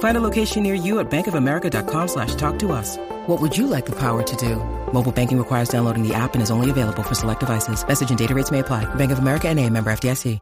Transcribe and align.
Find 0.00 0.16
a 0.16 0.20
location 0.20 0.62
near 0.62 0.74
you 0.74 0.98
at 0.98 1.10
bankofamerica.com 1.10 2.08
slash 2.08 2.34
talk 2.34 2.58
to 2.60 2.72
us. 2.72 2.96
What 3.26 3.40
would 3.40 3.56
you 3.56 3.66
like 3.66 3.86
the 3.86 3.96
power 3.96 4.22
to 4.22 4.36
do? 4.36 4.56
Mobile 4.92 5.12
banking 5.12 5.38
requires 5.38 5.68
downloading 5.68 6.06
the 6.06 6.14
app 6.14 6.34
and 6.34 6.42
is 6.42 6.50
only 6.50 6.70
available 6.70 7.02
for 7.02 7.14
select 7.14 7.40
devices. 7.40 7.86
Message 7.86 8.08
and 8.10 8.18
data 8.18 8.34
rates 8.34 8.50
may 8.50 8.60
apply. 8.60 8.92
Bank 8.96 9.12
of 9.12 9.18
America 9.18 9.48
and 9.48 9.58
a 9.60 9.68
member 9.68 9.90
FDIC. 9.92 10.40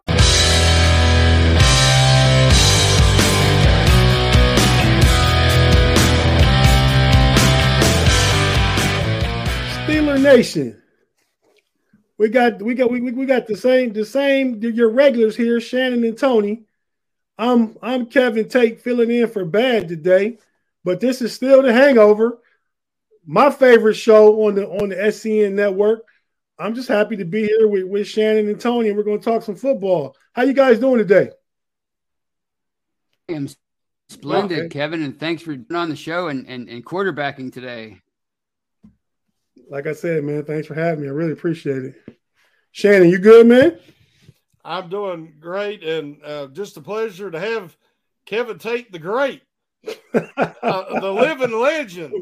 Steeler 9.87 10.23
Nation. 10.23 10.81
We 12.17 12.29
got 12.29 12.63
we 12.63 12.75
got 12.75 12.91
we, 12.93 13.01
we 13.01 13.27
got 13.27 13.49
the 13.49 13.57
same 13.57 13.93
the 13.93 14.05
same 14.05 14.61
your 14.63 14.91
regulars 14.91 15.35
here, 15.35 15.61
Shannon 15.61 16.05
and 16.05 16.17
Tony. 16.17 16.68
I'm 17.39 17.77
I'm 17.81 18.07
Kevin 18.07 18.49
Tate 18.49 18.81
filling 18.81 19.11
in 19.11 19.29
for 19.29 19.45
Bad 19.45 19.89
today, 19.89 20.39
but 20.85 21.01
this 21.01 21.23
is 21.23 21.33
still 21.33 21.63
the 21.63 21.73
Hangover, 21.73 22.39
my 23.25 23.51
favorite 23.51 23.95
show 23.95 24.47
on 24.47 24.57
the 24.57 24.69
on 24.69 24.89
the 24.89 24.97
SCN 24.97 25.53
network. 25.53 26.05
I'm 26.59 26.75
just 26.75 26.89
happy 26.89 27.17
to 27.17 27.25
be 27.25 27.47
here 27.47 27.69
with, 27.69 27.85
with 27.85 28.09
Shannon 28.09 28.49
and 28.49 28.61
Tony, 28.61 28.89
and 28.89 28.97
we're 28.97 29.05
going 29.05 29.21
to 29.21 29.25
talk 29.25 29.43
some 29.45 29.55
football. 29.55 30.17
How 30.33 30.43
you 30.43 30.53
guys 30.53 30.81
doing 30.81 30.99
today? 30.99 31.31
I 33.29 33.35
am 33.35 33.49
splendid, 34.09 34.59
okay. 34.59 34.69
Kevin, 34.69 35.03
and 35.03 35.21
thanks 35.21 35.41
for 35.41 35.55
being 35.55 35.79
on 35.79 35.89
the 35.89 35.95
show 35.95 36.27
and, 36.27 36.49
and, 36.49 36.69
and 36.69 36.85
quarterbacking 36.85 37.53
today. 37.53 38.01
Like 39.71 39.87
I 39.87 39.93
said, 39.93 40.25
man, 40.25 40.45
thanks 40.45 40.67
for 40.67 40.75
having 40.75 41.03
me. 41.03 41.09
I 41.09 41.13
really 41.13 41.33
appreciate 41.33 41.85
it. 41.85 42.19
Shannon, 42.73 43.09
you 43.09 43.19
good, 43.19 43.47
man? 43.47 43.79
I'm 44.69 44.89
doing 44.91 45.33
great, 45.41 45.83
and 45.83 46.23
uh, 46.23 46.49
just 46.49 46.77
a 46.77 46.83
pleasure 46.83 47.31
to 47.31 47.41
have 47.41 47.75
Kevin 48.27 48.59
Tate 48.59 48.93
the 48.93 48.99
Great, 48.99 49.41
uh, 49.87 51.01
the 51.01 51.11
living 51.11 51.59
legend, 51.59 52.13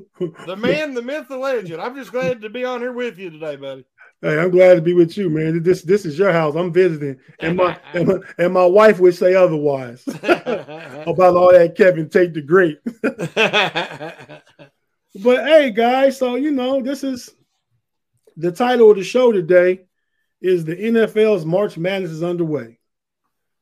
the 0.46 0.54
man, 0.56 0.94
the 0.94 1.02
myth, 1.02 1.26
the 1.28 1.36
legend. 1.36 1.82
I'm 1.82 1.96
just 1.96 2.12
glad 2.12 2.40
to 2.42 2.48
be 2.48 2.64
on 2.64 2.80
here 2.80 2.92
with 2.92 3.18
you 3.18 3.30
today, 3.30 3.56
buddy. 3.56 3.84
Hey, 4.22 4.38
I'm 4.38 4.50
glad 4.50 4.76
to 4.76 4.80
be 4.80 4.94
with 4.94 5.16
you, 5.16 5.28
man. 5.28 5.60
This 5.64 5.82
this 5.82 6.06
is 6.06 6.16
your 6.16 6.30
house. 6.30 6.54
I'm 6.54 6.72
visiting, 6.72 7.18
and 7.40 7.56
my 7.56 7.76
and 7.94 8.06
my, 8.06 8.18
and 8.38 8.54
my 8.54 8.66
wife 8.66 9.00
would 9.00 9.16
say 9.16 9.34
otherwise 9.34 10.04
about 10.06 11.34
all 11.34 11.50
that 11.50 11.74
Kevin 11.76 12.08
Tate 12.08 12.32
the 12.32 12.42
Great. 12.42 12.78
but 13.02 14.44
hey, 15.44 15.72
guys, 15.72 16.16
so 16.16 16.36
you 16.36 16.52
know 16.52 16.80
this 16.80 17.02
is 17.02 17.28
the 18.36 18.52
title 18.52 18.92
of 18.92 18.98
the 18.98 19.04
show 19.04 19.32
today 19.32 19.85
is 20.40 20.64
the 20.64 20.76
NFL's 20.76 21.44
March 21.44 21.76
Madness 21.78 22.10
is 22.10 22.22
underway. 22.22 22.78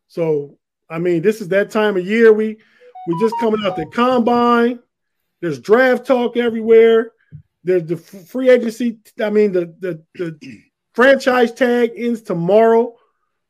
So, 0.08 0.58
I 0.88 0.98
mean, 0.98 1.22
this 1.22 1.40
is 1.40 1.48
that 1.48 1.70
time 1.70 1.96
of 1.96 2.06
year. 2.06 2.32
We 2.32 2.58
we 3.06 3.20
just 3.20 3.34
coming 3.40 3.60
out 3.64 3.76
the 3.76 3.86
combine. 3.86 4.78
There's 5.40 5.58
draft 5.58 6.06
talk 6.06 6.36
everywhere. 6.36 7.12
There's 7.62 7.84
the 7.84 7.96
free 7.96 8.50
agency. 8.50 8.98
I 9.20 9.30
mean, 9.30 9.52
the 9.52 9.74
the, 9.78 10.02
the 10.14 10.62
franchise 10.94 11.52
tag 11.52 11.92
ends 11.96 12.22
tomorrow. 12.22 12.94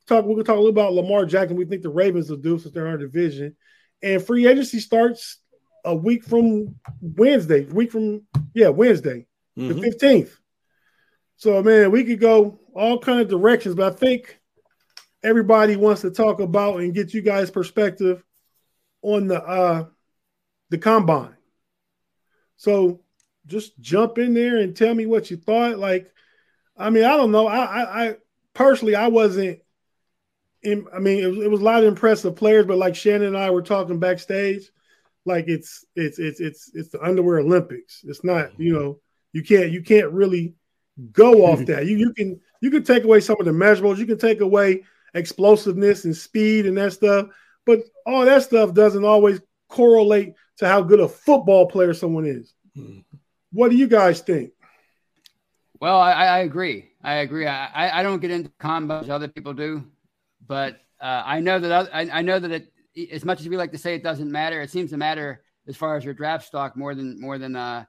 Talk. 0.06 0.24
We're 0.24 0.34
gonna 0.34 0.44
talk 0.44 0.56
a 0.56 0.60
little 0.60 0.70
about 0.70 0.92
Lamar 0.92 1.24
Jackson. 1.24 1.56
We 1.56 1.64
think 1.64 1.82
the 1.82 1.90
Ravens 1.90 2.30
will 2.30 2.36
do 2.36 2.58
since 2.58 2.74
they're 2.74 2.86
in 2.86 2.92
our 2.92 2.98
division, 2.98 3.56
and 4.02 4.24
free 4.24 4.46
agency 4.46 4.80
starts 4.80 5.38
a 5.84 5.94
week 5.94 6.24
from 6.24 6.76
Wednesday. 7.00 7.64
Week 7.64 7.90
from 7.90 8.22
yeah 8.54 8.68
Wednesday, 8.68 9.26
mm-hmm. 9.58 9.68
the 9.68 9.82
fifteenth. 9.82 10.38
So 11.36 11.62
man, 11.62 11.90
we 11.90 12.04
could 12.04 12.20
go 12.20 12.60
all 12.74 12.98
kind 12.98 13.20
of 13.20 13.28
directions, 13.28 13.74
but 13.74 13.92
I 13.92 13.96
think 13.96 14.38
everybody 15.22 15.76
wants 15.76 16.02
to 16.02 16.10
talk 16.10 16.40
about 16.40 16.80
and 16.80 16.94
get 16.94 17.14
you 17.14 17.22
guys' 17.22 17.50
perspective 17.50 18.22
on 19.02 19.26
the 19.28 19.42
uh 19.42 19.84
the 20.70 20.78
combine. 20.78 21.36
So 22.56 23.00
just 23.46 23.78
jump 23.80 24.18
in 24.18 24.34
there 24.34 24.58
and 24.58 24.76
tell 24.76 24.94
me 24.94 25.06
what 25.06 25.30
you 25.30 25.36
thought. 25.36 25.78
Like, 25.78 26.10
I 26.76 26.90
mean, 26.90 27.04
I 27.04 27.16
don't 27.16 27.30
know. 27.30 27.46
I 27.46 27.64
I, 27.64 28.04
I 28.06 28.16
personally 28.54 28.94
I 28.94 29.08
wasn't 29.08 29.60
in, 30.64 30.86
I 30.94 30.98
mean, 30.98 31.22
it 31.22 31.26
was, 31.26 31.38
it 31.38 31.50
was 31.50 31.60
a 31.60 31.64
lot 31.64 31.82
of 31.82 31.88
impressive 31.88 32.36
players, 32.36 32.66
but 32.66 32.78
like 32.78 32.96
Shannon 32.96 33.28
and 33.28 33.36
I 33.36 33.50
were 33.50 33.62
talking 33.62 33.98
backstage, 33.98 34.70
like 35.26 35.44
it's 35.46 35.84
it's 35.94 36.18
it's 36.18 36.40
it's 36.40 36.70
it's 36.74 36.88
the 36.88 37.02
underwear 37.02 37.38
Olympics. 37.38 38.02
It's 38.06 38.24
not, 38.24 38.58
you 38.58 38.72
know, 38.72 39.00
you 39.32 39.42
can't 39.42 39.70
you 39.70 39.82
can't 39.82 40.10
really 40.10 40.54
go 41.12 41.46
off 41.46 41.58
that. 41.66 41.86
You 41.86 41.96
you 41.98 42.12
can 42.14 42.40
you 42.64 42.70
can 42.70 42.82
take 42.82 43.04
away 43.04 43.20
some 43.20 43.36
of 43.38 43.44
the 43.44 43.52
measurables. 43.52 43.98
You 43.98 44.06
can 44.06 44.16
take 44.16 44.40
away 44.40 44.84
explosiveness 45.12 46.06
and 46.06 46.16
speed 46.16 46.64
and 46.64 46.78
that 46.78 46.94
stuff, 46.94 47.26
but 47.66 47.80
all 48.06 48.24
that 48.24 48.42
stuff 48.42 48.72
doesn't 48.72 49.04
always 49.04 49.38
correlate 49.68 50.32
to 50.56 50.66
how 50.66 50.80
good 50.80 50.98
a 50.98 51.06
football 51.06 51.66
player 51.66 51.92
someone 51.92 52.24
is. 52.24 52.54
Mm-hmm. 52.74 53.00
What 53.52 53.70
do 53.70 53.76
you 53.76 53.86
guys 53.86 54.22
think? 54.22 54.52
Well, 55.78 56.00
I, 56.00 56.12
I 56.12 56.38
agree. 56.38 56.88
I 57.02 57.16
agree. 57.16 57.46
I, 57.46 58.00
I 58.00 58.02
don't 58.02 58.20
get 58.20 58.30
into 58.30 58.48
combos 58.58 59.10
other 59.10 59.28
people 59.28 59.52
do, 59.52 59.84
but 60.46 60.80
uh, 61.02 61.22
I 61.22 61.40
know 61.40 61.58
that 61.58 61.90
I, 61.92 62.08
I 62.10 62.22
know 62.22 62.38
that 62.38 62.50
it, 62.50 62.72
as 63.12 63.26
much 63.26 63.40
as 63.40 63.48
we 63.50 63.58
like 63.58 63.72
to 63.72 63.78
say 63.78 63.94
it 63.94 64.02
doesn't 64.02 64.32
matter, 64.32 64.62
it 64.62 64.70
seems 64.70 64.90
to 64.92 64.96
matter 64.96 65.42
as 65.68 65.76
far 65.76 65.98
as 65.98 66.04
your 66.04 66.14
draft 66.14 66.46
stock 66.46 66.78
more 66.78 66.94
than 66.94 67.20
more 67.20 67.36
than 67.36 67.56
uh, 67.56 67.84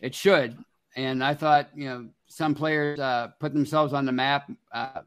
it 0.00 0.14
should. 0.14 0.56
And 0.96 1.22
I 1.22 1.34
thought, 1.34 1.68
you 1.74 1.84
know, 1.84 2.08
some 2.26 2.54
players 2.54 2.98
uh, 2.98 3.28
put 3.38 3.52
themselves 3.52 3.92
on 3.92 4.06
the 4.06 4.12
map, 4.12 4.50
uh, 4.72 5.02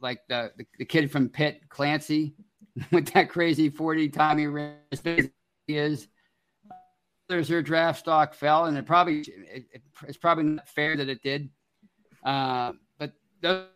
like 0.00 0.20
the, 0.28 0.52
the, 0.56 0.66
the 0.78 0.84
kid 0.84 1.10
from 1.10 1.28
Pitt, 1.28 1.62
Kancey, 1.70 2.34
with 2.92 3.12
that 3.14 3.30
crazy 3.30 3.68
forty 3.68 4.08
Tommy 4.08 4.46
wrist 4.46 5.06
is. 5.66 6.08
There's 7.28 7.46
their 7.46 7.62
draft 7.62 8.00
stock 8.00 8.34
fell, 8.34 8.64
and 8.64 8.76
it 8.76 8.84
probably 8.86 9.20
it, 9.20 9.82
it's 10.06 10.18
probably 10.18 10.44
not 10.44 10.68
fair 10.68 10.96
that 10.96 11.08
it 11.08 11.22
did. 11.22 11.48
Uh, 12.24 12.72
but 12.98 13.12
those, 13.40 13.66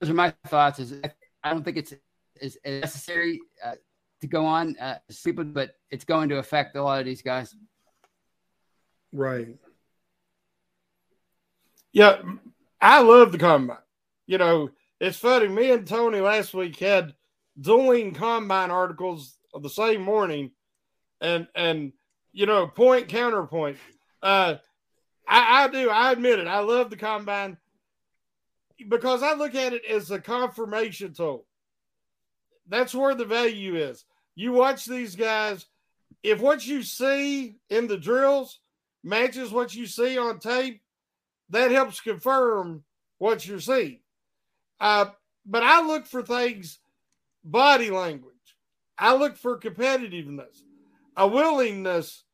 those, 0.00 0.10
are 0.10 0.14
my 0.14 0.32
thoughts. 0.46 0.78
Is 0.78 0.94
I 1.42 1.50
don't 1.50 1.64
think 1.64 1.76
it's 1.76 1.92
is 2.40 2.56
necessary 2.64 3.40
uh, 3.64 3.72
to 4.20 4.26
go 4.28 4.46
on 4.46 4.76
uh, 4.78 4.98
stupid, 5.10 5.52
but 5.52 5.72
it's 5.90 6.04
going 6.04 6.28
to 6.28 6.38
affect 6.38 6.76
a 6.76 6.82
lot 6.82 7.00
of 7.00 7.04
these 7.04 7.20
guys. 7.20 7.54
Right. 9.12 9.48
Yeah, 11.92 12.20
I 12.80 13.02
love 13.02 13.32
the 13.32 13.38
combine. 13.38 13.78
You 14.26 14.38
know, 14.38 14.70
it's 15.00 15.16
funny. 15.16 15.48
Me 15.48 15.70
and 15.70 15.86
Tony 15.86 16.20
last 16.20 16.54
week 16.54 16.78
had 16.78 17.14
dueling 17.60 18.14
combine 18.14 18.70
articles 18.70 19.36
of 19.54 19.62
the 19.62 19.70
same 19.70 20.02
morning, 20.02 20.50
and 21.20 21.48
and 21.54 21.92
you 22.32 22.46
know, 22.46 22.66
point 22.66 23.08
counterpoint. 23.08 23.78
Uh, 24.22 24.56
I, 25.26 25.64
I 25.64 25.68
do. 25.68 25.90
I 25.90 26.12
admit 26.12 26.38
it. 26.38 26.46
I 26.46 26.60
love 26.60 26.90
the 26.90 26.96
combine 26.96 27.56
because 28.88 29.22
I 29.22 29.34
look 29.34 29.54
at 29.54 29.72
it 29.72 29.84
as 29.84 30.10
a 30.10 30.20
confirmation 30.20 31.12
tool. 31.12 31.46
That's 32.68 32.94
where 32.94 33.14
the 33.14 33.24
value 33.24 33.76
is. 33.76 34.04
You 34.34 34.52
watch 34.52 34.84
these 34.84 35.16
guys. 35.16 35.66
If 36.22 36.40
what 36.40 36.66
you 36.66 36.82
see 36.82 37.56
in 37.70 37.86
the 37.86 37.96
drills 37.96 38.60
matches 39.02 39.50
what 39.50 39.74
you 39.74 39.86
see 39.86 40.18
on 40.18 40.38
tape, 40.38 40.80
that 41.50 41.70
helps 41.70 42.00
confirm 42.00 42.84
what 43.18 43.46
you're 43.46 43.60
seeing. 43.60 44.00
Uh, 44.80 45.06
but 45.46 45.62
I 45.62 45.82
look 45.86 46.06
for 46.06 46.22
things, 46.22 46.78
body 47.44 47.90
language. 47.90 48.34
I 48.98 49.14
look 49.14 49.36
for 49.36 49.58
competitiveness, 49.58 50.62
a 51.16 51.26
willingness 51.26 52.24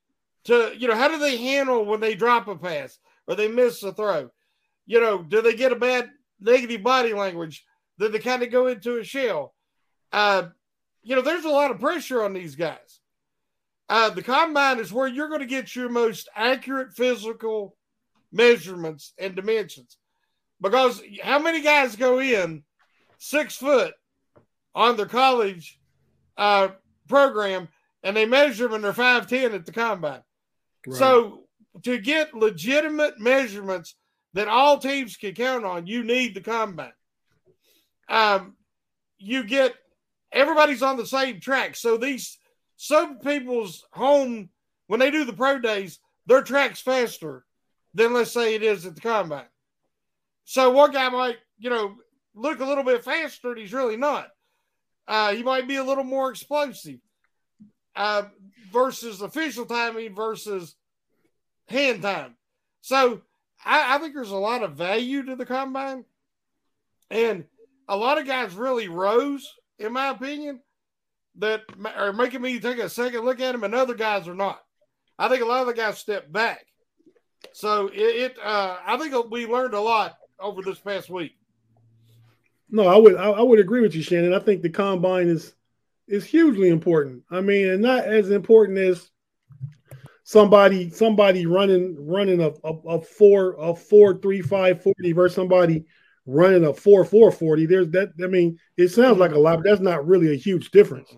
to, 0.44 0.72
you 0.76 0.88
know, 0.88 0.96
how 0.96 1.08
do 1.08 1.18
they 1.18 1.36
handle 1.36 1.84
when 1.84 2.00
they 2.00 2.14
drop 2.14 2.48
a 2.48 2.56
pass 2.56 2.98
or 3.26 3.34
they 3.34 3.48
miss 3.48 3.82
a 3.82 3.92
throw? 3.92 4.30
You 4.86 5.00
know, 5.00 5.22
do 5.22 5.40
they 5.42 5.54
get 5.54 5.72
a 5.72 5.76
bad 5.76 6.10
negative 6.40 6.82
body 6.82 7.12
language? 7.14 7.64
Do 7.98 8.08
they 8.08 8.18
kind 8.18 8.42
of 8.42 8.50
go 8.50 8.66
into 8.66 8.98
a 8.98 9.04
shell? 9.04 9.54
uh, 10.14 10.48
you 11.02 11.16
know, 11.16 11.22
there's 11.22 11.44
a 11.44 11.50
lot 11.50 11.72
of 11.72 11.80
pressure 11.80 12.22
on 12.22 12.32
these 12.32 12.54
guys. 12.54 13.00
Uh, 13.88 14.10
the 14.10 14.22
combine 14.22 14.78
is 14.78 14.92
where 14.92 15.08
you're 15.08 15.28
going 15.28 15.40
to 15.40 15.46
get 15.46 15.74
your 15.74 15.88
most 15.88 16.28
accurate 16.34 16.94
physical 16.94 17.76
measurements 18.34 19.14
and 19.18 19.34
dimensions. 19.34 19.96
Because 20.60 21.00
how 21.22 21.38
many 21.38 21.62
guys 21.62 21.96
go 21.96 22.20
in 22.20 22.64
six 23.18 23.56
foot 23.56 23.94
on 24.74 24.96
their 24.96 25.06
college 25.06 25.78
uh, 26.36 26.68
program 27.08 27.68
and 28.02 28.16
they 28.16 28.26
measure 28.26 28.64
them 28.64 28.74
and 28.74 28.84
they're 28.84 28.92
5'10 28.92 29.54
at 29.54 29.66
the 29.66 29.72
combine? 29.72 30.22
Right. 30.86 30.98
So 30.98 31.44
to 31.82 31.98
get 31.98 32.34
legitimate 32.34 33.18
measurements 33.18 33.94
that 34.34 34.48
all 34.48 34.78
teams 34.78 35.16
can 35.16 35.34
count 35.34 35.64
on, 35.64 35.86
you 35.86 36.02
need 36.02 36.34
the 36.34 36.40
combine. 36.40 36.92
Um, 38.08 38.56
you 39.18 39.44
get 39.44 39.74
everybody's 40.32 40.82
on 40.82 40.96
the 40.96 41.06
same 41.06 41.40
track. 41.40 41.76
So 41.76 41.96
these 41.96 42.38
some 42.76 43.18
people's 43.18 43.84
home 43.92 44.50
when 44.88 45.00
they 45.00 45.10
do 45.10 45.24
the 45.24 45.32
pro 45.32 45.58
days, 45.58 45.98
their 46.26 46.42
track's 46.42 46.80
faster 46.80 47.43
than 47.94 48.12
let's 48.12 48.32
say 48.32 48.54
it 48.54 48.62
is 48.62 48.84
at 48.84 48.94
the 48.94 49.00
combine. 49.00 49.46
So 50.44 50.70
one 50.70 50.90
guy 50.90 51.08
might, 51.08 51.36
you 51.58 51.70
know, 51.70 51.94
look 52.34 52.60
a 52.60 52.64
little 52.64 52.84
bit 52.84 53.04
faster, 53.04 53.50
and 53.50 53.58
he's 53.58 53.72
really 53.72 53.96
not. 53.96 54.28
Uh, 55.06 55.32
he 55.32 55.42
might 55.42 55.68
be 55.68 55.76
a 55.76 55.84
little 55.84 56.04
more 56.04 56.30
explosive 56.30 56.98
uh, 57.96 58.24
versus 58.72 59.20
official 59.20 59.66
timing 59.66 60.14
versus 60.14 60.74
hand 61.68 62.02
time. 62.02 62.36
So 62.80 63.22
I, 63.64 63.94
I 63.94 63.98
think 63.98 64.14
there's 64.14 64.30
a 64.30 64.36
lot 64.36 64.62
of 64.62 64.76
value 64.76 65.24
to 65.24 65.36
the 65.36 65.46
combine, 65.46 66.04
and 67.10 67.44
a 67.88 67.96
lot 67.96 68.18
of 68.18 68.26
guys 68.26 68.54
really 68.54 68.88
rose, 68.88 69.48
in 69.78 69.92
my 69.92 70.08
opinion, 70.08 70.60
that 71.38 71.62
are 71.96 72.12
making 72.12 72.42
me 72.42 72.58
take 72.60 72.78
a 72.78 72.88
second 72.88 73.24
look 73.24 73.40
at 73.40 73.54
him, 73.54 73.64
and 73.64 73.74
other 73.74 73.94
guys 73.94 74.28
are 74.28 74.34
not. 74.34 74.60
I 75.18 75.28
think 75.28 75.42
a 75.42 75.46
lot 75.46 75.60
of 75.60 75.66
the 75.66 75.74
guys 75.74 75.98
stepped 75.98 76.32
back. 76.32 76.66
So 77.52 77.88
it, 77.88 77.98
it 77.98 78.36
uh, 78.42 78.76
I 78.86 78.96
think 78.96 79.30
we 79.30 79.46
learned 79.46 79.74
a 79.74 79.80
lot 79.80 80.18
over 80.38 80.62
this 80.62 80.78
past 80.78 81.10
week. 81.10 81.36
No, 82.70 82.86
I 82.86 82.96
would 82.96 83.16
I, 83.16 83.40
would 83.40 83.60
agree 83.60 83.82
with 83.82 83.94
you, 83.94 84.02
Shannon. 84.02 84.34
I 84.34 84.40
think 84.40 84.62
the 84.62 84.70
combine 84.70 85.28
is 85.28 85.54
is 86.08 86.24
hugely 86.24 86.68
important. 86.68 87.22
I 87.30 87.40
mean, 87.40 87.68
and 87.68 87.82
not 87.82 88.04
as 88.04 88.30
important 88.30 88.78
as 88.78 89.10
somebody 90.24 90.90
somebody 90.90 91.46
running 91.46 91.96
running 92.06 92.40
a, 92.40 92.48
a, 92.64 92.72
a 92.88 93.00
four 93.00 93.54
a 93.58 93.74
four 93.74 94.18
three 94.18 94.42
five 94.42 94.82
forty 94.82 95.12
versus 95.12 95.36
somebody 95.36 95.84
running 96.26 96.64
a 96.64 96.72
four 96.72 97.04
four 97.04 97.30
forty. 97.30 97.66
There's 97.66 97.90
that. 97.90 98.12
I 98.22 98.26
mean, 98.26 98.58
it 98.76 98.88
sounds 98.88 99.18
like 99.18 99.32
a 99.32 99.38
lot, 99.38 99.58
but 99.58 99.64
that's 99.64 99.80
not 99.80 100.06
really 100.06 100.32
a 100.32 100.36
huge 100.36 100.70
difference. 100.70 101.14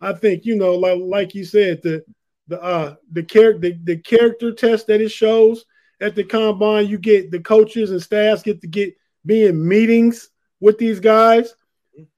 I 0.00 0.12
think 0.12 0.44
you 0.44 0.56
know, 0.56 0.74
like 0.74 1.00
like 1.02 1.34
you 1.34 1.44
said, 1.44 1.82
the 1.82 2.04
the 2.48 2.60
uh 2.62 2.96
the 3.12 3.22
character 3.22 3.70
the, 3.70 3.78
the 3.84 3.96
character 3.96 4.52
test 4.52 4.86
that 4.86 5.00
it 5.00 5.10
shows 5.10 5.64
at 6.00 6.14
the 6.14 6.24
combine, 6.24 6.86
you 6.86 6.98
get 6.98 7.30
the 7.30 7.40
coaches 7.40 7.90
and 7.90 8.02
staffs 8.02 8.42
get 8.42 8.60
to 8.60 8.66
get 8.66 8.94
be 9.24 9.46
in 9.46 9.66
meetings 9.66 10.30
with 10.60 10.78
these 10.78 11.00
guys. 11.00 11.54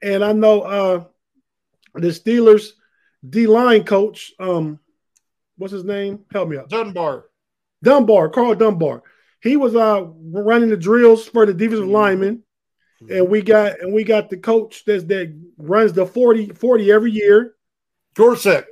And 0.01 0.23
I 0.23 0.33
know 0.33 0.61
uh 0.61 1.03
the 1.93 2.07
Steelers 2.07 2.71
D 3.27 3.47
line 3.47 3.83
coach, 3.83 4.33
um, 4.39 4.79
what's 5.57 5.73
his 5.73 5.83
name? 5.83 6.25
Help 6.31 6.49
me 6.49 6.57
out. 6.57 6.69
Dunbar. 6.69 7.25
Dunbar, 7.83 8.29
Karl 8.29 8.55
Dunbar. 8.55 9.03
He 9.41 9.55
was 9.55 9.75
uh 9.75 10.05
running 10.31 10.69
the 10.69 10.77
drills 10.77 11.27
for 11.27 11.45
the 11.45 11.53
defensive 11.53 11.85
mm-hmm. 11.85 11.93
linemen. 11.93 12.43
And 13.09 13.29
we 13.29 13.43
got 13.43 13.79
and 13.79 13.93
we 13.93 14.03
got 14.03 14.29
the 14.29 14.37
coach 14.37 14.83
that's 14.83 15.03
that 15.05 15.39
runs 15.57 15.93
the 15.93 16.05
40 16.05 16.49
40 16.49 16.91
every 16.91 17.11
year. 17.11 17.53
Dorsett. 18.15 18.65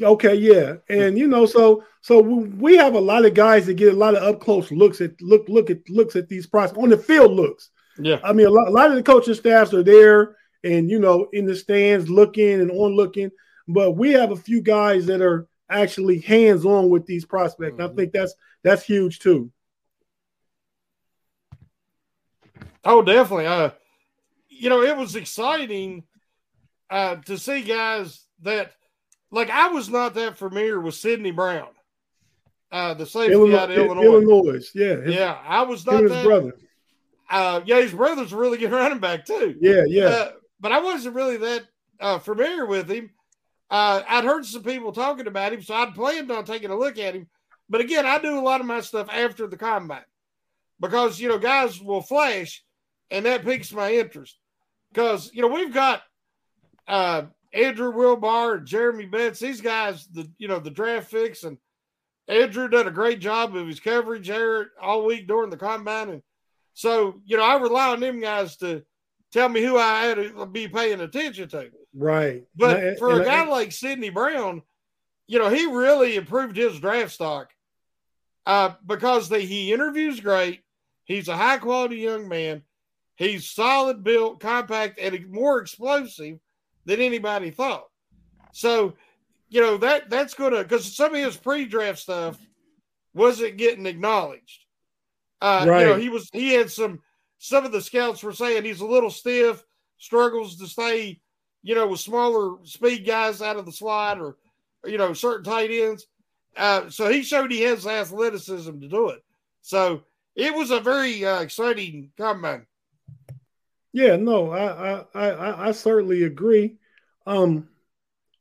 Okay, 0.00 0.34
yeah, 0.34 0.74
and 0.88 1.18
you 1.18 1.26
know, 1.26 1.46
so 1.46 1.84
so 2.00 2.20
we 2.20 2.76
have 2.76 2.94
a 2.94 3.00
lot 3.00 3.24
of 3.24 3.34
guys 3.34 3.66
that 3.66 3.74
get 3.74 3.94
a 3.94 3.96
lot 3.96 4.16
of 4.16 4.22
up 4.22 4.40
close 4.40 4.70
looks 4.70 5.00
at 5.00 5.20
look 5.20 5.48
look 5.48 5.70
at 5.70 5.88
looks 5.88 6.16
at 6.16 6.28
these 6.28 6.46
prospects 6.46 6.82
on 6.82 6.90
the 6.90 6.98
field 6.98 7.32
looks. 7.32 7.70
Yeah, 7.98 8.20
I 8.22 8.32
mean, 8.32 8.46
a 8.46 8.50
lot, 8.50 8.68
a 8.68 8.70
lot 8.70 8.90
of 8.90 8.96
the 8.96 9.02
coaching 9.02 9.34
staffs 9.34 9.74
are 9.74 9.82
there 9.82 10.36
and 10.64 10.90
you 10.90 10.98
know 10.98 11.28
in 11.32 11.46
the 11.46 11.56
stands 11.56 12.08
looking 12.08 12.60
and 12.60 12.70
on 12.70 12.94
looking, 12.94 13.30
but 13.66 13.92
we 13.92 14.12
have 14.12 14.30
a 14.30 14.36
few 14.36 14.60
guys 14.60 15.06
that 15.06 15.20
are 15.20 15.46
actually 15.70 16.20
hands 16.20 16.64
on 16.64 16.88
with 16.88 17.06
these 17.06 17.24
prospects. 17.24 17.76
Mm-hmm. 17.76 17.92
I 17.92 17.96
think 17.96 18.12
that's 18.12 18.34
that's 18.62 18.84
huge 18.84 19.18
too. 19.18 19.50
Oh, 22.84 23.02
definitely. 23.02 23.46
Uh, 23.46 23.70
you 24.48 24.70
know, 24.70 24.82
it 24.82 24.96
was 24.96 25.14
exciting 25.14 26.04
uh, 26.90 27.16
to 27.16 27.38
see 27.38 27.62
guys 27.62 28.24
that 28.42 28.72
like 29.30 29.50
I 29.50 29.68
was 29.68 29.88
not 29.88 30.14
that 30.14 30.38
familiar 30.38 30.80
with 30.80 30.94
Sidney 30.94 31.30
Brown, 31.30 31.68
uh, 32.72 32.94
the 32.94 33.06
safety 33.06 33.32
Illinois, 33.32 33.58
out 33.58 33.70
of 33.70 33.76
Illinois. 33.76 34.02
Illinois, 34.02 34.70
yeah, 34.74 34.96
his, 34.96 35.14
yeah, 35.14 35.38
I 35.46 35.62
was 35.62 35.84
not 35.86 36.02
his 36.02 36.10
that, 36.10 36.24
brother. 36.24 36.54
Uh, 37.30 37.60
yeah, 37.66 37.80
his 37.80 37.92
brother's 37.92 38.32
a 38.32 38.36
really 38.36 38.58
good 38.58 38.72
running 38.72 38.98
back 38.98 39.24
too. 39.24 39.56
Yeah, 39.60 39.84
yeah. 39.86 40.06
Uh, 40.06 40.30
but 40.60 40.72
I 40.72 40.80
wasn't 40.80 41.14
really 41.14 41.36
that 41.38 41.64
uh, 42.00 42.18
familiar 42.18 42.66
with 42.66 42.90
him. 42.90 43.10
Uh, 43.70 44.02
I'd 44.08 44.24
heard 44.24 44.46
some 44.46 44.62
people 44.62 44.92
talking 44.92 45.26
about 45.26 45.52
him, 45.52 45.62
so 45.62 45.74
I'd 45.74 45.94
planned 45.94 46.30
on 46.30 46.44
taking 46.44 46.70
a 46.70 46.78
look 46.78 46.98
at 46.98 47.14
him. 47.14 47.28
But 47.68 47.82
again, 47.82 48.06
I 48.06 48.18
do 48.18 48.38
a 48.38 48.40
lot 48.40 48.60
of 48.60 48.66
my 48.66 48.80
stuff 48.80 49.08
after 49.10 49.46
the 49.46 49.58
combine 49.58 50.04
because 50.80 51.20
you 51.20 51.28
know 51.28 51.38
guys 51.38 51.80
will 51.80 52.00
flash, 52.00 52.64
and 53.10 53.26
that 53.26 53.44
piques 53.44 53.72
my 53.72 53.92
interest. 53.92 54.38
Because 54.90 55.30
you 55.34 55.42
know 55.42 55.48
we've 55.48 55.74
got 55.74 56.02
uh, 56.86 57.22
Andrew 57.52 57.92
Wilbar, 57.92 58.64
Jeremy 58.64 59.06
Betts, 59.06 59.40
these 59.40 59.60
guys, 59.60 60.06
the 60.08 60.30
you 60.38 60.48
know, 60.48 60.58
the 60.58 60.70
draft 60.70 61.10
fix, 61.10 61.44
and 61.44 61.58
Andrew 62.28 62.68
did 62.68 62.86
a 62.86 62.90
great 62.90 63.20
job 63.20 63.56
of 63.56 63.66
his 63.66 63.80
coverage 63.80 64.28
there 64.28 64.70
all 64.80 65.06
week 65.06 65.26
during 65.26 65.50
the 65.50 65.56
combine. 65.56 66.10
And 66.10 66.22
so, 66.74 67.20
you 67.24 67.38
know, 67.38 67.42
I 67.42 67.56
rely 67.56 67.88
on 67.88 68.00
them 68.00 68.20
guys 68.20 68.56
to 68.58 68.82
tell 69.32 69.48
me 69.48 69.62
who 69.62 69.78
I 69.78 70.02
had 70.04 70.16
to 70.16 70.46
be 70.46 70.68
paying 70.68 71.00
attention 71.00 71.48
to. 71.48 71.70
Right. 71.94 72.44
But 72.54 72.76
I, 72.76 72.94
for 72.96 73.20
a 73.20 73.24
guy 73.24 73.46
like 73.48 73.72
Sidney 73.72 74.10
Brown, 74.10 74.62
you 75.26 75.38
know, 75.38 75.48
he 75.48 75.66
really 75.66 76.16
improved 76.16 76.56
his 76.56 76.78
draft 76.80 77.12
stock 77.12 77.50
uh, 78.44 78.74
because 78.86 79.28
the, 79.28 79.38
he 79.38 79.72
interviews 79.72 80.20
great. 80.20 80.60
He's 81.04 81.28
a 81.28 81.36
high 81.36 81.58
quality 81.58 81.96
young 81.96 82.28
man. 82.28 82.62
He's 83.16 83.50
solid 83.50 84.04
built, 84.04 84.40
compact, 84.40 84.98
and 85.00 85.30
more 85.30 85.60
explosive 85.60 86.38
than 86.88 87.00
anybody 87.00 87.50
thought. 87.50 87.84
So, 88.52 88.94
you 89.50 89.60
know, 89.60 89.76
that 89.76 90.08
that's 90.08 90.32
going 90.32 90.52
to, 90.52 90.62
because 90.62 90.96
some 90.96 91.14
of 91.14 91.22
his 91.22 91.36
pre 91.36 91.66
draft 91.66 91.98
stuff 91.98 92.38
wasn't 93.12 93.58
getting 93.58 93.84
acknowledged. 93.84 94.64
Uh, 95.40 95.66
right. 95.68 95.82
You 95.82 95.86
know, 95.86 95.96
he 95.96 96.08
was, 96.08 96.30
he 96.32 96.54
had 96.54 96.70
some, 96.70 97.00
some 97.38 97.66
of 97.66 97.72
the 97.72 97.82
scouts 97.82 98.22
were 98.22 98.32
saying 98.32 98.64
he's 98.64 98.80
a 98.80 98.86
little 98.86 99.10
stiff, 99.10 99.62
struggles 99.98 100.56
to 100.56 100.66
stay, 100.66 101.20
you 101.62 101.74
know, 101.74 101.86
with 101.86 102.00
smaller 102.00 102.56
speed 102.64 103.06
guys 103.06 103.42
out 103.42 103.56
of 103.56 103.66
the 103.66 103.72
slot 103.72 104.18
or, 104.18 104.36
you 104.86 104.96
know, 104.96 105.12
certain 105.12 105.44
tight 105.44 105.70
ends. 105.70 106.06
Uh, 106.56 106.88
so 106.88 107.10
he 107.10 107.22
showed 107.22 107.52
he 107.52 107.60
has 107.60 107.86
athleticism 107.86 108.80
to 108.80 108.88
do 108.88 109.10
it. 109.10 109.22
So 109.60 110.04
it 110.34 110.54
was 110.54 110.70
a 110.70 110.80
very 110.80 111.22
uh, 111.24 111.42
exciting 111.42 112.10
combine. 112.16 112.64
Yeah, 113.92 114.16
no, 114.16 114.50
I 114.50 115.04
I 115.14 115.28
I, 115.28 115.68
I 115.68 115.72
certainly 115.72 116.24
agree. 116.24 116.76
Um, 117.26 117.68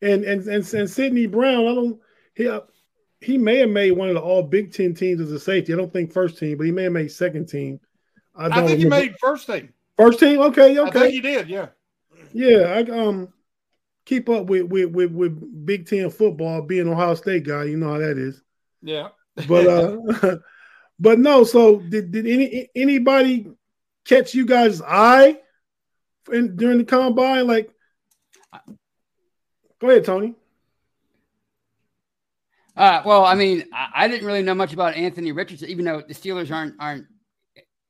and 0.02 0.24
and 0.24 0.46
and 0.48 0.74
and 0.74 0.90
Sidney 0.90 1.26
Brown, 1.28 1.68
I 1.68 1.76
don't 1.76 2.00
he 2.36 2.48
uh, 2.48 2.62
he 3.20 3.38
may 3.38 3.58
have 3.58 3.70
made 3.70 3.92
one 3.92 4.10
of 4.10 4.16
the 4.16 4.22
All 4.22 4.44
Big 4.44 4.72
Ten 4.72 4.94
teams 4.94 5.20
as 5.20 5.32
a 5.32 5.40
safety. 5.40 5.74
I 5.74 5.78
don't 5.78 5.92
think 5.92 6.14
first 6.14 6.38
team, 6.38 6.58
but 6.58 6.66
he 6.66 6.72
may 6.72 6.84
have 6.84 6.92
made 6.92 7.12
second 7.12 7.48
team. 7.48 7.80
I, 8.36 8.48
I 8.48 8.66
think 8.66 8.80
he 8.80 8.86
made 8.86 9.16
first 9.20 9.48
team. 9.48 9.74
First 9.98 10.20
team, 10.20 10.40
okay, 10.40 10.78
okay. 10.78 10.90
I 10.90 10.92
think 10.92 11.14
he 11.14 11.22
did, 11.22 11.50
yeah. 11.50 11.70
Yeah, 12.32 12.74
I 12.76 12.82
um 12.92 13.34
keep 14.06 14.30
up 14.30 14.46
with 14.46 14.64
with 14.64 14.92
with, 14.92 15.12
with 15.12 15.66
Big 15.66 15.88
Ten 15.88 16.10
football. 16.10 16.62
Being 16.62 16.88
Ohio 16.88 17.16
State 17.16 17.46
guy, 17.46 17.64
you 17.64 17.78
know 17.78 17.94
how 17.94 17.98
that 17.98 18.18
is. 18.18 18.42
Yeah, 18.84 19.10
but 19.48 19.68
uh, 19.68 20.38
but 21.00 21.20
no. 21.20 21.44
So 21.44 21.78
did 21.78 22.12
did 22.12 22.28
any 22.28 22.70
anybody 22.76 23.52
catch 24.08 24.34
you 24.34 24.46
guys' 24.46 24.82
eye 24.82 25.40
in, 26.32 26.56
during 26.56 26.80
the 26.80 26.84
combine? 26.84 27.48
Like, 27.48 27.72
go 29.80 29.90
ahead, 29.90 30.06
Tony. 30.06 30.36
Uh, 32.76 33.02
well, 33.06 33.26
I 33.26 33.34
mean, 33.34 33.66
I, 33.74 33.88
I, 33.96 34.08
didn't 34.08 34.28
really 34.28 34.44
know 34.44 34.54
much 34.54 34.72
about 34.72 34.96
Anthony 34.96 35.32
Richardson, 35.32 35.70
even 35.70 35.84
though 35.84 36.02
the 36.02 36.14
Steelers 36.14 36.52
aren't 36.52 36.76
aren't 36.80 37.08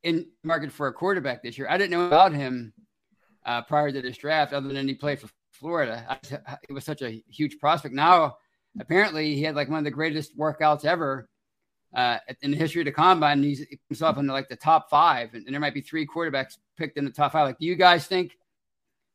in 0.04 0.28
market 0.46 0.72
for 0.72 0.88
a 0.88 0.94
quarterback 0.94 1.44
this 1.44 1.58
year. 1.58 1.68
I 1.70 1.78
didn't 1.78 1.92
know 1.92 2.08
about 2.08 2.32
him 2.32 2.74
uh, 3.46 3.64
prior 3.64 3.92
to 3.92 4.02
this 4.02 4.18
draft, 4.18 4.54
other 4.54 4.70
than 4.70 4.88
he 4.88 4.94
played 4.94 5.20
for 5.20 5.28
Florida. 5.52 6.06
I, 6.10 6.58
it 6.70 6.72
was 6.72 6.86
such 6.86 7.02
a 7.02 7.22
huge 7.28 7.60
prospect. 7.60 7.94
Now, 7.96 8.38
apparently, 8.80 9.36
he 9.36 9.44
had 9.44 9.56
like 9.56 9.68
one 9.68 9.80
of 9.80 9.84
the 9.84 9.92
greatest 9.92 10.38
workouts 10.38 10.86
ever 10.86 11.28
uh, 11.98 12.20
in 12.42 12.51
the 12.51 12.58
history 12.58 12.82
of 12.82 12.86
the 12.86 12.92
combine. 12.92 13.44
He's 13.44 13.66
himself 13.89 14.18
into 14.18 14.32
like 14.32 14.48
the 14.48 14.56
top 14.56 14.89
five, 14.89 15.34
and, 15.34 15.46
and, 15.46 15.54
there 15.54 15.60
might 15.60 15.74
be 15.74 15.82
three 15.82 16.08
quarterbacks 16.08 16.58
picked 16.77 16.98
in 16.98 17.04
the 17.04 17.12
top 17.12 17.34
five. 17.34 17.48
Like, 17.48 17.60
do 17.60 17.66
you 17.66 17.75
guys 17.75 18.06
think 18.06 18.38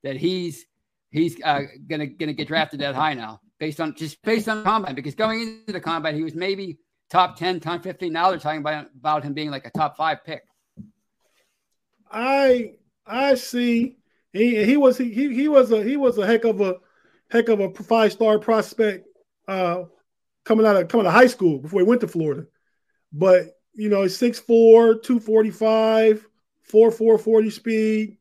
that 0.02 0.16
he's 0.16 0.66
he's 1.10 1.40
uh, 1.42 1.62
gonna 1.88 2.06
gonna 2.06 2.32
get 2.32 2.48
drafted 2.48 2.80
that 2.80 2.94
high 2.94 3.14
now, 3.14 3.40
based 3.58 3.80
on 3.80 3.94
just 3.94 4.20
based 4.22 4.48
on 4.48 4.64
combine. 4.64 4.96
Because 4.96 5.14
going 5.14 5.40
into 5.40 5.72
the 5.72 5.80
combine, 5.80 6.16
he 6.16 6.24
was 6.24 6.34
maybe 6.34 6.78
top 7.08 7.36
10, 7.36 7.60
top 7.60 7.84
15. 7.84 8.12
Now 8.12 8.30
they're 8.30 8.38
talking 8.38 8.60
about, 8.60 8.88
about 8.98 9.22
him 9.22 9.32
being 9.32 9.50
like 9.50 9.66
a 9.66 9.70
top 9.70 9.96
five 9.96 10.24
pick. 10.24 10.42
I 12.10 12.72
I 13.06 13.36
see. 13.36 13.96
He 14.32 14.64
he 14.64 14.76
was 14.76 14.98
he 14.98 15.12
he 15.12 15.48
was 15.48 15.70
a 15.70 15.84
he 15.84 15.96
was 15.96 16.18
a 16.18 16.26
heck 16.26 16.44
of 16.44 16.60
a 16.60 16.76
heck 17.30 17.48
of 17.48 17.60
a 17.60 17.72
five 17.74 18.12
star 18.12 18.38
prospect 18.38 19.06
uh, 19.46 19.84
coming 20.44 20.66
out 20.66 20.76
of 20.76 20.88
coming 20.88 21.06
out 21.06 21.10
of 21.10 21.14
high 21.14 21.26
school 21.28 21.58
before 21.58 21.80
he 21.80 21.86
went 21.86 22.00
to 22.00 22.08
Florida. 22.08 22.46
But 23.12 23.58
you 23.74 23.88
know, 23.88 24.02
he's 24.02 24.18
6'4, 24.18 25.02
245, 25.02 26.26
4 26.62 26.90
4 26.90 27.18
40 27.18 27.50
speed, 27.50 28.18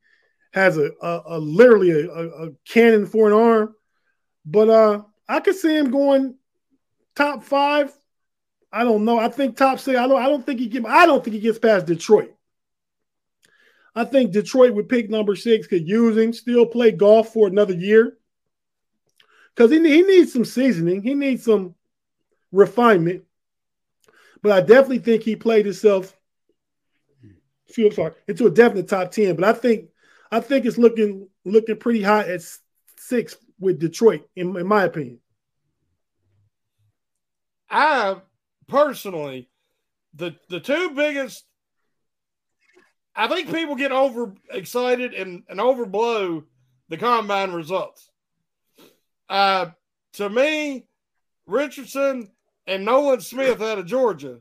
has 0.54 0.78
a, 0.78 0.92
a, 1.02 1.22
a 1.28 1.40
literally 1.40 1.92
a, 1.92 2.08
a, 2.08 2.52
cannon 2.68 3.06
for 3.06 3.28
an 3.28 3.34
arm. 3.34 3.76
But 4.46 4.70
uh 4.70 5.02
I 5.28 5.40
could 5.40 5.56
see 5.56 5.76
him 5.76 5.92
going 5.92 6.36
top 7.16 7.44
five. 7.44 7.94
I 8.72 8.84
don't 8.84 9.06
know. 9.06 9.18
I 9.18 9.30
think 9.30 9.56
top 9.56 9.80
six. 9.80 9.98
I 9.98 10.08
don't 10.08 10.22
I 10.22 10.28
don't 10.28 10.46
think 10.46 10.60
he 10.60 10.68
get 10.68 10.86
I 10.86 11.06
don't 11.06 11.24
think 11.24 11.36
he 11.36 11.40
gets 11.40 11.60
past 11.60 11.86
Detroit. 11.86 12.34
I 13.94 14.06
think 14.06 14.32
Detroit 14.32 14.74
would 14.74 14.90
pick 14.90 15.10
number 15.10 15.36
six, 15.36 15.68
could 15.68 15.88
use 15.88 16.18
him, 16.18 16.32
still 16.32 16.66
play 16.66 16.92
Goff 16.92 17.34
for 17.34 17.48
another 17.48 17.74
year. 17.74 18.18
Because 19.54 19.70
he, 19.72 19.80
he 19.80 20.02
needs 20.02 20.32
some 20.32 20.46
seasoning, 20.46 21.04
he 21.04 21.14
needs 21.14 21.44
some 21.44 21.76
refinement. 22.52 23.24
But 24.42 24.52
I 24.52 24.62
definitely 24.62 25.00
think 25.00 25.24
he 25.24 25.36
played 25.36 25.66
himself 25.66 26.16
feel 27.68 27.92
sorry 27.92 28.14
into 28.28 28.48
a 28.48 28.52
definite 28.52 28.90
top 28.90 29.12
10. 29.12 29.36
But 29.36 29.46
I 29.46 29.54
think 29.54 29.90
I 30.32 30.40
think 30.40 30.66
it's 30.66 30.78
looking 30.78 31.28
looking 31.46 31.78
pretty 31.78 32.02
high 32.02 32.28
at 32.28 32.42
six 32.98 33.36
with 33.60 33.80
Detroit, 33.80 34.28
in, 34.36 34.56
in 34.58 34.68
my 34.68 34.84
opinion. 34.84 35.20
I 37.70 38.18
personally, 38.68 39.50
the 40.14 40.36
the 40.50 40.60
two 40.60 40.92
biggest 40.92 41.46
I 43.16 43.28
think 43.28 43.54
people 43.54 43.76
get 43.76 43.92
over 43.92 44.34
excited 44.52 45.14
and, 45.14 45.44
and 45.50 45.60
overblow 45.60 46.44
the 46.90 46.98
combine 46.98 47.52
results. 47.52 48.10
Uh, 49.30 49.68
to 50.14 50.30
me, 50.30 50.86
Richardson 51.46 52.32
and 52.72 52.86
Nolan 52.86 53.22
Smith 53.22 53.62
out 53.62 53.80
of 53.80 53.86
Georgia 53.86 54.40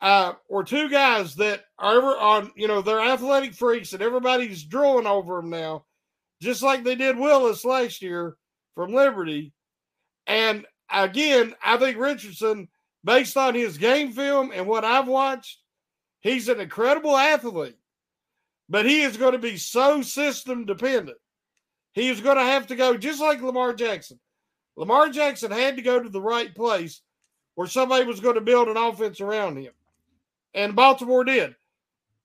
uh, 0.00 0.34
were 0.48 0.64
two 0.64 0.88
guys 0.88 1.34
that 1.36 1.64
are 1.78 1.96
ever 1.96 2.16
on, 2.16 2.52
you 2.56 2.68
know, 2.68 2.82
they're 2.82 3.00
athletic 3.00 3.54
freaks 3.54 3.92
and 3.92 4.02
everybody's 4.02 4.62
drooling 4.62 5.06
over 5.06 5.36
them 5.36 5.50
now, 5.50 5.84
just 6.40 6.62
like 6.62 6.84
they 6.84 6.94
did 6.94 7.18
Willis 7.18 7.64
last 7.64 8.02
year 8.02 8.36
from 8.74 8.94
Liberty. 8.94 9.52
And 10.26 10.66
again, 10.90 11.54
I 11.64 11.76
think 11.78 11.98
Richardson, 11.98 12.68
based 13.04 13.36
on 13.36 13.54
his 13.54 13.78
game 13.78 14.12
film 14.12 14.52
and 14.54 14.66
what 14.66 14.84
I've 14.84 15.08
watched, 15.08 15.60
He's 16.26 16.48
an 16.48 16.58
incredible 16.58 17.16
athlete, 17.16 17.78
but 18.68 18.84
he 18.84 19.02
is 19.02 19.16
going 19.16 19.34
to 19.34 19.38
be 19.38 19.56
so 19.58 20.02
system 20.02 20.64
dependent. 20.64 21.18
He 21.92 22.08
is 22.08 22.20
going 22.20 22.36
to 22.36 22.42
have 22.42 22.66
to 22.66 22.74
go 22.74 22.96
just 22.96 23.20
like 23.20 23.40
Lamar 23.40 23.74
Jackson. 23.74 24.18
Lamar 24.76 25.08
Jackson 25.08 25.52
had 25.52 25.76
to 25.76 25.82
go 25.82 26.02
to 26.02 26.08
the 26.08 26.20
right 26.20 26.52
place 26.52 27.00
where 27.56 27.66
somebody 27.66 28.04
was 28.04 28.20
going 28.20 28.36
to 28.36 28.40
build 28.40 28.68
an 28.68 28.76
offense 28.76 29.20
around 29.20 29.56
him. 29.56 29.72
And 30.54 30.76
Baltimore 30.76 31.24
did. 31.24 31.56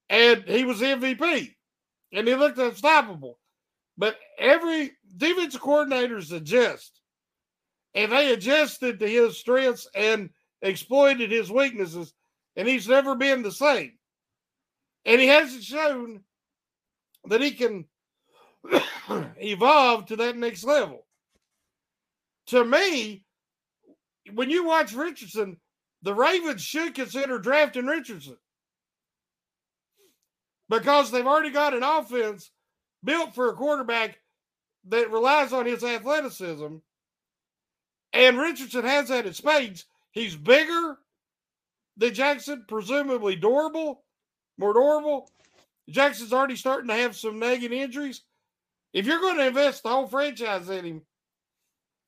And 0.09 0.43
he 0.43 0.63
was 0.63 0.81
MVP. 0.81 1.55
And 2.13 2.27
he 2.27 2.35
looked 2.35 2.59
unstoppable. 2.59 3.39
But 3.97 4.17
every 4.37 4.91
defensive 5.17 5.61
coordinators 5.61 6.31
adjust. 6.31 6.99
And 7.95 8.11
they 8.11 8.31
adjusted 8.33 8.99
to 8.99 9.07
his 9.07 9.37
strengths 9.37 9.87
and 9.95 10.29
exploited 10.61 11.31
his 11.31 11.51
weaknesses 11.51 12.13
and 12.55 12.67
he's 12.67 12.87
never 12.87 13.15
been 13.15 13.41
the 13.41 13.51
same. 13.51 13.93
And 15.05 15.19
he 15.19 15.27
hasn't 15.27 15.63
shown 15.63 16.21
that 17.25 17.41
he 17.41 17.51
can 17.51 17.85
evolve 19.37 20.07
to 20.07 20.15
that 20.17 20.37
next 20.37 20.63
level. 20.63 21.05
To 22.47 22.63
me, 22.65 23.25
when 24.33 24.49
you 24.49 24.65
watch 24.65 24.93
Richardson, 24.93 25.57
the 26.01 26.13
Ravens 26.13 26.61
should 26.61 26.95
consider 26.95 27.39
drafting 27.39 27.85
Richardson 27.85 28.37
because 30.69 31.11
they've 31.11 31.27
already 31.27 31.51
got 31.51 31.73
an 31.73 31.83
offense 31.83 32.51
built 33.03 33.35
for 33.35 33.49
a 33.49 33.53
quarterback 33.53 34.19
that 34.87 35.11
relies 35.11 35.53
on 35.53 35.65
his 35.65 35.83
athleticism. 35.83 36.77
And 38.13 38.37
Richardson 38.37 38.83
has 38.83 39.09
that 39.09 39.25
in 39.25 39.33
spades. 39.33 39.85
He's 40.11 40.35
bigger, 40.35 40.97
than 41.97 42.13
Jackson, 42.13 42.65
presumably 42.67 43.35
durable, 43.35 44.03
more 44.57 44.73
durable. 44.73 45.29
Jackson's 45.89 46.33
already 46.33 46.55
starting 46.55 46.87
to 46.87 46.95
have 46.95 47.15
some 47.15 47.39
nagging 47.39 47.73
injuries. 47.73 48.21
If 48.93 49.05
you're 49.05 49.21
going 49.21 49.37
to 49.37 49.47
invest 49.47 49.83
the 49.83 49.89
whole 49.89 50.07
franchise 50.07 50.69
in 50.69 50.85
him, 50.85 51.01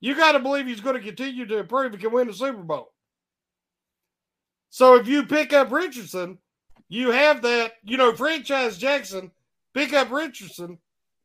you 0.03 0.15
got 0.15 0.33
to 0.33 0.39
believe 0.39 0.67
he's 0.67 0.81
going 0.81 0.97
to 0.97 1.01
continue 1.01 1.45
to 1.45 1.59
improve 1.59 1.93
and 1.93 2.01
can 2.01 2.11
win 2.11 2.27
the 2.27 2.33
Super 2.33 2.61
Bowl. 2.61 2.91
So 4.69 4.95
if 4.95 5.07
you 5.07 5.25
pick 5.25 5.53
up 5.53 5.71
Richardson, 5.71 6.39
you 6.89 7.11
have 7.11 7.41
that, 7.43 7.75
you 7.85 7.95
know, 7.95 8.13
franchise 8.13 8.77
Jackson, 8.77 9.31
pick 9.73 9.93
up 9.93 10.11
Richardson. 10.11 10.77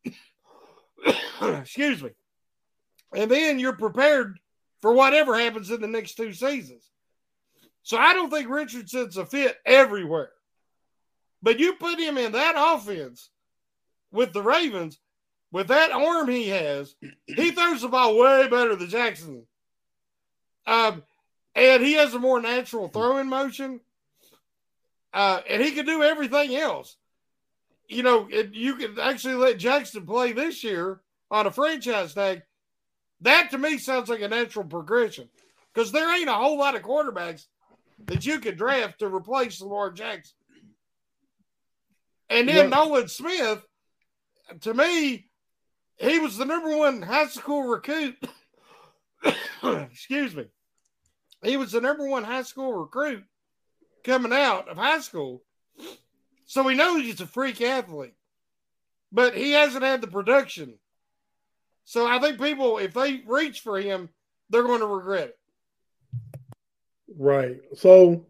Excuse 1.43 2.05
me. 2.05 2.11
And 3.17 3.29
then 3.29 3.59
you're 3.59 3.73
prepared 3.73 4.39
for 4.81 4.93
whatever 4.93 5.37
happens 5.37 5.73
in 5.73 5.81
the 5.81 5.89
next 5.89 6.15
two 6.15 6.33
seasons. 6.33 6.89
So 7.83 7.97
I 7.97 8.13
don't 8.13 8.31
think 8.31 8.49
Richardson's 8.49 9.17
a 9.17 9.27
fit 9.27 9.57
everywhere. 9.67 10.31
But 11.43 11.59
you 11.59 11.73
put 11.73 11.99
him 11.99 12.17
in 12.17 12.31
that 12.31 12.55
offense 12.57 13.29
with 14.13 14.33
the 14.33 14.43
Ravens, 14.43 15.01
with 15.51 15.69
that 15.69 15.93
arm 15.93 16.29
he 16.29 16.49
has, 16.49 16.95
he 17.27 17.51
throws 17.53 17.83
the 17.83 17.89
ball 17.89 18.19
way 18.19 18.49
better 18.49 18.77
than 18.77 18.89
Jackson. 18.89 19.47
Um, 20.67 21.03
and 21.55 21.83
he 21.83 21.95
has 21.95 22.15
a 22.15 22.19
more 22.19 22.41
natural 22.41 22.89
throwing 22.89 23.29
motion. 23.29 23.81
Uh, 25.13 25.41
and 25.49 25.63
he 25.63 25.73
can 25.73 25.87
do 25.87 26.03
everything 26.03 26.55
else. 26.55 26.97
You 27.89 28.03
know, 28.03 28.29
it, 28.31 28.53
you 28.53 28.77
can 28.77 28.99
actually 29.01 29.35
let 29.35 29.59
Jackson 29.59 30.05
play 30.05 30.33
this 30.33 30.63
year 30.63 31.01
on 31.31 31.47
a 31.47 31.51
franchise 31.51 32.13
tag. 32.13 32.43
That 33.23 33.51
to 33.51 33.59
me 33.59 33.79
sounds 33.79 34.11
like 34.11 34.21
a 34.21 34.29
natural 34.29 34.67
progression 34.67 35.29
because 35.73 35.91
there 35.91 36.15
ain't 36.15 36.29
a 36.29 36.35
whole 36.35 36.59
lot 36.59 36.77
of 36.77 36.83
quarterbacks 36.83 37.47
that 38.07 38.27
you 38.27 38.39
could 38.39 38.57
draft 38.57 38.99
to 38.99 39.09
replace 39.09 39.61
Lamar 39.61 39.91
Jackson. 39.91 40.37
And 42.31 42.49
then 42.49 42.71
Nolan 42.71 43.09
Smith, 43.09 43.67
to 44.61 44.75
me, 44.75 45.28
he 45.99 46.19
was 46.19 46.37
the 46.37 46.45
number 46.45 46.77
one 46.77 47.03
high 47.03 47.27
school 47.27 47.65
recruit. 47.65 48.17
Excuse 49.63 50.35
me. 50.35 50.47
He 51.43 51.57
was 51.57 51.73
the 51.73 51.81
number 51.81 52.07
one 52.09 52.25
high 52.25 52.43
school 52.43 52.73
recruit 52.73 53.25
coming 54.05 54.33
out 54.33 54.69
of 54.69 54.77
high 54.77 55.01
school. 55.01 55.43
So 56.47 56.63
we 56.63 56.75
know 56.75 56.99
he's 56.99 57.21
a 57.21 57.27
freak 57.27 57.61
athlete, 57.61 58.15
but 59.13 59.37
he 59.37 59.53
hasn't 59.53 59.85
had 59.85 60.01
the 60.01 60.07
production. 60.07 60.75
So 61.85 62.07
I 62.07 62.19
think 62.19 62.41
people, 62.41 62.79
if 62.79 62.95
they 62.95 63.23
reach 63.27 63.61
for 63.61 63.81
him, 63.81 64.09
they're 64.51 64.63
going 64.63 64.81
to 64.81 64.87
regret 64.87 65.29
it. 65.29 65.39
Right. 67.17 67.61
So 67.75 68.27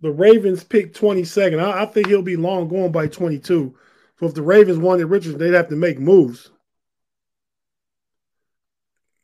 the 0.00 0.10
Ravens 0.10 0.64
pick 0.64 0.94
22nd. 0.94 1.62
I, 1.62 1.82
I, 1.82 1.86
think 1.86 2.08
he'll 2.08 2.22
be 2.22 2.36
long 2.36 2.68
gone 2.68 2.92
by 2.92 3.06
22. 3.06 3.74
So 4.20 4.26
if 4.26 4.34
the 4.34 4.42
Ravens 4.42 4.78
wanted 4.78 5.06
Richards, 5.06 5.38
they'd 5.38 5.54
have 5.54 5.68
to 5.68 5.76
make 5.76 5.98
moves. 5.98 6.50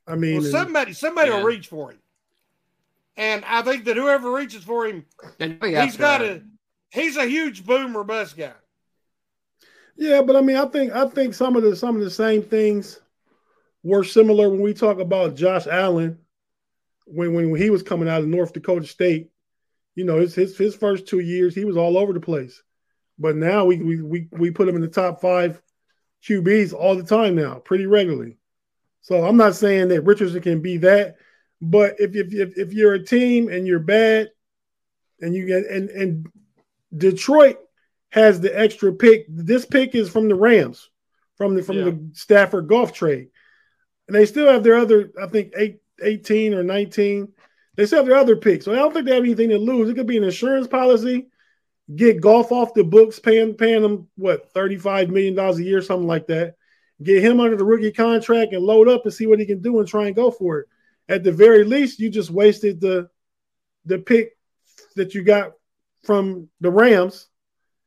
I 0.07 0.17
mean, 0.17 0.41
well, 0.41 0.51
somebody 0.51 0.95
somebody 0.95 1.31
yeah. 1.31 1.37
will 1.37 1.45
reach 1.45 1.69
for 1.69 1.91
him, 1.91 1.99
and 3.17 3.45
I 3.45 3.61
think 3.63 3.85
that 3.85 3.97
whoever 3.97 4.33
reaches 4.33 4.65
for 4.65 4.87
him, 4.87 5.05
he's 5.39 5.97
got 5.97 6.23
a 6.23 6.43
he's 6.91 7.17
a 7.17 7.27
huge 7.27 7.67
boomer 7.67 8.05
bust 8.05 8.37
guy. 8.37 8.55
Yeah, 9.97 10.23
but 10.23 10.37
I 10.37 10.41
mean, 10.41 10.57
I 10.57 10.67
think 10.67 10.93
I 10.93 11.07
think 11.09 11.35
some 11.35 11.57
of 11.57 11.63
the 11.63 11.77
some 11.77 11.97
of 11.97 12.03
the 12.03 12.11
same 12.11 12.43
things 12.43 13.01
were 13.83 14.05
similar 14.05 14.49
when 14.49 14.61
we 14.61 14.73
talk 14.73 14.99
about 14.99 15.37
Josh 15.37 15.67
Allen 15.67 16.19
when 17.07 17.35
when 17.35 17.55
he 17.55 17.69
was 17.71 17.83
coming 17.83 18.09
out 18.09 18.23
of 18.23 18.29
North 18.29 18.53
Dakota 18.53 18.87
State, 18.87 19.31
you 19.95 20.05
know, 20.05 20.21
his 20.21 20.35
his 20.35 20.57
his 20.57 20.75
first 20.75 21.07
two 21.07 21.21
years 21.21 21.55
he 21.55 21.65
was 21.65 21.77
all 21.77 21.99
over 21.99 22.13
the 22.13 22.21
place, 22.21 22.63
but 23.19 23.37
now 23.37 23.65
we 23.65 23.79
we 23.79 24.03
we 24.03 24.29
we 24.33 24.51
put 24.51 24.69
him 24.69 24.77
in 24.77 24.83
the 24.83 24.89
top 24.89 25.21
five 25.21 25.61
QBs 26.29 26.73
all 26.73 26.97
the 26.97 27.03
time 27.03 27.35
now, 27.35 27.55
pretty 27.57 27.87
regularly. 27.87 28.37
So 29.03 29.25
I'm 29.25 29.37
not 29.37 29.55
saying 29.55 29.89
that 29.89 30.03
Richardson 30.03 30.43
can 30.43 30.61
be 30.61 30.79
that, 30.79 31.17
but 31.61 31.97
if 31.99 32.15
if 32.15 32.33
if, 32.33 32.59
if 32.59 32.73
you're 32.73 32.95
a 32.95 33.05
team 33.05 33.49
and 33.49 33.67
you're 33.67 33.79
bad, 33.79 34.31
and 35.21 35.35
you 35.35 35.47
get 35.47 35.67
and 35.67 35.89
and 35.91 36.27
Detroit 36.97 37.59
has 38.11 38.41
the 38.41 38.59
extra 38.59 38.93
pick. 38.93 39.27
This 39.29 39.65
pick 39.67 39.95
is 39.95 40.09
from 40.09 40.29
the 40.29 40.35
Rams, 40.35 40.91
from 41.37 41.55
the 41.55 41.63
from 41.63 41.77
Yeah. 41.79 41.85
the 41.85 42.11
Stafford 42.15 42.69
Goff 42.69 42.93
trade. 42.93 43.29
And 44.09 44.15
they 44.15 44.27
still 44.27 44.47
have 44.47 44.63
their 44.63 44.77
other, 44.77 45.11
I 45.21 45.27
think, 45.27 45.53
eight, 45.57 45.81
18 46.01 46.55
or 46.55 46.63
19. 46.63 47.29
They 47.75 47.87
still 47.87 47.99
have 47.99 48.07
their 48.07 48.17
other 48.17 48.37
picks. 48.37 48.65
So 48.65 48.73
I 48.73 48.77
don't 48.77 48.95
think 48.95 49.05
they 49.07 49.15
have 49.15 49.25
anything 49.25 49.51
to 49.51 49.59
lose. 49.59 49.89
It 49.89 49.95
could 49.95 50.07
be 50.07 50.17
an 50.17 50.25
insurance 50.25 50.69
policy, 50.69 51.27
get 51.95 52.21
Goff 52.21 52.51
off 52.51 52.75
the 52.75 52.85
books, 52.85 53.19
paying 53.19 53.55
paying 53.55 53.83
them 53.83 54.09
what 54.17 54.53
$35 54.53 55.09
million 55.09 55.39
a 55.39 55.55
year, 55.59 55.81
something 55.81 56.07
like 56.07 56.27
that. 56.29 56.55
Get 57.03 57.23
him 57.23 57.41
under 57.41 57.57
the 57.57 57.65
rookie 57.65 57.93
contract 57.93 58.53
and 58.53 58.65
load 58.65 58.89
up 58.89 59.05
and 59.05 59.13
see 59.13 59.27
what 59.27 59.39
he 59.39 59.47
can 59.47 59.61
do 59.61 59.79
and 59.79 59.89
try 59.89 60.07
and 60.07 60.17
go 60.17 60.31
for 60.31 60.61
it. 60.61 60.67
At 61.09 61.23
the 61.23 61.33
very 61.33 61.63
least, 61.65 62.01
you 62.01 62.11
just 62.11 62.31
wasted 62.31 62.81
the 62.81 63.09
the 63.85 63.99
pick 63.99 64.37
that 64.97 65.15
you 65.15 65.23
got 65.23 65.53
from 66.03 66.49
the 66.61 66.71
Rams, 66.71 67.29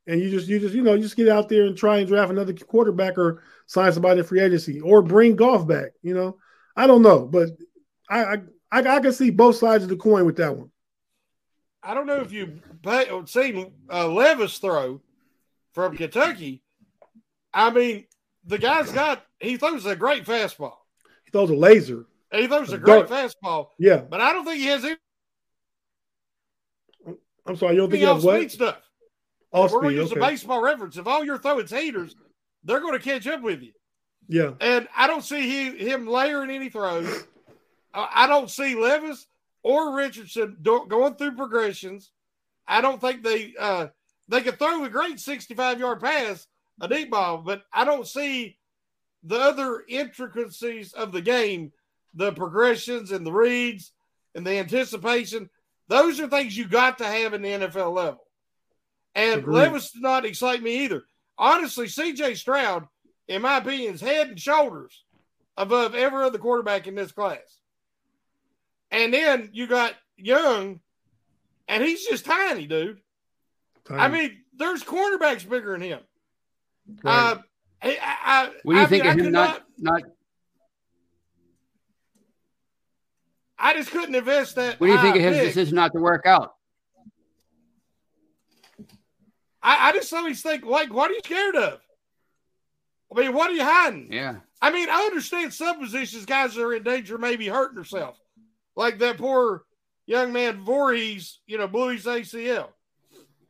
and 0.07 0.21
you 0.21 0.29
just 0.29 0.47
you 0.47 0.59
just 0.59 0.75
you 0.75 0.83
know 0.83 0.93
you 0.93 1.01
just 1.01 1.17
get 1.17 1.27
out 1.27 1.49
there 1.49 1.65
and 1.65 1.75
try 1.75 1.97
and 1.97 2.07
draft 2.07 2.31
another 2.31 2.53
quarterback 2.53 3.17
or 3.17 3.43
sign 3.65 3.91
somebody 3.91 4.19
in 4.19 4.25
free 4.25 4.41
agency 4.41 4.79
or 4.79 5.01
bring 5.01 5.35
Goff 5.35 5.67
back. 5.67 5.91
You 6.01 6.13
know, 6.13 6.37
I 6.75 6.87
don't 6.87 7.01
know, 7.01 7.25
but 7.25 7.49
I 8.09 8.37
I, 8.71 8.79
I 8.81 8.99
can 8.99 9.11
see 9.11 9.31
both 9.31 9.57
sides 9.57 9.83
of 9.83 9.89
the 9.89 9.97
coin 9.97 10.25
with 10.25 10.37
that 10.37 10.55
one. 10.55 10.71
I 11.81 11.93
don't 11.93 12.07
know 12.07 12.21
if 12.21 12.31
you 12.31 12.59
pay, 12.83 13.07
seen 13.25 13.73
uh, 13.91 14.07
Levis 14.07 14.57
throw 14.57 15.01
from 15.73 15.95
Kentucky. 15.95 16.61
I 17.53 17.71
mean, 17.71 18.05
the 18.45 18.57
guy's 18.57 18.91
got 18.91 19.25
he 19.39 19.57
throws 19.57 19.85
a 19.85 19.95
great 19.95 20.25
fastball. 20.25 20.75
He 21.25 21.31
throws 21.31 21.49
a 21.49 21.55
laser. 21.55 22.05
He 22.31 22.47
throws 22.47 22.71
a 22.73 22.77
great 22.77 23.07
Dart. 23.07 23.31
fastball, 23.43 23.67
Yeah, 23.79 23.97
but 23.97 24.21
I 24.21 24.33
don't 24.33 24.45
think 24.45 24.59
he 24.59 24.67
has 24.67 24.83
any 24.83 24.97
I'm 27.45 27.55
sorry, 27.55 27.73
you 27.73 27.81
don't 27.81 27.89
think 27.89 28.01
he 28.01 28.07
has 28.07 28.23
what? 28.23 28.51
stuff. 28.51 28.77
Off 29.51 29.71
We're 29.71 29.81
going 29.81 29.95
to 29.95 30.01
use 30.01 30.11
a 30.11 30.15
baseball 30.15 30.61
reference. 30.61 30.97
If 30.97 31.07
all 31.07 31.25
you're 31.25 31.39
throwing 31.39 31.65
is 31.65 31.71
haters, 31.71 32.15
they're 32.63 32.81
going 32.81 32.93
to 32.93 32.99
catch 32.99 33.25
up 33.25 33.41
with 33.41 33.63
you. 33.63 33.71
Yeah, 34.27 34.51
And 34.61 34.87
I 34.95 35.07
don't 35.07 35.23
see 35.23 35.41
he, 35.41 35.89
him 35.89 36.05
layering 36.05 36.51
any 36.51 36.69
throws. 36.69 37.23
I 37.91 38.27
don't 38.27 38.47
see 38.51 38.75
Levis 38.75 39.25
or 39.63 39.95
Richardson 39.95 40.57
going 40.61 41.15
through 41.15 41.35
progressions. 41.35 42.11
I 42.67 42.81
don't 42.81 43.01
think 43.01 43.23
they 43.23 43.53
uh, 43.59 43.87
they 44.27 44.41
could 44.41 44.59
throw 44.59 44.83
a 44.83 44.89
great 44.89 45.19
65 45.19 45.79
yard 45.79 45.99
pass, 45.99 46.47
a 46.79 46.87
deep 46.87 47.11
ball, 47.11 47.39
but 47.39 47.63
I 47.73 47.83
don't 47.83 48.07
see 48.07 48.57
the 49.23 49.39
other 49.39 49.83
intricacies 49.87 50.93
of 50.93 51.11
the 51.11 51.21
game, 51.21 51.71
the 52.13 52.31
progressions 52.31 53.11
and 53.11 53.25
the 53.25 53.31
reads 53.31 53.91
and 54.35 54.45
the 54.45 54.59
anticipation. 54.59 55.49
Those 55.87 56.19
are 56.19 56.27
things 56.27 56.55
you 56.55 56.67
got 56.67 56.99
to 56.99 57.05
have 57.05 57.33
in 57.33 57.41
the 57.41 57.49
NFL 57.49 57.93
level. 57.93 58.23
And 59.15 59.39
Agreed. 59.39 59.55
Levis 59.55 59.91
did 59.91 60.03
not 60.03 60.25
excite 60.25 60.61
me 60.61 60.83
either. 60.83 61.03
Honestly, 61.37 61.87
CJ 61.87 62.37
Stroud, 62.37 62.87
in 63.27 63.41
my 63.41 63.57
opinion, 63.57 63.95
is 63.95 64.01
head 64.01 64.27
and 64.27 64.39
shoulders 64.39 65.03
above 65.57 65.95
every 65.95 66.23
other 66.23 66.37
quarterback 66.37 66.87
in 66.87 66.95
this 66.95 67.11
class. 67.11 67.58
And 68.91 69.13
then 69.13 69.49
you 69.53 69.67
got 69.67 69.93
Young, 70.17 70.79
and 71.67 71.83
he's 71.83 72.05
just 72.05 72.25
tiny, 72.25 72.67
dude. 72.67 72.99
I 73.89 74.07
mean, 74.07 74.37
there's 74.57 74.83
cornerbacks 74.83 75.47
bigger 75.49 75.71
than 75.73 75.81
him. 75.81 75.99
Right. 77.03 77.31
Uh, 77.31 77.37
I, 77.81 77.97
I, 78.01 78.51
What 78.63 78.73
do 78.73 78.79
you 78.79 78.85
I 78.85 78.87
think 78.87 79.03
mean, 79.03 79.11
of 79.11 79.17
I 79.17 79.19
him 79.19 79.25
could 79.25 79.33
not 79.33 79.63
not? 79.77 80.01
I 83.57 83.73
just 83.73 83.91
couldn't 83.91 84.15
invest 84.15 84.55
that. 84.55 84.79
What 84.79 84.87
do 84.87 84.93
you 84.93 85.01
think 85.01 85.15
of 85.15 85.21
his 85.21 85.37
pick. 85.37 85.47
decision 85.47 85.75
not 85.75 85.91
to 85.93 85.99
work 85.99 86.25
out? 86.25 86.53
I, 89.61 89.89
I 89.89 89.91
just 89.91 90.13
always 90.13 90.41
think, 90.41 90.65
like, 90.65 90.93
what 90.93 91.11
are 91.11 91.13
you 91.13 91.19
scared 91.23 91.55
of? 91.55 91.79
I 93.15 93.21
mean, 93.21 93.33
what 93.33 93.49
are 93.49 93.53
you 93.53 93.63
hiding? 93.63 94.09
Yeah, 94.11 94.35
I 94.61 94.71
mean, 94.71 94.89
I 94.89 95.01
understand 95.03 95.53
some 95.53 95.79
positions 95.79 96.25
guys 96.25 96.57
are 96.57 96.73
in 96.73 96.83
danger, 96.83 97.17
maybe 97.17 97.47
hurting 97.47 97.75
themselves, 97.75 98.19
like 98.79 98.97
that 98.99 99.17
poor 99.17 99.63
young 100.07 100.31
man 100.33 100.63
Voorhees, 100.63 101.39
you 101.45 101.57
know, 101.57 101.67
blew 101.67 101.89
his 101.89 102.05
ACL, 102.05 102.69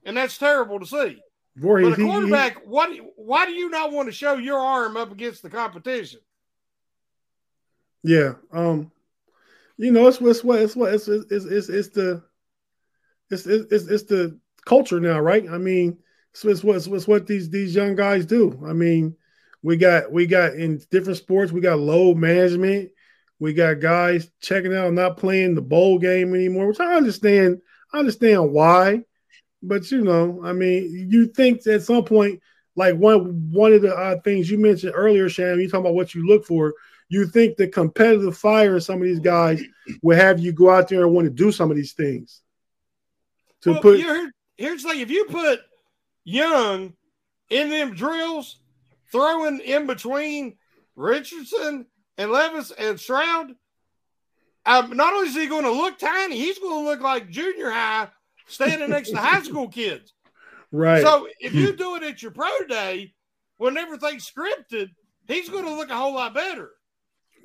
and 0.03 0.17
that's 0.17 0.37
terrible 0.37 0.79
to 0.79 0.85
see. 0.85 1.21
Voorhees, 1.55 1.89
But 1.89 1.93
a 1.93 1.95
he- 1.95 2.03
he- 2.03 2.09
quarterback, 2.09 2.61
what? 2.65 2.89
Why 3.15 3.45
do 3.45 3.51
you 3.53 3.69
not 3.69 3.91
want 3.91 4.07
to 4.07 4.11
show 4.11 4.35
your 4.35 4.59
arm 4.59 4.97
up 4.97 5.11
against 5.11 5.43
the 5.43 5.49
competition? 5.49 6.19
Yeah. 8.03 8.33
Um, 8.51 8.91
you 9.77 9.91
know, 9.91 10.07
it's 10.07 10.19
it's 10.19 10.43
what 10.43 10.61
it's 10.61 10.75
what 10.75 10.93
it's 10.93 11.07
it's 11.07 11.45
it's, 11.45 11.69
it's 11.69 11.89
the 11.89 12.23
it's, 13.29 13.45
it's 13.45 13.85
it's 13.87 14.03
the 14.03 14.37
culture 14.65 14.99
now, 14.99 15.19
right? 15.19 15.47
I 15.49 15.57
mean, 15.57 15.97
it's, 16.31 16.43
it's 16.43 16.63
what 16.63 16.75
it's 16.77 17.07
what 17.07 17.27
these 17.27 17.49
these 17.49 17.75
young 17.75 17.95
guys 17.95 18.25
do. 18.25 18.61
I 18.65 18.73
mean, 18.73 19.15
we 19.61 19.77
got 19.77 20.11
we 20.11 20.25
got 20.25 20.53
in 20.55 20.81
different 20.89 21.17
sports, 21.17 21.51
we 21.51 21.61
got 21.61 21.79
low 21.79 22.13
management, 22.13 22.89
we 23.39 23.53
got 23.53 23.79
guys 23.79 24.29
checking 24.41 24.75
out, 24.75 24.93
not 24.93 25.17
playing 25.17 25.55
the 25.55 25.61
bowl 25.61 25.97
game 25.97 26.35
anymore, 26.35 26.67
which 26.67 26.79
I 26.79 26.95
understand. 26.95 27.61
I 27.93 27.99
understand 27.99 28.51
why, 28.51 29.03
but 29.63 29.89
you 29.91 30.01
know, 30.01 30.41
I 30.43 30.53
mean, 30.53 31.07
you 31.09 31.27
think 31.27 31.65
at 31.67 31.83
some 31.83 32.03
point, 32.05 32.41
like 32.75 32.95
one 32.95 33.51
one 33.51 33.73
of 33.73 33.81
the 33.81 33.95
uh, 33.95 34.19
things 34.21 34.49
you 34.49 34.57
mentioned 34.57 34.93
earlier, 34.95 35.29
Shannon, 35.29 35.59
you 35.59 35.67
talking 35.67 35.81
about 35.85 35.95
what 35.95 36.13
you 36.13 36.27
look 36.27 36.45
for 36.45 36.73
you 37.09 37.25
think 37.25 37.57
the 37.57 37.67
competitive 37.67 38.37
fire 38.37 38.75
in 38.75 38.81
some 38.81 38.97
of 38.97 39.07
these 39.07 39.19
guys 39.19 39.61
will 40.03 40.15
have 40.15 40.39
you 40.39 40.53
go 40.53 40.69
out 40.69 40.87
there 40.87 41.03
and 41.05 41.11
want 41.13 41.25
to 41.25 41.31
do 41.31 41.51
some 41.51 41.71
of 41.71 41.75
these 41.75 41.93
things. 41.93 42.41
To 43.61 43.71
Well, 43.71 43.81
put 43.81 43.97
here- 43.97 44.31
here's 44.57 44.83
the 44.83 44.89
thing: 44.89 44.99
if 45.01 45.09
you 45.09 45.25
put 45.25 45.59
Young 46.23 46.93
in 47.49 47.69
them 47.71 47.95
drills, 47.95 48.61
throwing 49.11 49.59
in 49.61 49.87
between 49.87 50.57
Richardson 50.95 51.87
and 52.19 52.29
Levis 52.31 52.71
and 52.77 52.99
Stroud, 52.99 53.53
um, 54.65 54.95
not 54.95 55.13
only 55.13 55.29
is 55.29 55.35
he 55.35 55.47
going 55.47 55.63
to 55.63 55.71
look 55.71 55.97
tiny, 55.97 56.37
he's 56.37 56.59
going 56.59 56.83
to 56.83 56.89
look 56.89 57.01
like 57.01 57.29
junior 57.29 57.69
high 57.71 58.09
standing 58.47 58.89
next 58.89 59.09
to 59.11 59.17
high 59.17 59.41
school 59.41 59.67
kids. 59.69 60.13
right, 60.71 61.01
So 61.01 61.27
if 61.39 61.53
you 61.53 61.71
do 61.75 61.95
it 61.95 62.03
at 62.03 62.21
your 62.21 62.31
pro 62.31 62.49
day, 62.67 63.13
when 63.57 63.77
everything's 63.77 64.29
scripted, 64.29 64.89
he's 65.27 65.49
going 65.49 65.65
to 65.65 65.73
look 65.73 65.89
a 65.89 65.95
whole 65.97 66.13
lot 66.13 66.33
better. 66.33 66.69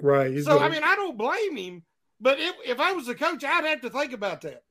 right. 0.00 0.30
He's 0.32 0.44
So 0.44 0.54
gonna- 0.58 0.66
I 0.66 0.68
mean, 0.70 0.82
I 0.84 0.94
don't 0.96 1.16
blame 1.16 1.56
him, 1.56 1.82
but 2.20 2.38
if, 2.40 2.54
if 2.66 2.80
I 2.80 2.92
was 2.92 3.08
a 3.08 3.14
coach, 3.14 3.44
I'd 3.44 3.64
have 3.64 3.80
to 3.82 3.90
think 3.90 4.12
about 4.12 4.40
that. 4.42 4.62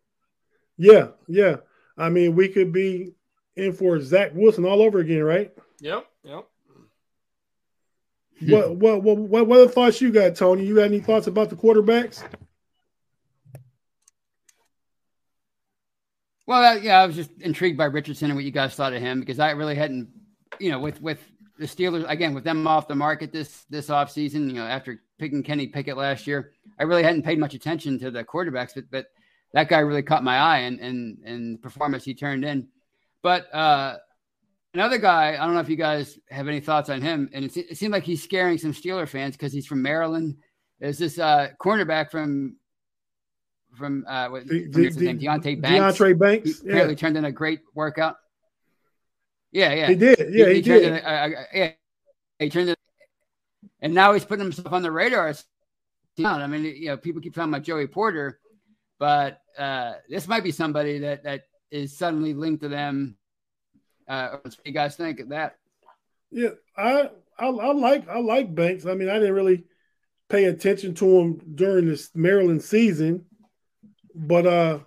yeah, 0.78 1.08
yeah. 1.28 1.58
I 1.98 2.10
mean, 2.10 2.36
we 2.36 2.50
could 2.50 2.72
be 2.74 3.14
in 3.56 3.72
for 3.74 4.00
Zach 4.02 4.32
Wilson 4.34 4.66
all 4.66 4.82
over 4.82 5.00
again, 5.00 5.24
right? 5.24 5.52
Yep, 5.80 6.06
yep. 6.24 6.46
What, 8.42 8.76
what, 8.76 9.04
what, 9.04 9.18
what, 9.18 9.48
what 9.48 9.60
other 9.60 9.70
thoughts 9.72 10.02
you 10.02 10.12
got, 10.12 10.36
Tony? 10.36 10.66
You 10.66 10.76
got 10.76 10.84
any 10.84 11.00
thoughts 11.00 11.28
about 11.28 11.50
the 11.50 11.56
quarterbacks? 11.56 12.24
Well, 16.46 16.62
uh, 16.62 16.80
yeah, 16.80 17.02
I 17.02 17.06
was 17.06 17.16
just 17.16 17.32
intrigued 17.40 17.78
by 17.78 17.86
Richardson 17.86 18.30
and 18.30 18.36
what 18.36 18.44
you 18.44 18.52
guys 18.52 18.76
thought 18.76 18.94
of 18.94 19.02
him 19.02 19.20
because 19.20 19.40
I 19.40 19.52
really 19.52 19.76
hadn't, 19.76 20.10
you 20.60 20.72
know, 20.72 20.80
with 20.80 21.02
with 21.02 21.20
the 21.58 21.66
Steelers 21.66 22.08
again 22.10 22.34
with 22.34 22.44
them 22.44 22.68
off 22.68 22.88
the 22.88 22.96
market 22.96 23.32
this 23.32 23.66
this 23.70 23.88
offseason, 23.88 24.48
you 24.48 24.54
know, 24.54 24.66
after 24.66 25.02
picking 25.18 25.44
Kenny 25.44 25.68
Pickett 25.68 25.96
last 25.96 26.28
year, 26.28 26.52
I 26.78 26.84
really 26.84 27.04
hadn't 27.04 27.24
paid 27.24 27.40
much 27.40 27.54
attention 27.54 27.98
to 28.00 28.12
the 28.12 28.24
quarterbacks, 28.26 28.74
but 28.76 28.86
but 28.92 29.06
that 29.54 29.70
guy 29.70 29.80
really 29.80 30.04
caught 30.04 30.24
my 30.24 30.38
eye 30.38 30.60
and 30.60 30.80
and 30.80 31.20
and 31.24 31.56
the 31.56 31.60
performance 31.60 32.04
he 32.04 32.14
turned 32.14 32.44
in. 32.44 32.68
But 33.22 33.54
uh 33.54 33.98
another 34.74 34.98
guy, 34.98 35.34
I 35.40 35.46
don't 35.46 35.54
know 35.54 35.60
if 35.60 35.70
you 35.70 35.76
guys 35.76 36.18
have 36.30 36.48
any 36.48 36.60
thoughts 36.60 36.90
on 36.90 37.02
him, 37.02 37.30
and 37.34 37.46
it, 37.46 37.56
it 37.58 37.78
seemed 37.78 37.92
like 37.94 38.04
he's 38.04 38.24
scaring 38.24 38.58
some 38.58 38.74
Steeler 38.74 39.08
fans 39.08 39.36
because 39.36 39.54
he's 39.54 39.68
from 39.68 39.82
Maryland. 39.82 40.38
Is 40.80 40.98
this 40.98 41.18
uh 41.20 41.50
cornerback 41.62 42.12
from 42.12 42.58
from 43.78 44.06
uh 44.08 44.28
what, 44.30 44.48
The- 44.48 44.70
from 44.72 44.84
his 44.84 44.96
the- 44.96 45.06
name 45.06 45.20
Deonte 45.20 45.62
Banks? 45.62 45.98
He 45.98 46.14
Banks. 46.14 46.60
apparently 46.62 46.94
Yeah, 46.94 47.00
turned 47.00 47.18
in 47.18 47.26
a 47.26 47.32
great 47.32 47.62
workout. 47.74 48.18
Yeah, 49.52 49.74
yeah, 49.74 49.88
he 49.88 49.96
did. 49.96 50.20
Yeah, 50.32 50.50
he, 50.50 50.62
turned 50.62 50.82
did. 50.82 50.84
In 50.86 50.94
a- 50.96 51.46
yeah, 51.54 51.72
he 52.40 52.50
turned 52.50 52.70
it, 52.70 52.80
and 53.82 53.94
now 53.94 54.14
he's 54.14 54.26
putting 54.26 54.44
himself 54.44 54.74
on 54.74 54.82
the 54.82 54.92
radar. 54.92 55.34
I 56.24 56.48
mean, 56.48 56.64
you 56.64 56.88
know, 56.88 56.98
people 56.98 57.22
keep 57.22 57.34
talking 57.34 57.52
about 57.54 57.64
Joey 57.64 57.88
Porter, 57.88 58.40
but 59.00 59.40
uh, 59.58 59.94
this 60.10 60.28
might 60.28 60.44
be 60.44 60.52
somebody 60.52 61.00
that 61.00 61.24
that 61.24 61.44
is 61.72 61.98
suddenly 61.98 62.34
linked 62.34 62.62
to 62.64 62.70
them. 62.70 63.16
Uh, 64.14 64.30
what 64.30 64.52
do 64.52 64.58
you 64.64 64.72
guys 64.72 64.96
think 64.96 65.20
of 65.20 65.30
that? 65.30 65.58
Yeah, 66.30 66.50
I, 66.78 67.10
I 67.40 67.48
I 67.48 67.74
like 67.74 68.08
I 68.08 68.20
like 68.20 68.54
Banks. 68.54 68.86
I 68.86 68.94
mean, 68.94 69.10
I 69.10 69.14
didn't 69.14 69.34
really 69.34 69.64
pay 70.30 70.46
attention 70.46 70.94
to 70.96 71.20
him 71.20 71.42
during 71.56 71.88
this 71.88 72.12
Maryland 72.14 72.62
season, 72.62 73.26
but 74.14 74.46
uh, 74.46 74.80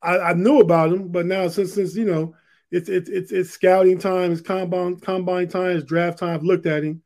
I, 0.00 0.18
I 0.18 0.32
knew 0.32 0.60
about 0.60 0.92
him. 0.94 1.08
But 1.08 1.26
now 1.26 1.46
since 1.48 1.74
since 1.74 1.94
you 1.94 2.06
know 2.06 2.34
it's 2.70 2.88
it's 2.88 3.10
it's, 3.10 3.32
it's 3.32 3.50
scouting 3.50 3.98
time, 3.98 4.32
it's 4.32 4.40
combine 4.40 4.96
combine 4.96 5.48
time, 5.48 5.76
it's 5.76 5.84
draft 5.84 6.20
time. 6.20 6.34
I've 6.34 6.42
looked 6.42 6.64
at 6.64 6.84
him. 6.84 7.02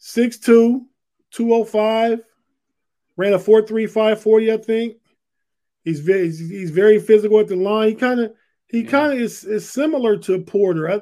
6'2", 0.00 0.86
205, 1.32 2.20
ran 3.16 3.32
a 3.34 3.38
four 3.38 3.60
three 3.60 3.86
five 3.86 4.22
forty. 4.22 4.50
I 4.50 4.56
think 4.56 4.96
he's 5.82 6.00
very 6.00 6.28
he's, 6.28 6.38
he's 6.38 6.70
very 6.70 6.98
physical 6.98 7.40
at 7.40 7.48
the 7.48 7.56
line. 7.56 7.90
He 7.90 7.94
kind 7.94 8.20
of 8.20 8.34
he 8.74 8.82
Yeah. 8.82 8.90
kind 8.90 9.12
of 9.12 9.20
is 9.20 9.44
is 9.44 9.70
similar 9.70 10.16
to 10.16 10.40
Porter. 10.42 10.90
I, 10.90 11.00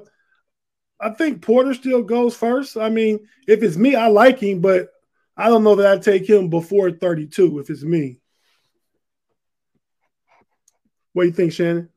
I 1.00 1.10
think 1.10 1.40
Porter 1.40 1.72
still 1.72 2.02
goes 2.02 2.36
first. 2.36 2.76
I 2.76 2.90
mean, 2.90 3.26
if 3.48 3.62
it's 3.62 3.76
me, 3.76 3.94
I 3.94 4.08
like 4.08 4.38
him, 4.40 4.60
but 4.60 4.90
I 5.38 5.48
don't 5.48 5.64
know 5.64 5.74
that 5.76 5.86
I'd 5.86 6.02
take 6.02 6.28
him 6.28 6.50
before 6.50 6.90
32 6.90 7.60
if 7.60 7.70
it's 7.70 7.82
me. 7.82 8.18
What 11.14 11.22
do 11.22 11.28
you 11.28 11.34
think, 11.34 11.52
Shannon? 11.52 11.88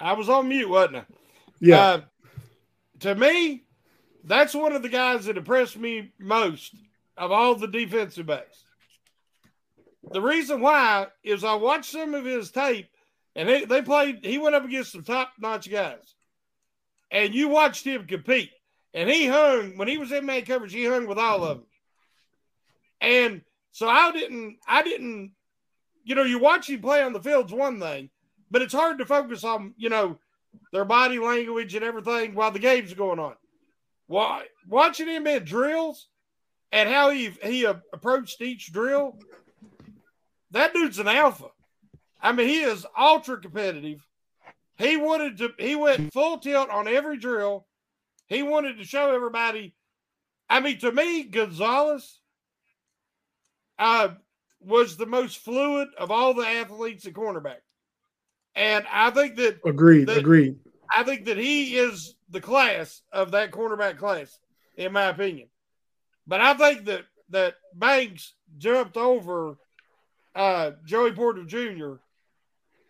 I 0.00 0.14
was 0.14 0.28
on 0.28 0.48
mute, 0.48 0.68
wasn't 0.68 0.96
I? 0.96 1.04
Yeah. 1.60 1.80
Uh, 1.80 2.00
to 3.00 3.14
me, 3.14 3.62
that's 4.24 4.54
one 4.54 4.72
of 4.72 4.82
the 4.82 4.88
guys 4.88 5.26
that 5.26 5.36
impressed 5.36 5.76
me 5.78 6.12
most 6.18 6.74
of 7.16 7.30
all 7.30 7.54
the 7.54 7.68
defensive 7.68 8.26
backs. 8.26 8.63
The 10.10 10.20
reason 10.20 10.60
why 10.60 11.08
is 11.22 11.44
I 11.44 11.54
watched 11.54 11.90
some 11.90 12.14
of 12.14 12.24
his 12.24 12.50
tape, 12.50 12.88
and 13.34 13.48
they, 13.48 13.64
they 13.64 13.82
played. 13.82 14.24
He 14.24 14.38
went 14.38 14.54
up 14.54 14.64
against 14.64 14.92
some 14.92 15.02
top 15.02 15.32
notch 15.38 15.70
guys, 15.70 16.14
and 17.10 17.34
you 17.34 17.48
watched 17.48 17.84
him 17.84 18.06
compete, 18.06 18.50
and 18.92 19.08
he 19.08 19.26
hung 19.26 19.76
when 19.76 19.88
he 19.88 19.98
was 19.98 20.12
in 20.12 20.26
man 20.26 20.44
coverage. 20.44 20.72
He 20.72 20.84
hung 20.84 21.06
with 21.06 21.18
all 21.18 21.44
of 21.44 21.58
them, 21.58 21.66
and 23.00 23.42
so 23.72 23.88
I 23.88 24.12
didn't. 24.12 24.58
I 24.66 24.82
didn't. 24.82 25.32
You 26.04 26.14
know, 26.14 26.22
you 26.22 26.38
watch 26.38 26.68
him 26.68 26.80
play 26.80 27.02
on 27.02 27.12
the 27.12 27.22
field's 27.22 27.52
one 27.52 27.80
thing, 27.80 28.10
but 28.50 28.62
it's 28.62 28.74
hard 28.74 28.98
to 28.98 29.06
focus 29.06 29.42
on 29.42 29.74
you 29.76 29.88
know 29.88 30.18
their 30.72 30.84
body 30.84 31.18
language 31.18 31.74
and 31.74 31.84
everything 31.84 32.34
while 32.34 32.50
the 32.50 32.58
game's 32.58 32.94
going 32.94 33.18
on. 33.18 33.34
Why 34.06 34.44
watching 34.68 35.08
him 35.08 35.26
in 35.26 35.44
drills 35.44 36.08
and 36.70 36.88
how 36.88 37.10
he 37.10 37.30
he 37.42 37.64
approached 37.64 38.42
each 38.42 38.72
drill 38.72 39.18
that 40.54 40.72
dude's 40.72 40.98
an 40.98 41.08
alpha. 41.08 41.48
I 42.22 42.32
mean, 42.32 42.48
he 42.48 42.62
is 42.62 42.86
ultra 42.98 43.38
competitive. 43.38 44.06
He 44.78 44.96
wanted 44.96 45.38
to, 45.38 45.52
he 45.58 45.76
went 45.76 46.12
full 46.12 46.38
tilt 46.38 46.70
on 46.70 46.88
every 46.88 47.18
drill. 47.18 47.66
He 48.26 48.42
wanted 48.42 48.78
to 48.78 48.84
show 48.84 49.14
everybody. 49.14 49.74
I 50.48 50.60
mean, 50.60 50.78
to 50.78 50.90
me, 50.90 51.24
Gonzalez 51.24 52.18
uh, 53.78 54.08
was 54.60 54.96
the 54.96 55.06
most 55.06 55.38
fluid 55.38 55.88
of 55.98 56.10
all 56.10 56.34
the 56.34 56.46
athletes 56.46 57.06
at 57.06 57.12
cornerback. 57.12 57.60
And 58.54 58.86
I 58.90 59.10
think 59.10 59.36
that 59.36 59.60
agreed, 59.66 60.06
that, 60.06 60.18
agreed. 60.18 60.56
I 60.94 61.02
think 61.02 61.26
that 61.26 61.36
he 61.36 61.76
is 61.76 62.14
the 62.30 62.40
class 62.40 63.02
of 63.12 63.32
that 63.32 63.50
cornerback 63.50 63.98
class, 63.98 64.38
in 64.76 64.92
my 64.92 65.06
opinion. 65.06 65.48
But 66.26 66.40
I 66.40 66.54
think 66.54 66.84
that 66.86 67.02
that 67.30 67.56
Banks 67.74 68.34
jumped 68.58 68.96
over 68.96 69.58
uh, 70.34 70.72
Joey 70.84 71.12
Porter 71.12 71.44
Jr., 71.44 71.94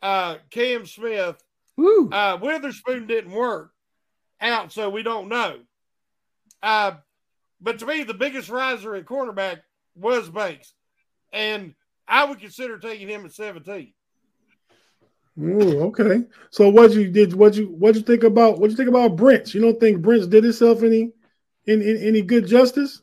uh, 0.02 0.36
Cam 0.50 0.86
Smith, 0.86 1.42
uh, 1.78 2.38
Witherspoon 2.40 3.06
didn't 3.06 3.32
work 3.32 3.72
out, 4.40 4.72
so 4.72 4.90
we 4.90 5.02
don't 5.02 5.28
know. 5.28 5.58
Uh, 6.62 6.92
but 7.60 7.78
to 7.78 7.86
me, 7.86 8.02
the 8.02 8.14
biggest 8.14 8.48
riser 8.48 8.94
at 8.94 9.06
cornerback 9.06 9.60
was 9.94 10.28
Banks, 10.28 10.74
and 11.32 11.74
I 12.06 12.24
would 12.24 12.40
consider 12.40 12.78
taking 12.78 13.08
him 13.08 13.24
at 13.24 13.32
seventeen. 13.32 13.92
Ooh, 15.40 15.82
okay. 15.84 16.24
So 16.50 16.68
what 16.68 16.92
you 16.92 17.10
did? 17.10 17.34
What 17.34 17.54
you 17.54 17.66
what 17.66 17.94
you 17.96 18.02
think 18.02 18.22
about? 18.22 18.60
What 18.60 18.70
you 18.70 18.76
think 18.76 18.88
about 18.88 19.16
Brents? 19.16 19.54
You 19.54 19.60
don't 19.60 19.80
think 19.80 20.00
Brents 20.00 20.26
did 20.26 20.44
himself 20.44 20.82
any 20.82 21.12
in, 21.66 21.82
in 21.82 21.96
any 21.98 22.22
good 22.22 22.46
justice? 22.46 23.02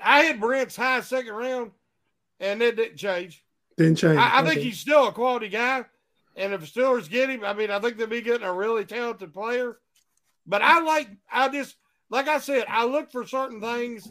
I 0.00 0.20
had 0.20 0.40
Brents 0.40 0.76
high 0.76 1.00
second 1.00 1.34
round, 1.34 1.72
and 2.40 2.62
it 2.62 2.76
didn't 2.76 2.96
change. 2.96 3.43
Didn't 3.76 3.96
change. 3.96 4.18
I, 4.18 4.28
I 4.28 4.40
okay. 4.40 4.50
think 4.50 4.60
he's 4.60 4.78
still 4.78 5.08
a 5.08 5.12
quality 5.12 5.48
guy. 5.48 5.84
And 6.36 6.52
if 6.52 6.72
Steelers 6.72 7.08
get 7.08 7.30
him, 7.30 7.44
I 7.44 7.52
mean, 7.52 7.70
I 7.70 7.78
think 7.78 7.96
they'll 7.96 8.06
be 8.06 8.20
getting 8.20 8.46
a 8.46 8.52
really 8.52 8.84
talented 8.84 9.32
player. 9.32 9.78
But 10.46 10.62
I 10.62 10.80
like, 10.80 11.08
I 11.30 11.48
just, 11.48 11.76
like 12.10 12.28
I 12.28 12.38
said, 12.38 12.64
I 12.68 12.84
look 12.84 13.10
for 13.10 13.26
certain 13.26 13.60
things 13.60 14.08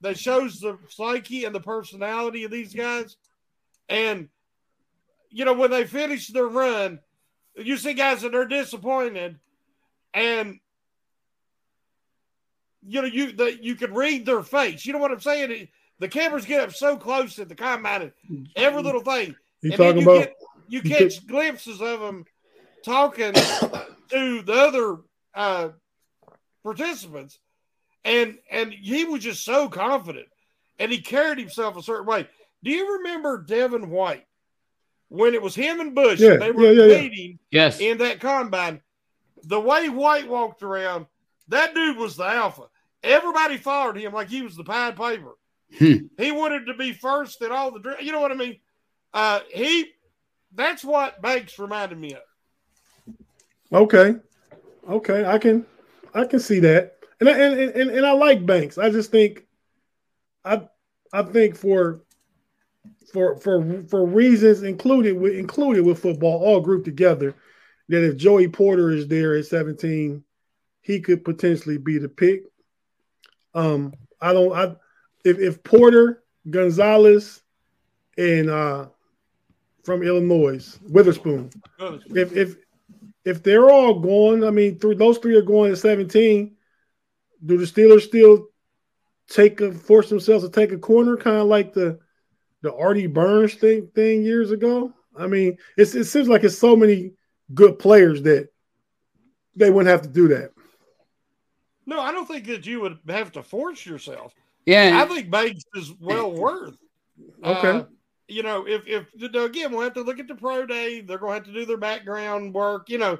that 0.00 0.18
shows 0.18 0.60
the 0.60 0.78
psyche 0.88 1.44
and 1.44 1.54
the 1.54 1.60
personality 1.60 2.44
of 2.44 2.50
these 2.50 2.74
guys. 2.74 3.16
And, 3.88 4.28
you 5.30 5.44
know, 5.44 5.52
when 5.52 5.70
they 5.70 5.84
finish 5.84 6.28
their 6.28 6.46
run, 6.46 7.00
you 7.56 7.76
see 7.76 7.94
guys 7.94 8.22
that 8.22 8.34
are 8.34 8.46
disappointed 8.46 9.38
and 10.14 10.58
you 12.86 13.02
know 13.02 13.08
you 13.08 13.32
that 13.32 13.62
you 13.62 13.74
can 13.74 13.92
read 13.92 14.24
their 14.24 14.42
face. 14.42 14.86
You 14.86 14.92
know 14.92 14.98
what 14.98 15.10
I'm 15.10 15.20
saying? 15.20 15.68
The 15.98 16.08
cameras 16.08 16.44
get 16.44 16.60
up 16.60 16.72
so 16.72 16.96
close 16.96 17.38
at 17.38 17.48
the 17.48 17.54
combine, 17.54 18.12
every 18.56 18.82
little 18.82 19.00
thing. 19.00 19.34
You 19.62 19.72
talking 19.72 20.02
you 20.02 20.10
about? 20.10 20.24
Get, 20.24 20.36
you 20.68 20.82
catch 20.82 21.26
glimpses 21.26 21.80
of 21.80 22.00
them 22.00 22.24
talking 22.84 23.32
to 24.10 24.42
the 24.42 24.52
other 24.52 24.98
uh, 25.34 25.70
participants, 26.62 27.38
and 28.04 28.38
and 28.50 28.72
he 28.72 29.04
was 29.04 29.22
just 29.22 29.44
so 29.44 29.68
confident, 29.68 30.28
and 30.78 30.92
he 30.92 31.00
carried 31.00 31.38
himself 31.38 31.76
a 31.76 31.82
certain 31.82 32.06
way. 32.06 32.28
Do 32.62 32.70
you 32.70 32.98
remember 32.98 33.42
Devin 33.42 33.90
White 33.90 34.26
when 35.08 35.34
it 35.34 35.42
was 35.42 35.54
him 35.54 35.80
and 35.80 35.94
Bush? 35.94 36.20
Yeah, 36.20 36.36
they 36.36 36.50
were 36.50 36.72
yeah, 36.72 36.84
yeah, 36.84 37.00
meeting 37.00 37.38
yes. 37.50 37.80
in 37.80 37.98
that 37.98 38.20
combine. 38.20 38.80
The 39.44 39.60
way 39.60 39.88
White 39.88 40.28
walked 40.28 40.62
around, 40.62 41.06
that 41.48 41.74
dude 41.74 41.96
was 41.96 42.16
the 42.16 42.24
alpha. 42.26 42.64
Everybody 43.02 43.56
followed 43.56 43.96
him 43.96 44.12
like 44.12 44.28
he 44.28 44.42
was 44.42 44.56
the 44.56 44.64
Pied 44.64 44.96
Piper. 44.96 45.37
Hmm. 45.76 46.06
He 46.16 46.32
wanted 46.32 46.66
to 46.66 46.74
be 46.74 46.92
first 46.92 47.42
at 47.42 47.52
all 47.52 47.70
the 47.70 47.96
you 48.00 48.12
know 48.12 48.20
what 48.20 48.32
I 48.32 48.36
mean? 48.36 48.58
Uh 49.12 49.40
he 49.52 49.90
that's 50.54 50.84
what 50.84 51.20
Banks 51.20 51.58
reminded 51.58 51.98
me 51.98 52.14
of. 52.14 52.22
Okay. 53.72 54.16
Okay, 54.88 55.24
I 55.24 55.38
can 55.38 55.66
I 56.14 56.24
can 56.24 56.40
see 56.40 56.60
that. 56.60 56.96
And 57.20 57.28
and 57.28 57.58
and, 57.58 57.90
and 57.90 58.06
I 58.06 58.12
like 58.12 58.46
Banks. 58.46 58.78
I 58.78 58.90
just 58.90 59.10
think 59.10 59.46
I 60.44 60.62
I 61.12 61.22
think 61.22 61.56
for 61.56 62.02
for 63.12 63.36
for 63.36 63.82
for 63.88 64.06
reasons 64.06 64.62
included 64.62 65.18
with 65.18 65.34
included 65.34 65.84
with 65.84 66.00
football 66.00 66.42
all 66.42 66.60
grouped 66.60 66.84
together 66.84 67.34
that 67.88 68.06
if 68.06 68.16
Joey 68.16 68.48
Porter 68.48 68.90
is 68.90 69.08
there 69.08 69.34
at 69.34 69.46
17 69.46 70.22
he 70.80 71.00
could 71.00 71.24
potentially 71.24 71.78
be 71.78 71.98
the 71.98 72.08
pick. 72.08 72.44
Um 73.54 73.92
I 74.20 74.32
don't 74.32 74.52
I 74.52 74.76
if 75.24 75.38
if 75.38 75.62
Porter, 75.62 76.22
Gonzalez, 76.48 77.42
and 78.16 78.50
uh, 78.50 78.86
from 79.84 80.02
Illinois, 80.02 80.78
Witherspoon, 80.82 81.50
if 82.14 82.32
if 82.36 82.56
if 83.24 83.42
they're 83.42 83.70
all 83.70 84.00
going, 84.00 84.44
I 84.44 84.50
mean, 84.50 84.78
through 84.78 84.94
those 84.94 85.18
three 85.18 85.36
are 85.36 85.42
going 85.42 85.72
at 85.72 85.78
17. 85.78 86.54
Do 87.44 87.58
the 87.58 87.64
Steelers 87.64 88.02
still 88.02 88.48
take 89.28 89.60
a 89.60 89.72
force 89.72 90.08
themselves 90.08 90.44
to 90.44 90.50
take 90.50 90.72
a 90.72 90.78
corner, 90.78 91.16
kind 91.16 91.36
of 91.36 91.46
like 91.46 91.72
the 91.72 91.98
the 92.62 92.74
Artie 92.74 93.06
Burns 93.06 93.54
thing 93.54 93.88
thing 93.94 94.22
years 94.22 94.50
ago? 94.50 94.92
I 95.16 95.26
mean, 95.26 95.58
it's, 95.76 95.94
it 95.94 96.04
seems 96.04 96.28
like 96.28 96.44
it's 96.44 96.58
so 96.58 96.76
many 96.76 97.12
good 97.54 97.78
players 97.78 98.22
that 98.22 98.48
they 99.56 99.70
wouldn't 99.70 99.90
have 99.90 100.02
to 100.02 100.08
do 100.08 100.28
that. 100.28 100.52
No, 101.86 102.00
I 102.00 102.12
don't 102.12 102.26
think 102.26 102.46
that 102.46 102.66
you 102.66 102.80
would 102.80 102.98
have 103.08 103.32
to 103.32 103.42
force 103.42 103.84
yourself. 103.84 104.34
Yeah, 104.68 105.00
I 105.02 105.06
think 105.06 105.30
Banks 105.30 105.64
is 105.74 105.94
well 105.98 106.30
worth. 106.30 106.76
Okay. 107.42 107.68
Uh, 107.70 107.84
you 108.28 108.42
know, 108.42 108.66
if 108.68 108.82
if 108.86 109.06
again 109.14 109.72
we'll 109.72 109.80
have 109.80 109.94
to 109.94 110.02
look 110.02 110.18
at 110.18 110.28
the 110.28 110.34
pro 110.34 110.66
day, 110.66 111.00
they're 111.00 111.16
going 111.16 111.30
to 111.30 111.34
have 111.36 111.46
to 111.46 111.58
do 111.58 111.64
their 111.64 111.78
background 111.78 112.52
work. 112.52 112.90
You 112.90 112.98
know, 112.98 113.18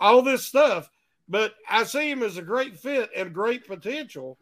all 0.00 0.20
this 0.20 0.44
stuff. 0.44 0.90
But 1.28 1.54
I 1.68 1.84
see 1.84 2.10
him 2.10 2.24
as 2.24 2.38
a 2.38 2.42
great 2.42 2.76
fit 2.76 3.08
and 3.16 3.32
great 3.32 3.68
potential. 3.68 4.36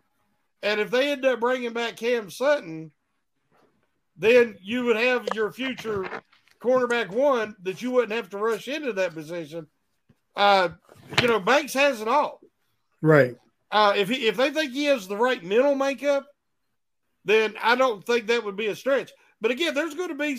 And 0.63 0.81
if 0.81 0.91
they 0.91 1.13
end 1.13 1.27
up 1.27 1.39
bringing 1.39 1.75
back 1.75 1.97
Cam 1.97 2.31
Sutton, 2.31 2.93
then 4.17 4.57
you 4.63 4.85
would 4.85 4.97
have 4.97 5.29
your 5.35 5.53
future 5.53 6.09
cornerback 6.63 7.11
one 7.11 7.55
that 7.65 7.83
you 7.83 7.91
wouldn't 7.91 8.13
have 8.13 8.31
to 8.31 8.39
rush 8.39 8.69
into 8.69 8.95
that 8.95 9.13
position. 9.13 9.67
Uh, 10.35 10.71
you 11.21 11.29
know, 11.29 11.41
Banks 11.41 11.75
has 11.75 12.01
it 12.01 12.09
all. 12.09 12.41
Right. 13.03 13.37
Uh, 13.71 13.93
if 13.95 14.09
he 14.09 14.27
if 14.29 14.39
they 14.39 14.49
think 14.49 14.73
he 14.73 14.87
has 14.87 15.07
the 15.07 15.17
right 15.17 15.45
mental 15.45 15.75
makeup, 15.75 16.25
then 17.29 17.55
I 17.63 17.75
don't 17.75 18.05
think 18.05 18.27
that 18.27 18.45
would 18.45 18.57
be 18.57 18.67
a 18.67 18.77
stretch. 18.77 19.13
But 19.41 19.51
again, 19.51 19.75
there's 19.75 19.95
going 19.95 20.09
to 20.09 20.15
be 20.15 20.39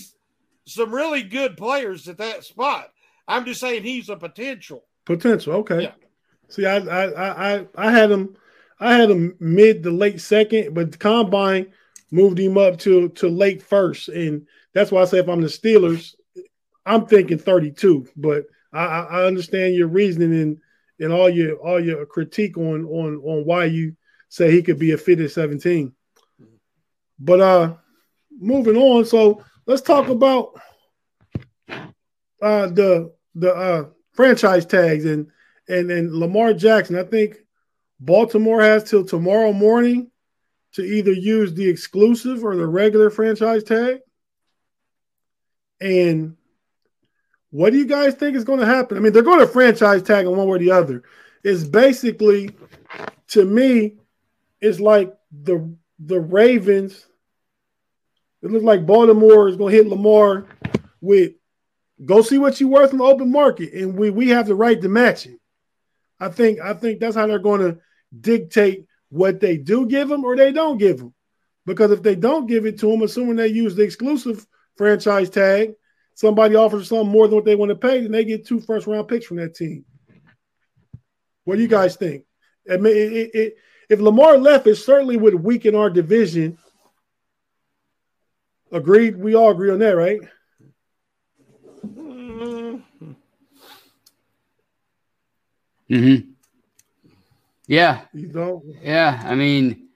some 0.65 0.93
really 0.93 1.23
good 1.23 1.57
players 1.57 2.07
at 2.07 2.17
that 2.17 2.43
spot. 2.43 2.91
I'm 3.27 3.45
just 3.45 3.59
saying 3.59 3.83
he's 3.83 4.09
a 4.09 4.15
potential. 4.15 4.85
Potential, 5.05 5.53
okay. 5.55 5.83
Yeah. 5.83 5.91
See, 6.49 6.65
I, 6.65 6.77
I 6.77 7.57
I 7.57 7.67
I 7.75 7.91
had 7.91 8.09
him, 8.09 8.35
I 8.79 8.95
had 8.95 9.11
him 9.11 9.35
mid 9.39 9.83
to 9.83 9.91
late 9.91 10.19
second, 10.19 10.73
but 10.73 10.91
the 10.91 10.97
combine 10.97 11.71
moved 12.11 12.39
him 12.39 12.57
up 12.57 12.79
to 12.79 13.09
to 13.09 13.29
late 13.29 13.61
first, 13.61 14.09
and 14.09 14.47
that's 14.73 14.91
why 14.91 15.01
I 15.01 15.05
say 15.05 15.19
if 15.19 15.29
I'm 15.29 15.41
the 15.41 15.47
Steelers, 15.47 16.15
I'm 16.85 17.05
thinking 17.05 17.37
32. 17.37 18.07
But 18.15 18.45
I, 18.73 18.85
I 18.85 19.25
understand 19.25 19.75
your 19.75 19.87
reasoning 19.87 20.33
and 20.33 20.57
and 20.99 21.13
all 21.13 21.29
your 21.29 21.55
all 21.57 21.83
your 21.83 22.05
critique 22.05 22.57
on 22.57 22.85
on 22.85 23.17
on 23.17 23.45
why 23.45 23.65
you 23.65 23.95
say 24.29 24.51
he 24.51 24.61
could 24.61 24.79
be 24.79 24.91
a 24.91 24.97
fit 24.97 25.19
at 25.19 25.31
17. 25.31 25.93
But 27.19 27.41
uh 27.41 27.75
moving 28.31 28.77
on, 28.77 29.05
so 29.05 29.43
let's 29.65 29.81
talk 29.81 30.07
about 30.07 30.59
uh 32.41 32.67
the 32.67 33.13
the 33.35 33.53
uh 33.53 33.85
franchise 34.13 34.65
tags 34.65 35.05
and 35.05 35.27
and 35.67 35.91
and 35.91 36.13
Lamar 36.13 36.53
Jackson. 36.53 36.97
I 36.97 37.03
think 37.03 37.37
Baltimore 37.99 38.61
has 38.61 38.83
till 38.83 39.03
tomorrow 39.03 39.51
morning 39.51 40.11
to 40.73 40.83
either 40.83 41.11
use 41.11 41.53
the 41.53 41.67
exclusive 41.67 42.43
or 42.43 42.55
the 42.55 42.67
regular 42.67 43.09
franchise 43.09 43.63
tag. 43.63 43.99
And 45.81 46.35
what 47.51 47.71
do 47.71 47.77
you 47.77 47.87
guys 47.87 48.13
think 48.13 48.35
is 48.35 48.43
going 48.43 48.59
to 48.59 48.65
happen? 48.65 48.97
I 48.97 48.99
mean, 48.99 49.11
they're 49.11 49.23
going 49.23 49.39
to 49.39 49.47
franchise 49.47 50.03
tag 50.03 50.25
in 50.25 50.35
one 50.35 50.47
way 50.47 50.55
or 50.55 50.59
the 50.59 50.71
other. 50.71 51.03
It's 51.43 51.63
basically, 51.63 52.51
to 53.29 53.45
me, 53.45 53.95
it's 54.61 54.79
like 54.79 55.13
the 55.31 55.73
the 55.99 56.19
Ravens. 56.19 57.05
It 58.41 58.51
looks 58.51 58.63
like 58.63 58.85
Baltimore 58.85 59.49
is 59.49 59.57
going 59.57 59.71
to 59.71 59.77
hit 59.77 59.87
Lamar 59.87 60.47
with 61.01 61.33
go 62.03 62.21
see 62.21 62.37
what 62.37 62.59
you're 62.59 62.69
worth 62.69 62.91
in 62.91 62.99
the 62.99 63.03
open 63.03 63.31
market, 63.31 63.73
and 63.73 63.97
we 63.97 64.09
we 64.09 64.29
have 64.29 64.47
the 64.47 64.55
right 64.55 64.81
to 64.81 64.89
match 64.89 65.25
it. 65.25 65.39
I 66.19 66.29
think 66.29 66.59
I 66.59 66.73
think 66.73 66.99
that's 66.99 67.15
how 67.15 67.27
they're 67.27 67.39
going 67.39 67.61
to 67.61 67.79
dictate 68.19 68.85
what 69.09 69.39
they 69.39 69.57
do 69.57 69.85
give 69.85 70.09
him 70.09 70.23
or 70.23 70.35
they 70.35 70.51
don't 70.51 70.77
give 70.77 70.99
him. 70.99 71.13
Because 71.65 71.91
if 71.91 72.01
they 72.01 72.15
don't 72.15 72.47
give 72.47 72.65
it 72.65 72.79
to 72.79 72.91
him, 72.91 73.01
assuming 73.01 73.35
they 73.35 73.47
use 73.47 73.75
the 73.75 73.83
exclusive 73.83 74.45
franchise 74.75 75.29
tag, 75.29 75.73
somebody 76.15 76.55
offers 76.55 76.87
something 76.87 77.09
more 77.09 77.27
than 77.27 77.35
what 77.35 77.45
they 77.45 77.55
want 77.55 77.69
to 77.69 77.75
pay, 77.75 78.01
then 78.01 78.11
they 78.11 78.25
get 78.25 78.45
two 78.45 78.59
first 78.59 78.87
round 78.87 79.07
picks 79.07 79.25
from 79.25 79.37
that 79.37 79.55
team. 79.55 79.85
What 81.43 81.55
do 81.55 81.61
you 81.61 81.67
guys 81.67 81.95
think? 81.95 82.25
I 82.69 82.77
mean, 82.77 82.95
it, 82.95 83.13
it, 83.13 83.35
it, 83.35 83.55
if 83.89 83.99
Lamar 83.99 84.37
left, 84.37 84.67
it 84.67 84.75
certainly 84.75 85.17
would 85.17 85.35
weaken 85.35 85.75
our 85.75 85.89
division. 85.89 86.57
Agreed. 88.71 89.17
We 89.17 89.35
all 89.35 89.51
agree 89.51 89.71
on 89.71 89.79
that, 89.79 89.95
right? 89.95 90.21
hmm 95.89 96.17
Yeah. 97.67 98.01
You 98.13 98.27
don't. 98.27 98.63
Yeah. 98.81 99.21
I 99.25 99.35
mean, 99.35 99.89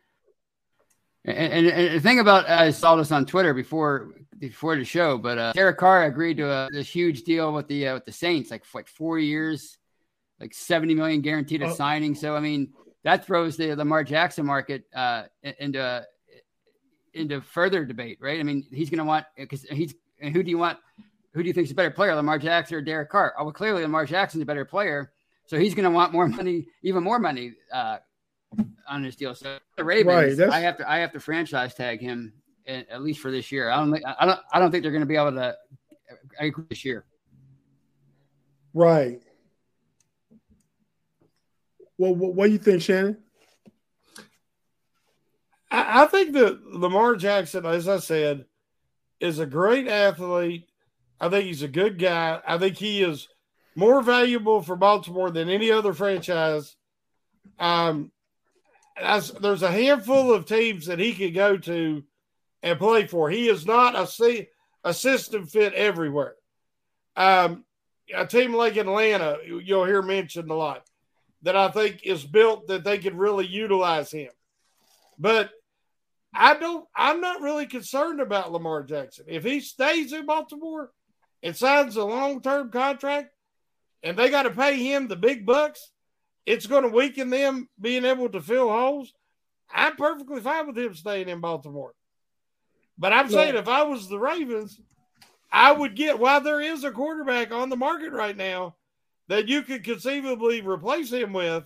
and, 1.25 1.53
and, 1.53 1.67
and 1.67 1.95
the 1.95 2.01
thing 2.01 2.19
about 2.19 2.49
I 2.49 2.71
saw 2.71 2.95
this 2.95 3.11
on 3.11 3.25
Twitter 3.25 3.53
before 3.53 4.09
before 4.39 4.75
the 4.75 4.83
show, 4.83 5.17
but 5.17 5.37
uh, 5.37 5.53
Derek 5.53 5.77
Carr 5.77 6.03
agreed 6.05 6.37
to 6.37 6.49
a, 6.49 6.69
this 6.71 6.89
huge 6.89 7.23
deal 7.23 7.53
with 7.53 7.67
the 7.67 7.87
uh, 7.87 7.93
with 7.93 8.05
the 8.05 8.11
Saints, 8.11 8.51
like 8.51 8.63
like 8.73 8.87
four 8.87 9.19
years, 9.19 9.77
like 10.39 10.53
seventy 10.53 10.95
million 10.95 11.21
guaranteed 11.21 11.61
a 11.61 11.67
oh. 11.67 11.73
signing. 11.73 12.15
So 12.15 12.35
I 12.35 12.41
mean, 12.41 12.73
that 13.03 13.25
throws 13.25 13.55
the 13.55 13.75
Lamar 13.75 14.03
Jackson 14.03 14.45
market 14.45 14.83
uh, 14.93 15.23
into 15.43 16.05
into 17.13 17.41
further 17.41 17.85
debate, 17.85 18.17
right? 18.21 18.39
I 18.39 18.43
mean, 18.43 18.65
he's 18.71 18.89
going 18.89 18.99
to 18.99 19.05
want 19.05 19.25
because 19.37 19.63
he's 19.63 19.93
and 20.21 20.35
who 20.35 20.43
do 20.43 20.49
you 20.49 20.57
want? 20.57 20.79
Who 21.33 21.41
do 21.41 21.47
you 21.47 21.53
think 21.53 21.65
is 21.65 21.71
a 21.71 21.75
better 21.75 21.91
player, 21.91 22.13
Lamar 22.15 22.37
Jackson 22.37 22.77
or 22.77 22.81
Derek 22.81 23.09
Carr? 23.09 23.33
Oh, 23.37 23.45
well, 23.45 23.53
clearly 23.53 23.81
Lamar 23.81 24.05
Jackson's 24.05 24.43
a 24.43 24.45
better 24.45 24.65
player, 24.65 25.11
so 25.45 25.57
he's 25.57 25.73
going 25.73 25.85
to 25.85 25.91
want 25.91 26.13
more 26.13 26.27
money, 26.27 26.67
even 26.83 27.03
more 27.03 27.19
money 27.19 27.53
uh, 27.73 27.97
on 28.87 29.01
this 29.01 29.15
deal. 29.15 29.33
So 29.33 29.57
the 29.77 29.83
Ravens, 29.83 30.39
right, 30.39 30.49
I 30.49 30.59
have 30.59 30.77
to 30.77 30.89
I 30.89 30.99
have 30.99 31.11
to 31.13 31.19
franchise 31.19 31.73
tag 31.73 32.01
him 32.01 32.33
at 32.65 33.01
least 33.01 33.19
for 33.19 33.31
this 33.31 33.51
year. 33.51 33.69
I 33.69 33.77
don't 33.77 33.91
think 33.91 34.05
I 34.05 34.25
don't 34.25 34.39
I 34.51 34.59
don't 34.59 34.71
think 34.71 34.83
they're 34.83 34.91
going 34.91 35.01
to 35.01 35.07
be 35.07 35.15
able 35.15 35.31
to 35.33 35.55
I 36.39 36.45
agree 36.45 36.65
this 36.69 36.85
year. 36.85 37.05
Right. 38.73 39.21
Well, 41.97 42.15
what, 42.15 42.33
what 42.33 42.47
do 42.47 42.51
you 42.51 42.57
think, 42.57 42.81
Shannon? 42.81 43.22
I, 45.73 46.03
I 46.03 46.05
think 46.05 46.33
that 46.33 46.65
Lamar 46.65 47.15
Jackson, 47.15 47.65
as 47.65 47.89
I 47.89 47.97
said, 47.97 48.45
is 49.19 49.39
a 49.39 49.45
great 49.45 49.87
athlete. 49.87 50.69
I 51.19 51.29
think 51.29 51.45
he's 51.45 51.63
a 51.63 51.67
good 51.67 51.97
guy. 51.97 52.39
I 52.47 52.57
think 52.57 52.77
he 52.77 53.01
is 53.01 53.27
more 53.75 54.01
valuable 54.03 54.61
for 54.61 54.75
Baltimore 54.75 55.31
than 55.31 55.49
any 55.49 55.71
other 55.71 55.93
franchise. 55.93 56.75
Um, 57.59 58.11
there's 59.41 59.63
a 59.63 59.71
handful 59.71 60.31
of 60.31 60.45
teams 60.45 60.85
that 60.85 60.99
he 60.99 61.13
could 61.13 61.33
go 61.33 61.57
to 61.57 62.03
and 62.61 62.79
play 62.79 63.07
for. 63.07 63.29
He 63.29 63.49
is 63.49 63.65
not 63.65 63.95
a, 63.95 64.47
a 64.83 64.93
system 64.93 65.47
fit 65.47 65.73
everywhere. 65.73 66.35
Um, 67.15 67.63
a 68.13 68.27
team 68.27 68.53
like 68.53 68.77
Atlanta, 68.77 69.37
you'll 69.45 69.85
hear 69.85 70.01
mentioned 70.01 70.51
a 70.51 70.55
lot, 70.55 70.85
that 71.41 71.55
I 71.55 71.69
think 71.69 72.01
is 72.03 72.23
built 72.23 72.67
that 72.67 72.83
they 72.83 72.99
could 72.99 73.15
really 73.15 73.47
utilize 73.47 74.11
him. 74.11 74.29
But 75.17 75.51
I 76.33 76.55
don't, 76.57 76.85
I'm 76.95 77.21
not 77.21 77.41
really 77.41 77.65
concerned 77.65 78.19
about 78.19 78.51
Lamar 78.51 78.83
Jackson. 78.83 79.25
If 79.27 79.43
he 79.43 79.59
stays 79.59 80.13
in 80.13 80.25
Baltimore 80.25 80.91
and 81.41 81.55
signs 81.55 81.95
a 81.95 82.03
long 82.03 82.41
term 82.41 82.71
contract 82.71 83.29
and 84.01 84.17
they 84.17 84.29
got 84.29 84.43
to 84.43 84.51
pay 84.51 84.77
him 84.77 85.07
the 85.07 85.15
big 85.15 85.45
bucks, 85.45 85.91
it's 86.45 86.65
going 86.65 86.83
to 86.83 86.89
weaken 86.89 87.29
them 87.29 87.69
being 87.79 88.05
able 88.05 88.29
to 88.29 88.41
fill 88.41 88.69
holes. 88.69 89.13
I'm 89.71 89.95
perfectly 89.95 90.41
fine 90.41 90.67
with 90.67 90.77
him 90.77 90.93
staying 90.93 91.29
in 91.29 91.39
Baltimore. 91.39 91.93
But 92.97 93.13
I'm 93.13 93.29
saying 93.29 93.55
if 93.55 93.67
I 93.67 93.83
was 93.83 94.07
the 94.07 94.19
Ravens, 94.19 94.79
I 95.51 95.71
would 95.71 95.95
get 95.95 96.19
while 96.19 96.41
there 96.41 96.61
is 96.61 96.83
a 96.83 96.91
quarterback 96.91 97.51
on 97.51 97.69
the 97.69 97.75
market 97.75 98.11
right 98.11 98.35
now 98.35 98.75
that 99.27 99.47
you 99.47 99.61
could 99.61 99.83
conceivably 99.83 100.61
replace 100.61 101.11
him 101.11 101.33
with. 101.33 101.63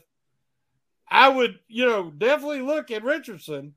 I 1.09 1.29
would, 1.29 1.59
you 1.67 1.85
know, 1.85 2.11
definitely 2.11 2.61
look 2.61 2.91
at 2.91 3.03
Richardson 3.03 3.73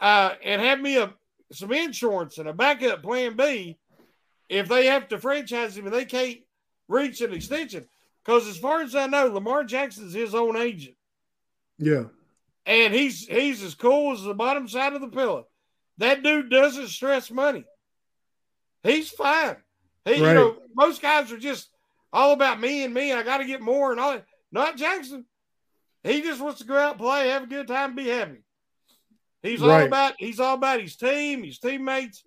uh, 0.00 0.34
and 0.42 0.60
have 0.60 0.80
me 0.80 0.98
a 0.98 1.12
some 1.52 1.72
insurance 1.72 2.38
and 2.38 2.48
a 2.48 2.52
backup 2.52 3.02
plan 3.02 3.36
B 3.36 3.78
if 4.48 4.68
they 4.68 4.86
have 4.86 5.08
to 5.08 5.18
franchise 5.18 5.76
him 5.76 5.86
and 5.86 5.94
they 5.94 6.04
can't 6.04 6.38
reach 6.88 7.20
an 7.20 7.32
extension. 7.32 7.86
Because 8.24 8.48
as 8.48 8.58
far 8.58 8.80
as 8.80 8.94
I 8.94 9.06
know, 9.06 9.26
Lamar 9.26 9.64
Jackson's 9.64 10.14
his 10.14 10.34
own 10.34 10.56
agent. 10.56 10.96
Yeah. 11.78 12.04
And 12.66 12.94
he's 12.94 13.26
he's 13.26 13.62
as 13.62 13.74
cool 13.74 14.12
as 14.12 14.22
the 14.22 14.34
bottom 14.34 14.68
side 14.68 14.94
of 14.94 15.00
the 15.00 15.08
pillow. 15.08 15.46
That 15.98 16.22
dude 16.22 16.50
doesn't 16.50 16.88
stress 16.88 17.30
money. 17.30 17.64
He's 18.82 19.10
fine. 19.10 19.56
He, 20.04 20.12
right. 20.12 20.18
you 20.20 20.34
know, 20.34 20.56
most 20.74 21.00
guys 21.00 21.30
are 21.32 21.38
just 21.38 21.68
all 22.12 22.32
about 22.32 22.60
me 22.60 22.84
and 22.84 22.92
me. 22.92 23.12
I 23.12 23.22
got 23.22 23.38
to 23.38 23.46
get 23.46 23.62
more 23.62 23.92
and 23.92 24.00
all 24.00 24.12
that. 24.12 24.26
Not 24.50 24.76
Jackson. 24.76 25.24
He 26.02 26.20
just 26.20 26.40
wants 26.40 26.60
to 26.60 26.66
go 26.66 26.76
out, 26.76 26.98
play, 26.98 27.28
have 27.28 27.44
a 27.44 27.46
good 27.46 27.66
time, 27.66 27.94
be 27.94 28.08
happy. 28.08 28.42
He's 29.44 29.60
right. 29.60 29.82
all 29.82 29.86
about 29.86 30.14
he's 30.18 30.40
all 30.40 30.54
about 30.54 30.80
his 30.80 30.96
team, 30.96 31.44
his 31.44 31.58
teammates. 31.58 32.24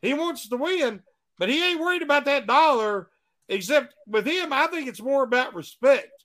He 0.00 0.14
wants 0.14 0.48
to 0.48 0.56
win, 0.56 1.02
but 1.38 1.48
he 1.48 1.62
ain't 1.62 1.80
worried 1.80 2.02
about 2.02 2.24
that 2.26 2.46
dollar. 2.46 3.08
Except 3.48 3.94
with 4.06 4.26
him, 4.26 4.52
I 4.52 4.68
think 4.68 4.88
it's 4.88 5.02
more 5.02 5.24
about 5.24 5.54
respect. 5.54 6.24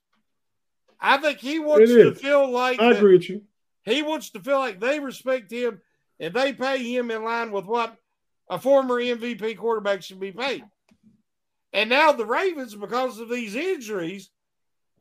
I 1.02 1.18
think 1.18 1.40
he 1.40 1.60
wants 1.60 1.92
to 1.92 2.14
feel 2.14 2.50
like 2.50 2.80
I 2.80 2.92
agree 2.92 3.18
with 3.18 3.30
you. 3.30 3.42
He 3.84 4.04
wants 4.04 4.30
to 4.32 4.40
feel 4.40 4.60
like 4.60 4.80
they 4.80 5.00
respect 5.00 5.52
him 5.52 5.82
and 6.20 6.34
they 6.34 6.54
pay 6.54 6.84
him 6.84 7.10
in 7.10 7.24
line 7.24 7.52
with 7.52 7.66
what 7.66 7.96
a 8.50 8.60
former 8.60 8.96
MVP 8.96 9.58
quarterback 9.58 10.04
should 10.04 10.20
be 10.20 10.32
paid. 10.32 10.64
And 11.74 11.90
now 11.90 12.12
the 12.12 12.26
Ravens, 12.26 12.76
because 12.76 13.20
of 13.20 13.30
these 13.30 13.56
injuries, 13.56 14.30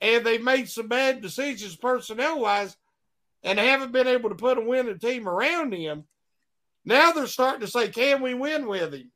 and 0.00 0.24
they've 0.24 0.42
made 0.42 0.68
some 0.68 0.88
bad 0.88 1.20
decisions 1.20 1.76
personnel 1.76 2.40
wise, 2.40 2.76
and 3.46 3.60
haven't 3.60 3.92
been 3.92 4.08
able 4.08 4.28
to 4.28 4.34
put 4.34 4.58
a 4.58 4.60
winning 4.60 4.98
team 4.98 5.28
around 5.28 5.72
him. 5.72 6.04
Now 6.84 7.12
they're 7.12 7.26
starting 7.28 7.60
to 7.60 7.68
say, 7.68 7.88
"Can 7.88 8.20
we 8.20 8.34
win 8.34 8.66
with 8.66 8.92
him?" 8.92 9.10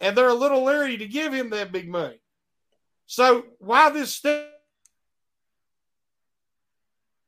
And 0.00 0.16
they're 0.16 0.28
a 0.28 0.34
little 0.34 0.64
leery 0.64 0.98
to 0.98 1.06
give 1.06 1.32
him 1.32 1.50
that 1.50 1.72
big 1.72 1.88
money. 1.88 2.20
So 3.06 3.44
while 3.58 3.92
this 3.92 4.12
still 4.12 4.44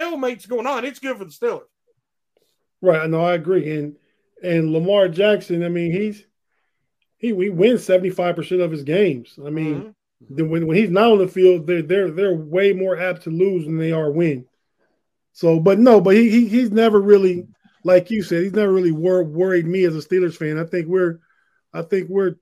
stalemate's 0.01 0.47
going 0.47 0.67
on, 0.67 0.85
it's 0.85 0.99
good 0.99 1.17
for 1.17 1.25
the 1.25 1.31
Steelers. 1.31 1.63
Right. 2.83 3.09
No, 3.09 3.25
I 3.25 3.35
agree. 3.35 3.79
And 3.79 3.97
and 4.43 4.73
Lamar 4.73 5.09
Jackson, 5.09 5.63
I 5.63 5.69
mean, 5.69 5.93
he's 5.93 6.27
he 7.19 7.29
he 7.29 7.51
wins 7.51 7.85
seventy 7.85 8.11
five 8.11 8.35
percent 8.35 8.61
of 8.61 8.73
his 8.73 8.83
games. 8.83 9.39
I 9.45 9.51
mean, 9.51 9.95
mm-hmm. 10.29 10.49
when 10.49 10.67
when 10.67 10.77
he's 10.77 10.91
not 10.91 11.13
on 11.13 11.19
the 11.19 11.29
field, 11.29 11.69
they're 11.69 11.83
they're 11.83 12.11
they're 12.11 12.35
way 12.35 12.73
more 12.73 12.99
apt 12.99 13.23
to 13.23 13.31
lose 13.31 13.65
than 13.65 13.79
they 13.79 13.93
are 13.93 14.11
win. 14.11 14.47
So, 15.37 15.61
but 15.61 15.79
no, 15.79 16.01
but 16.01 16.17
he, 16.17 16.31
he 16.31 16.49
he's 16.49 16.71
never 16.71 16.99
really, 16.99 17.47
like 17.85 18.11
you 18.11 18.23
said, 18.23 18.43
he's 18.43 18.55
never 18.55 18.73
really 18.73 18.91
wor- 18.91 19.23
worried 19.23 19.67
me 19.67 19.85
as 19.85 19.95
a 19.95 19.99
Steelers 19.99 20.35
fan. 20.35 20.59
I 20.59 20.65
think 20.65 20.87
we're, 20.87 21.19
I 21.75 21.83
think 21.83 22.09
we're 22.09 22.37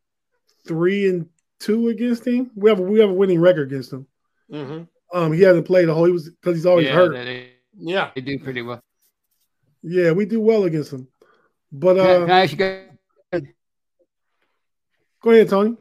three 0.65 1.09
and 1.09 1.27
two 1.59 1.89
against 1.89 2.25
him. 2.25 2.53
We 2.55 2.71
have 2.71 2.79
a, 2.79 2.83
we 2.83 3.01
have 3.01 3.11
a 3.11 3.15
winning 3.15 3.41
record 3.41 3.67
against 3.67 3.93
him. 3.93 4.07
Mm-hmm. 4.49 4.85
Um, 5.13 5.33
he 5.33 5.41
hasn't 5.41 5.67
played 5.67 5.89
a 5.89 5.95
whole. 5.95 6.05
He 6.05 6.13
was 6.13 6.31
because 6.31 6.55
he's 6.55 6.67
always 6.67 6.87
yeah, 6.87 6.93
hurt. 6.93 7.15
They, 7.15 7.55
yeah, 7.77 8.11
they 8.15 8.21
do 8.21 8.39
pretty 8.39 8.63
well. 8.63 8.81
Yeah, 9.83 10.13
we 10.13 10.25
do 10.25 10.41
well 10.41 10.63
against 10.63 10.93
him. 10.93 11.09
But 11.73 11.99
uh, 11.99 12.21
can, 12.21 12.31
I 12.31 12.41
actually 12.43 12.59
go? 12.59 12.87
Go 15.21 15.31
ahead, 15.33 15.49
Tony. 15.49 15.77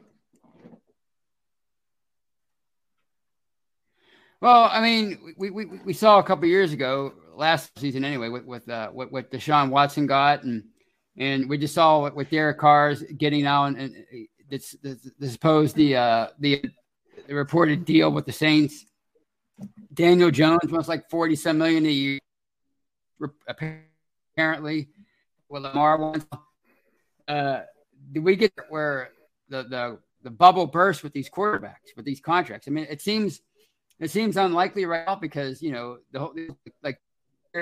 Well, 4.44 4.68
I 4.70 4.82
mean, 4.82 5.32
we, 5.38 5.48
we, 5.48 5.64
we 5.64 5.94
saw 5.94 6.18
a 6.18 6.22
couple 6.22 6.46
years 6.46 6.74
ago, 6.74 7.14
last 7.34 7.78
season 7.78 8.04
anyway, 8.04 8.28
with 8.28 8.44
with 8.44 8.68
uh, 8.68 8.90
what, 8.90 9.10
what 9.10 9.30
Deshaun 9.32 9.70
Watson 9.70 10.06
got, 10.06 10.42
and 10.42 10.64
and 11.16 11.48
we 11.48 11.56
just 11.56 11.72
saw 11.72 12.02
what, 12.02 12.14
with 12.14 12.28
Derek 12.28 12.58
Carr's 12.58 13.02
getting 13.16 13.44
now, 13.44 13.64
and, 13.64 14.04
it's 14.50 14.72
the, 14.82 15.00
the 15.18 15.30
supposed 15.30 15.74
the 15.76 15.96
uh 15.96 16.26
the 16.40 16.62
the 17.26 17.34
reported 17.34 17.86
deal 17.86 18.12
with 18.12 18.26
the 18.26 18.32
Saints. 18.32 18.84
Daniel 19.94 20.30
Jones 20.30 20.70
wants 20.70 20.88
like 20.88 21.08
40 21.08 21.36
some 21.36 21.56
million 21.56 21.86
a 21.86 21.88
year, 21.88 22.20
apparently. 24.36 24.90
Well, 25.48 25.62
Lamar 25.62 25.96
wants. 25.96 26.26
Uh, 27.26 27.60
do 28.12 28.20
we 28.20 28.36
get 28.36 28.52
where 28.68 29.08
the, 29.48 29.62
the 29.62 29.98
the 30.22 30.30
bubble 30.30 30.66
burst 30.66 31.02
with 31.02 31.14
these 31.14 31.30
quarterbacks 31.30 31.96
with 31.96 32.04
these 32.04 32.20
contracts? 32.20 32.68
I 32.68 32.72
mean, 32.72 32.86
it 32.90 33.00
seems 33.00 33.40
it 34.00 34.10
seems 34.10 34.36
unlikely 34.36 34.86
right 34.86 35.06
now 35.06 35.14
because 35.14 35.62
you 35.62 35.72
know 35.72 35.98
the 36.12 36.18
whole 36.18 36.34
like 36.82 37.00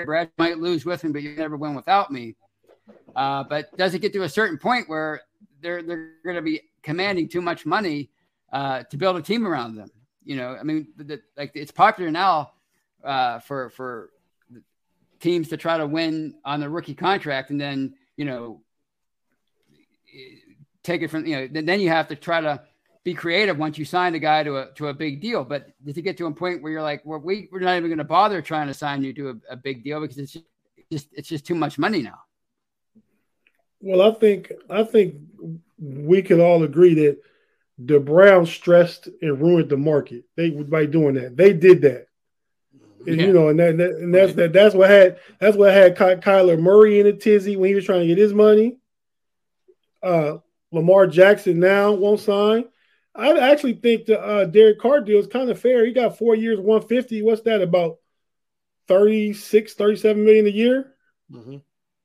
Brad 0.05 0.31
might 0.37 0.57
lose 0.57 0.85
with 0.85 1.03
me, 1.03 1.11
but 1.11 1.21
you 1.21 1.35
never 1.35 1.55
win 1.55 1.75
without 1.75 2.11
me. 2.11 2.35
Uh, 3.15 3.43
but 3.43 3.75
does 3.77 3.93
it 3.93 3.99
get 3.99 4.11
to 4.13 4.23
a 4.23 4.29
certain 4.29 4.57
point 4.57 4.89
where 4.89 5.21
they're 5.61 5.83
they're 5.83 6.13
going 6.23 6.35
to 6.35 6.41
be 6.41 6.61
commanding 6.81 7.29
too 7.29 7.41
much 7.41 7.65
money 7.65 8.09
uh, 8.51 8.83
to 8.83 8.97
build 8.97 9.15
a 9.17 9.21
team 9.21 9.45
around 9.45 9.75
them? 9.75 9.89
You 10.23 10.37
know, 10.37 10.57
I 10.59 10.63
mean, 10.63 10.87
the, 10.97 11.21
like 11.37 11.51
it's 11.53 11.71
popular 11.71 12.09
now 12.09 12.53
uh, 13.03 13.39
for 13.39 13.69
for 13.69 14.09
teams 15.19 15.49
to 15.49 15.57
try 15.57 15.77
to 15.77 15.85
win 15.85 16.35
on 16.43 16.59
the 16.59 16.69
rookie 16.69 16.95
contract, 16.95 17.51
and 17.51 17.61
then 17.61 17.93
you 18.17 18.25
know 18.25 18.61
take 20.83 21.01
it 21.01 21.09
from 21.09 21.25
you 21.25 21.35
know 21.35 21.61
then 21.61 21.79
you 21.79 21.89
have 21.89 22.07
to 22.07 22.15
try 22.15 22.41
to 22.41 22.61
be 23.03 23.13
creative 23.13 23.57
once 23.57 23.77
you 23.77 23.85
sign 23.85 24.15
a 24.15 24.19
guy 24.19 24.43
to 24.43 24.57
a 24.57 24.71
to 24.75 24.87
a 24.87 24.93
big 24.93 25.21
deal. 25.21 25.43
But 25.43 25.67
to 25.85 26.01
get 26.01 26.17
to 26.17 26.25
a 26.25 26.31
point 26.31 26.61
where 26.61 26.71
you're 26.71 26.81
like, 26.81 27.01
well, 27.05 27.19
we 27.19 27.49
we're 27.51 27.59
not 27.59 27.77
even 27.77 27.89
going 27.89 27.97
to 27.97 28.03
bother 28.03 28.41
trying 28.41 28.67
to 28.67 28.73
sign 28.73 29.03
you 29.03 29.13
to 29.13 29.29
a, 29.29 29.53
a 29.53 29.55
big 29.57 29.83
deal 29.83 29.99
because 30.01 30.17
it's 30.17 30.33
just, 30.33 30.45
just 30.91 31.07
it's 31.13 31.27
just 31.27 31.45
too 31.45 31.55
much 31.55 31.77
money 31.77 32.01
now. 32.01 32.19
Well, 33.81 34.01
I 34.01 34.13
think 34.17 34.51
I 34.69 34.83
think 34.83 35.15
we 35.77 36.21
can 36.21 36.39
all 36.39 36.63
agree 36.63 36.93
that 36.93 37.17
the 37.77 37.99
Browns 37.99 38.51
stressed 38.51 39.09
and 39.21 39.41
ruined 39.41 39.69
the 39.69 39.77
market. 39.77 40.23
They 40.37 40.51
by 40.51 40.85
doing 40.85 41.15
that. 41.15 41.35
They 41.35 41.53
did 41.53 41.81
that. 41.81 42.07
And, 43.05 43.19
yeah. 43.19 43.27
you 43.27 43.33
know, 43.33 43.49
and 43.49 43.59
that, 43.59 43.77
that 43.77 43.89
and 43.95 44.15
that's 44.15 44.33
that 44.35 44.53
that's 44.53 44.73
what 44.73 44.89
had 44.89 45.19
that's 45.39 45.57
what 45.57 45.73
had 45.73 45.97
Ky- 45.97 46.21
Kyler 46.21 46.57
Murray 46.57 47.01
in 47.01 47.07
a 47.07 47.11
tizzy 47.11 47.57
when 47.57 47.67
he 47.67 47.75
was 47.75 47.83
trying 47.83 48.01
to 48.01 48.07
get 48.07 48.17
his 48.17 48.33
money. 48.33 48.77
Uh, 50.01 50.37
Lamar 50.71 51.07
Jackson 51.07 51.59
now 51.59 51.91
won't 51.91 52.21
sign. 52.21 52.65
I 53.15 53.51
actually 53.51 53.73
think 53.73 54.05
the 54.05 54.19
uh, 54.19 54.45
Derek 54.45 54.79
Carr 54.79 55.01
deal 55.01 55.19
is 55.19 55.27
kind 55.27 55.49
of 55.49 55.59
fair. 55.59 55.85
He 55.85 55.93
got 55.93 56.17
four 56.17 56.35
years, 56.35 56.59
150. 56.59 57.21
What's 57.21 57.41
that 57.41 57.61
about? 57.61 57.97
36, 58.87 59.73
37 59.75 60.25
million 60.25 60.47
a 60.47 60.49
year? 60.49 60.93
Mm-hmm. 61.31 61.57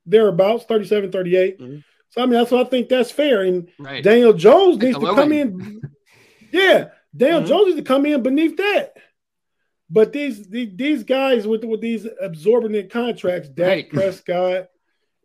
Thereabouts, 0.05 0.65
37, 0.65 1.11
38. 1.11 1.59
Mm-hmm. 1.59 1.77
So, 2.09 2.21
I 2.21 2.25
mean, 2.25 2.33
that's 2.33 2.51
what 2.51 2.65
I 2.65 2.69
think 2.69 2.89
that's 2.89 3.11
fair. 3.11 3.43
And 3.43 3.69
right. 3.77 4.03
Daniel 4.03 4.33
Jones 4.33 4.77
needs 4.77 4.97
to 4.97 5.15
come 5.15 5.31
in. 5.31 5.81
Yeah, 6.51 6.87
Daniel 7.15 7.41
mm-hmm. 7.41 7.47
Jones 7.47 7.65
needs 7.67 7.77
to 7.77 7.83
come 7.83 8.07
in 8.07 8.23
beneath 8.23 8.57
that. 8.57 8.95
But 9.87 10.11
these 10.11 10.47
these, 10.47 10.75
these 10.75 11.03
guys 11.03 11.45
with, 11.45 11.63
with 11.63 11.79
these 11.79 12.07
absorbent 12.19 12.91
contracts, 12.91 13.49
Dak 13.49 13.67
right. 13.67 13.89
Prescott, 13.91 14.69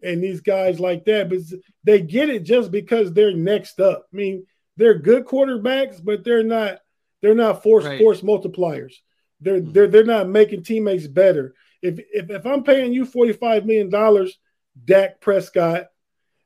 and 0.02 0.22
these 0.22 0.42
guys 0.42 0.78
like 0.78 1.06
that, 1.06 1.30
but 1.30 1.38
they 1.82 2.02
get 2.02 2.28
it 2.28 2.42
just 2.42 2.70
because 2.70 3.12
they're 3.12 3.34
next 3.34 3.80
up. 3.80 4.06
I 4.12 4.16
mean, 4.16 4.46
they're 4.76 4.98
good 4.98 5.24
quarterbacks, 5.24 6.02
but 6.02 6.24
they're 6.24 6.42
not 6.42 6.78
they're 7.22 7.34
not 7.34 7.62
force 7.62 7.84
right. 7.84 7.98
force 7.98 8.20
multipliers. 8.20 8.94
They're 9.40 9.60
mm-hmm. 9.60 9.72
they're 9.72 9.88
they're 9.88 10.04
not 10.04 10.28
making 10.28 10.64
teammates 10.64 11.06
better. 11.06 11.54
If 11.82 11.98
if, 12.12 12.30
if 12.30 12.46
I'm 12.46 12.64
paying 12.64 12.92
you 12.92 13.04
$45 13.06 13.64
million, 13.64 14.28
Dak 14.84 15.20
Prescott, 15.20 15.86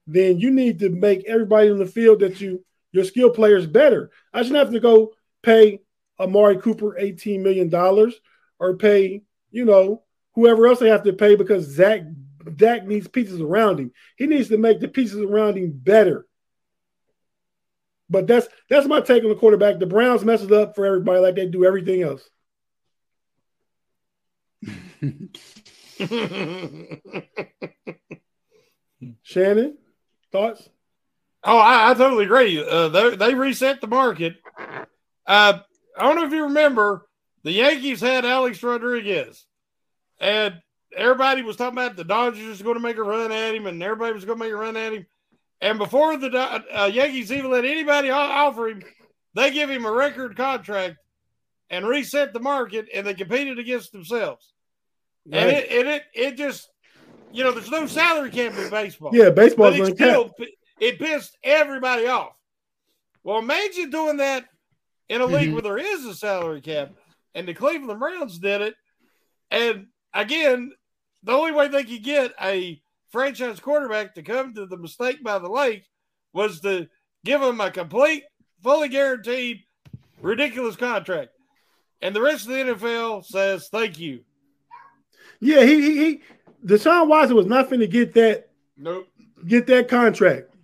then 0.06 0.38
you 0.38 0.50
need 0.50 0.80
to 0.80 0.90
make 0.90 1.24
everybody 1.26 1.68
in 1.68 1.78
the 1.78 1.86
field 1.86 2.20
that 2.20 2.40
you 2.40 2.64
your 2.92 3.04
skill 3.04 3.30
players 3.30 3.66
better. 3.66 4.10
I 4.32 4.42
shouldn't 4.42 4.58
have 4.58 4.72
to 4.72 4.80
go 4.80 5.12
pay 5.42 5.80
Amari 6.18 6.58
Cooper 6.58 6.96
$18 7.00 7.40
million 7.40 7.72
or 8.58 8.76
pay, 8.76 9.22
you 9.50 9.64
know, 9.64 10.02
whoever 10.34 10.66
else 10.66 10.78
they 10.78 10.88
have 10.88 11.04
to 11.04 11.12
pay 11.12 11.36
because 11.36 11.64
Zach 11.64 12.02
Dak 12.56 12.86
needs 12.86 13.08
pieces 13.08 13.40
around 13.40 13.78
him. 13.78 13.92
He 14.16 14.26
needs 14.26 14.48
to 14.48 14.56
make 14.56 14.80
the 14.80 14.88
pieces 14.88 15.20
around 15.20 15.58
him 15.58 15.72
better. 15.74 16.26
But 18.10 18.26
that's 18.26 18.48
that's 18.70 18.86
my 18.86 19.00
take 19.00 19.22
on 19.22 19.28
the 19.28 19.34
quarterback. 19.36 19.78
The 19.78 19.86
Browns 19.86 20.24
messes 20.24 20.50
up 20.50 20.74
for 20.74 20.86
everybody 20.86 21.20
like 21.20 21.34
they 21.34 21.46
do 21.46 21.64
everything 21.64 22.02
else. 22.02 22.28
Shannon, 29.22 29.78
thoughts? 30.32 30.68
Oh, 31.44 31.58
I, 31.58 31.90
I 31.90 31.94
totally 31.94 32.24
agree. 32.24 32.64
Uh, 32.64 32.88
they, 32.88 33.16
they 33.16 33.34
reset 33.34 33.80
the 33.80 33.86
market. 33.86 34.36
Uh, 35.26 35.60
I 35.96 36.02
don't 36.02 36.16
know 36.16 36.24
if 36.24 36.32
you 36.32 36.44
remember, 36.44 37.06
the 37.44 37.52
Yankees 37.52 38.00
had 38.00 38.24
Alex 38.24 38.62
Rodriguez, 38.62 39.46
and 40.20 40.60
everybody 40.96 41.42
was 41.42 41.56
talking 41.56 41.78
about 41.78 41.96
the 41.96 42.04
Dodgers 42.04 42.46
was 42.46 42.62
going 42.62 42.76
to 42.76 42.82
make 42.82 42.96
a 42.96 43.02
run 43.02 43.30
at 43.30 43.54
him, 43.54 43.66
and 43.66 43.82
everybody 43.82 44.14
was 44.14 44.24
going 44.24 44.38
to 44.38 44.44
make 44.44 44.52
a 44.52 44.56
run 44.56 44.76
at 44.76 44.92
him. 44.92 45.06
And 45.60 45.78
before 45.78 46.16
the 46.16 46.30
uh, 46.36 46.90
Yankees 46.92 47.32
even 47.32 47.50
let 47.50 47.64
anybody 47.64 48.10
offer 48.10 48.68
him, 48.68 48.82
they 49.34 49.50
give 49.50 49.68
him 49.70 49.84
a 49.84 49.92
record 49.92 50.36
contract 50.36 50.96
and 51.70 51.86
reset 51.86 52.32
the 52.32 52.40
market, 52.40 52.86
and 52.94 53.06
they 53.06 53.14
competed 53.14 53.58
against 53.58 53.92
themselves. 53.92 54.52
Right. 55.26 55.42
And 55.42 55.50
it, 55.50 55.70
and 55.70 55.88
it 55.88 56.02
it 56.14 56.36
just 56.36 56.70
you 57.32 57.44
know 57.44 57.52
there's 57.52 57.70
no 57.70 57.86
salary 57.86 58.30
cap 58.30 58.56
in 58.56 58.70
baseball. 58.70 59.10
Yeah, 59.12 59.30
baseball. 59.30 59.70
But 59.70 59.80
it 59.80 59.96
still 59.96 60.30
it 60.80 60.98
pissed 60.98 61.36
everybody 61.42 62.06
off. 62.06 62.32
Well, 63.24 63.38
imagine 63.38 63.90
doing 63.90 64.18
that 64.18 64.46
in 65.08 65.20
a 65.20 65.24
mm-hmm. 65.24 65.34
league 65.34 65.52
where 65.52 65.62
there 65.62 65.78
is 65.78 66.04
a 66.06 66.14
salary 66.14 66.60
cap, 66.60 66.92
and 67.34 67.46
the 67.46 67.54
Cleveland 67.54 68.00
Browns 68.00 68.38
did 68.38 68.62
it. 68.62 68.74
And 69.50 69.86
again, 70.14 70.72
the 71.22 71.32
only 71.32 71.52
way 71.52 71.68
they 71.68 71.84
could 71.84 72.02
get 72.02 72.32
a 72.40 72.80
franchise 73.10 73.60
quarterback 73.60 74.14
to 74.14 74.22
come 74.22 74.54
to 74.54 74.66
the 74.66 74.76
mistake 74.76 75.22
by 75.22 75.38
the 75.38 75.48
lake 75.48 75.84
was 76.32 76.60
to 76.60 76.88
give 77.24 77.42
him 77.42 77.60
a 77.60 77.70
complete, 77.70 78.24
fully 78.62 78.88
guaranteed, 78.88 79.62
ridiculous 80.20 80.76
contract. 80.76 81.30
And 82.00 82.14
the 82.14 82.22
rest 82.22 82.46
of 82.46 82.52
the 82.52 82.74
NFL 82.74 83.24
says 83.24 83.68
thank 83.70 83.98
you. 83.98 84.20
Yeah, 85.40 85.64
he 85.64 85.80
he, 85.80 85.96
he 85.98 86.22
Deshaun 86.64 87.08
Watson 87.08 87.36
was 87.36 87.46
not 87.46 87.68
going 87.68 87.80
to 87.80 87.86
get 87.86 88.14
that. 88.14 88.48
Nope. 88.76 89.08
Get 89.46 89.66
that 89.68 89.88
contract. 89.88 90.54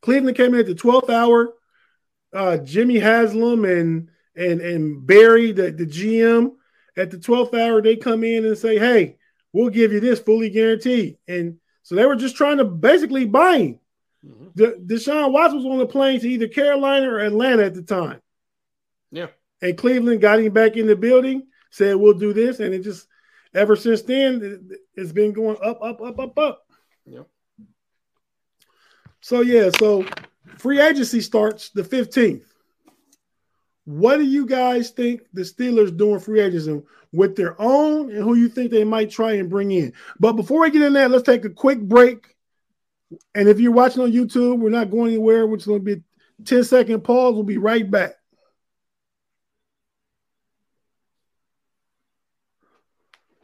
Cleveland 0.00 0.36
came 0.36 0.54
in 0.54 0.60
at 0.60 0.66
the 0.66 0.74
12th 0.74 1.10
hour. 1.10 1.54
Uh, 2.32 2.56
Jimmy 2.58 2.98
Haslam 2.98 3.64
and 3.64 4.08
and 4.36 4.60
and 4.60 5.06
Berry, 5.06 5.52
the, 5.52 5.70
the 5.72 5.84
GM, 5.84 6.52
at 6.96 7.10
the 7.10 7.18
12th 7.18 7.54
hour, 7.58 7.82
they 7.82 7.96
come 7.96 8.24
in 8.24 8.46
and 8.46 8.56
say, 8.56 8.78
Hey, 8.78 9.16
we'll 9.52 9.70
give 9.70 9.92
you 9.92 10.00
this 10.00 10.20
fully 10.20 10.50
guaranteed. 10.50 11.18
And 11.26 11.58
so 11.82 11.94
they 11.94 12.06
were 12.06 12.16
just 12.16 12.36
trying 12.36 12.58
to 12.58 12.64
basically 12.64 13.26
buy 13.26 13.58
him. 13.58 13.80
Mm-hmm. 14.26 14.46
The, 14.54 14.94
Deshaun 14.94 15.32
Watson 15.32 15.58
was 15.58 15.66
on 15.66 15.78
the 15.78 15.86
plane 15.86 16.20
to 16.20 16.28
either 16.28 16.48
Carolina 16.48 17.10
or 17.10 17.20
Atlanta 17.20 17.64
at 17.64 17.74
the 17.74 17.82
time. 17.82 18.20
Yeah. 19.10 19.28
And 19.62 19.76
Cleveland 19.76 20.20
got 20.20 20.40
him 20.40 20.52
back 20.52 20.76
in 20.76 20.86
the 20.86 20.96
building, 20.96 21.46
said, 21.70 21.96
We'll 21.96 22.14
do 22.14 22.32
this. 22.32 22.60
And 22.60 22.74
it 22.74 22.80
just, 22.80 23.06
ever 23.54 23.76
since 23.76 24.02
then, 24.02 24.70
it's 24.94 25.12
been 25.12 25.32
going 25.32 25.56
up, 25.62 25.82
up, 25.82 26.00
up, 26.00 26.18
up, 26.18 26.38
up. 26.38 26.66
Yeah. 27.04 27.22
So, 29.20 29.42
yeah, 29.42 29.70
so 29.78 30.06
free 30.58 30.80
agency 30.80 31.20
starts 31.20 31.70
the 31.70 31.82
15th. 31.82 32.44
What 33.84 34.16
do 34.18 34.24
you 34.24 34.46
guys 34.46 34.90
think 34.90 35.22
the 35.32 35.42
Steelers 35.42 35.94
doing 35.96 36.20
free 36.20 36.40
agency 36.40 36.80
with 37.12 37.36
their 37.36 37.60
own 37.60 38.10
and 38.10 38.22
who 38.22 38.34
you 38.34 38.48
think 38.48 38.70
they 38.70 38.84
might 38.84 39.10
try 39.10 39.32
and 39.32 39.50
bring 39.50 39.72
in? 39.72 39.92
But 40.18 40.34
before 40.34 40.60
we 40.60 40.70
get 40.70 40.82
in 40.82 40.92
there, 40.92 41.08
let's 41.08 41.24
take 41.24 41.44
a 41.44 41.50
quick 41.50 41.80
break. 41.80 42.36
And 43.34 43.48
if 43.48 43.58
you're 43.58 43.72
watching 43.72 44.02
on 44.02 44.12
YouTube, 44.12 44.58
we're 44.58 44.70
not 44.70 44.90
going 44.90 45.08
anywhere, 45.08 45.46
which 45.46 45.62
is 45.62 45.66
going 45.66 45.84
to 45.84 45.96
be 45.96 46.02
10 46.44 46.64
second 46.64 47.02
pause. 47.02 47.34
We'll 47.34 47.42
be 47.42 47.58
right 47.58 47.88
back. 47.88 48.14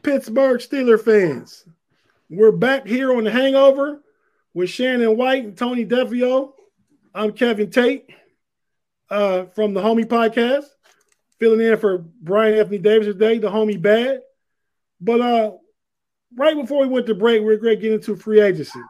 Pittsburgh 0.03 0.61
Steeler 0.61 1.03
fans, 1.03 1.65
we're 2.31 2.53
back 2.53 2.87
here 2.87 3.13
on 3.13 3.25
the 3.25 3.31
Hangover 3.33 4.01
with 4.55 4.71
Shannon 4.71 5.17
White 5.17 5.43
and 5.43 5.59
Tony 5.59 5.85
Defeo. 5.85 6.53
I'm 7.13 7.33
Kevin 7.33 7.71
Tate 7.71 8.09
uh, 9.11 9.47
from 9.47 9.75
the 9.75 9.81
Homie 9.81 10.05
Podcast, 10.05 10.67
filling 11.39 11.61
in 11.61 11.77
for 11.79 11.99
Brian 11.99 12.59
Anthony 12.59 12.79
Davis 12.79 13.07
today, 13.07 13.39
the 13.39 13.51
Homie 13.51 13.81
Bad. 13.81 14.21
But 15.01 15.21
uh, 15.21 15.53
right 16.37 16.57
before 16.57 16.81
we 16.81 16.89
went 16.89 17.07
to 17.07 17.15
break, 17.15 17.43
we 17.43 17.53
are 17.53 17.59
going 17.59 17.77
to 17.77 17.81
get 17.81 17.93
into 17.93 18.17
free 18.17 18.41
agency. 18.41 18.81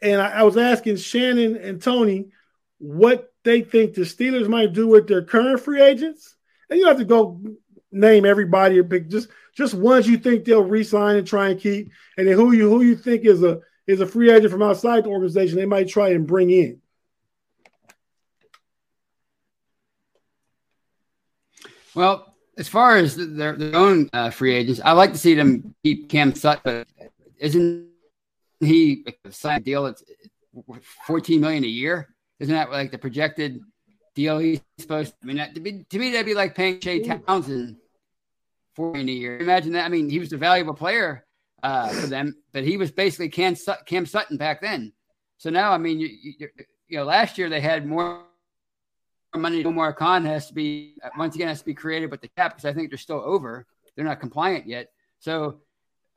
And 0.00 0.20
I, 0.20 0.40
I 0.40 0.42
was 0.42 0.56
asking 0.56 0.96
Shannon 0.96 1.56
and 1.56 1.82
Tony 1.82 2.30
what 2.78 3.32
they 3.44 3.62
think 3.62 3.94
the 3.94 4.02
Steelers 4.02 4.48
might 4.48 4.72
do 4.72 4.86
with 4.86 5.08
their 5.08 5.22
current 5.22 5.60
free 5.60 5.82
agents. 5.82 6.36
And 6.70 6.78
you 6.78 6.86
have 6.86 6.98
to 6.98 7.04
go 7.04 7.40
name 7.90 8.26
everybody 8.26 8.78
or 8.78 8.84
pick 8.84 9.08
just 9.08 9.28
just 9.54 9.74
ones 9.74 10.06
you 10.06 10.18
think 10.18 10.44
they'll 10.44 10.62
resign 10.62 11.16
and 11.16 11.26
try 11.26 11.48
and 11.48 11.60
keep, 11.60 11.90
and 12.16 12.28
then 12.28 12.34
who 12.34 12.52
you 12.52 12.68
who 12.68 12.82
you 12.82 12.94
think 12.94 13.24
is 13.24 13.42
a 13.42 13.60
is 13.86 14.00
a 14.00 14.06
free 14.06 14.30
agent 14.30 14.52
from 14.52 14.62
outside 14.62 15.04
the 15.04 15.08
organization 15.08 15.56
they 15.56 15.66
might 15.66 15.88
try 15.88 16.10
and 16.10 16.26
bring 16.26 16.50
in. 16.50 16.80
Well, 21.98 22.32
as 22.56 22.68
far 22.68 22.94
as 22.94 23.16
their, 23.16 23.56
their 23.56 23.74
own 23.74 24.08
uh, 24.12 24.30
free 24.30 24.54
agents, 24.54 24.80
I 24.84 24.92
like 24.92 25.10
to 25.14 25.18
see 25.18 25.34
them 25.34 25.74
keep 25.82 26.08
Cam 26.08 26.32
Sutton, 26.32 26.62
but 26.64 26.86
isn't 27.38 27.88
he 28.60 29.04
signed 29.30 29.62
a 29.62 29.64
deal 29.64 29.82
that's 29.82 30.04
14 31.08 31.40
million 31.40 31.64
a 31.64 31.66
year? 31.66 32.14
Isn't 32.38 32.54
that 32.54 32.70
like 32.70 32.92
the 32.92 32.98
projected 32.98 33.60
deal 34.14 34.38
he's 34.38 34.60
supposed 34.78 35.10
to? 35.10 35.16
I 35.24 35.26
mean, 35.26 35.38
that, 35.38 35.56
to, 35.56 35.60
be, 35.60 35.86
to 35.90 35.98
me, 35.98 36.12
that'd 36.12 36.24
be 36.24 36.34
like 36.34 36.54
paying 36.54 36.78
Shea 36.78 37.00
Townsend 37.00 37.78
4 38.76 38.92
million 38.92 39.08
a 39.08 39.12
year. 39.12 39.38
Imagine 39.40 39.72
that. 39.72 39.84
I 39.84 39.88
mean, 39.88 40.08
he 40.08 40.20
was 40.20 40.32
a 40.32 40.36
valuable 40.36 40.74
player 40.74 41.26
uh, 41.64 41.88
for 41.88 42.06
them, 42.06 42.36
but 42.52 42.62
he 42.62 42.76
was 42.76 42.92
basically 42.92 43.28
Cam, 43.28 43.56
Cam 43.86 44.06
Sutton 44.06 44.36
back 44.36 44.60
then. 44.60 44.92
So 45.38 45.50
now, 45.50 45.72
I 45.72 45.78
mean, 45.78 45.98
you, 45.98 46.10
you, 46.22 46.48
you 46.86 46.98
know, 46.98 47.04
last 47.04 47.38
year 47.38 47.48
they 47.48 47.60
had 47.60 47.88
more 47.88 48.22
money. 49.36 49.64
Omar 49.64 49.92
Khan 49.92 50.24
has 50.24 50.48
to 50.48 50.54
be 50.54 50.94
once 51.16 51.34
again 51.34 51.48
has 51.48 51.60
to 51.60 51.66
be 51.66 51.74
created 51.74 52.10
with 52.10 52.20
the 52.20 52.28
cap 52.28 52.52
because 52.56 52.64
I 52.64 52.72
think 52.72 52.90
they're 52.90 52.98
still 52.98 53.22
over. 53.24 53.66
They're 53.94 54.04
not 54.04 54.20
compliant 54.20 54.66
yet. 54.66 54.90
So 55.18 55.60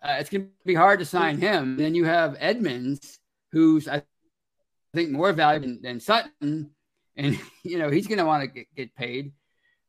uh, 0.04 0.18
it's 0.20 0.30
going 0.30 0.46
to 0.46 0.66
be 0.66 0.76
hard 0.76 1.00
to 1.00 1.06
sign 1.06 1.38
him. 1.38 1.78
Then 1.78 1.96
you 1.96 2.06
have 2.06 2.38
Edmunds, 2.40 3.20
who's 3.52 3.88
I 3.88 4.04
think 4.94 5.12
more 5.12 5.34
valuable 5.34 5.68
than, 5.68 5.82
than 5.82 6.00
Sutton, 6.00 6.72
and 7.16 7.40
you 7.64 7.78
know 7.78 7.90
he's 7.90 8.08
going 8.08 8.20
to 8.20 8.26
want 8.26 8.54
to 8.54 8.66
get, 8.76 8.96
paid. 8.96 9.34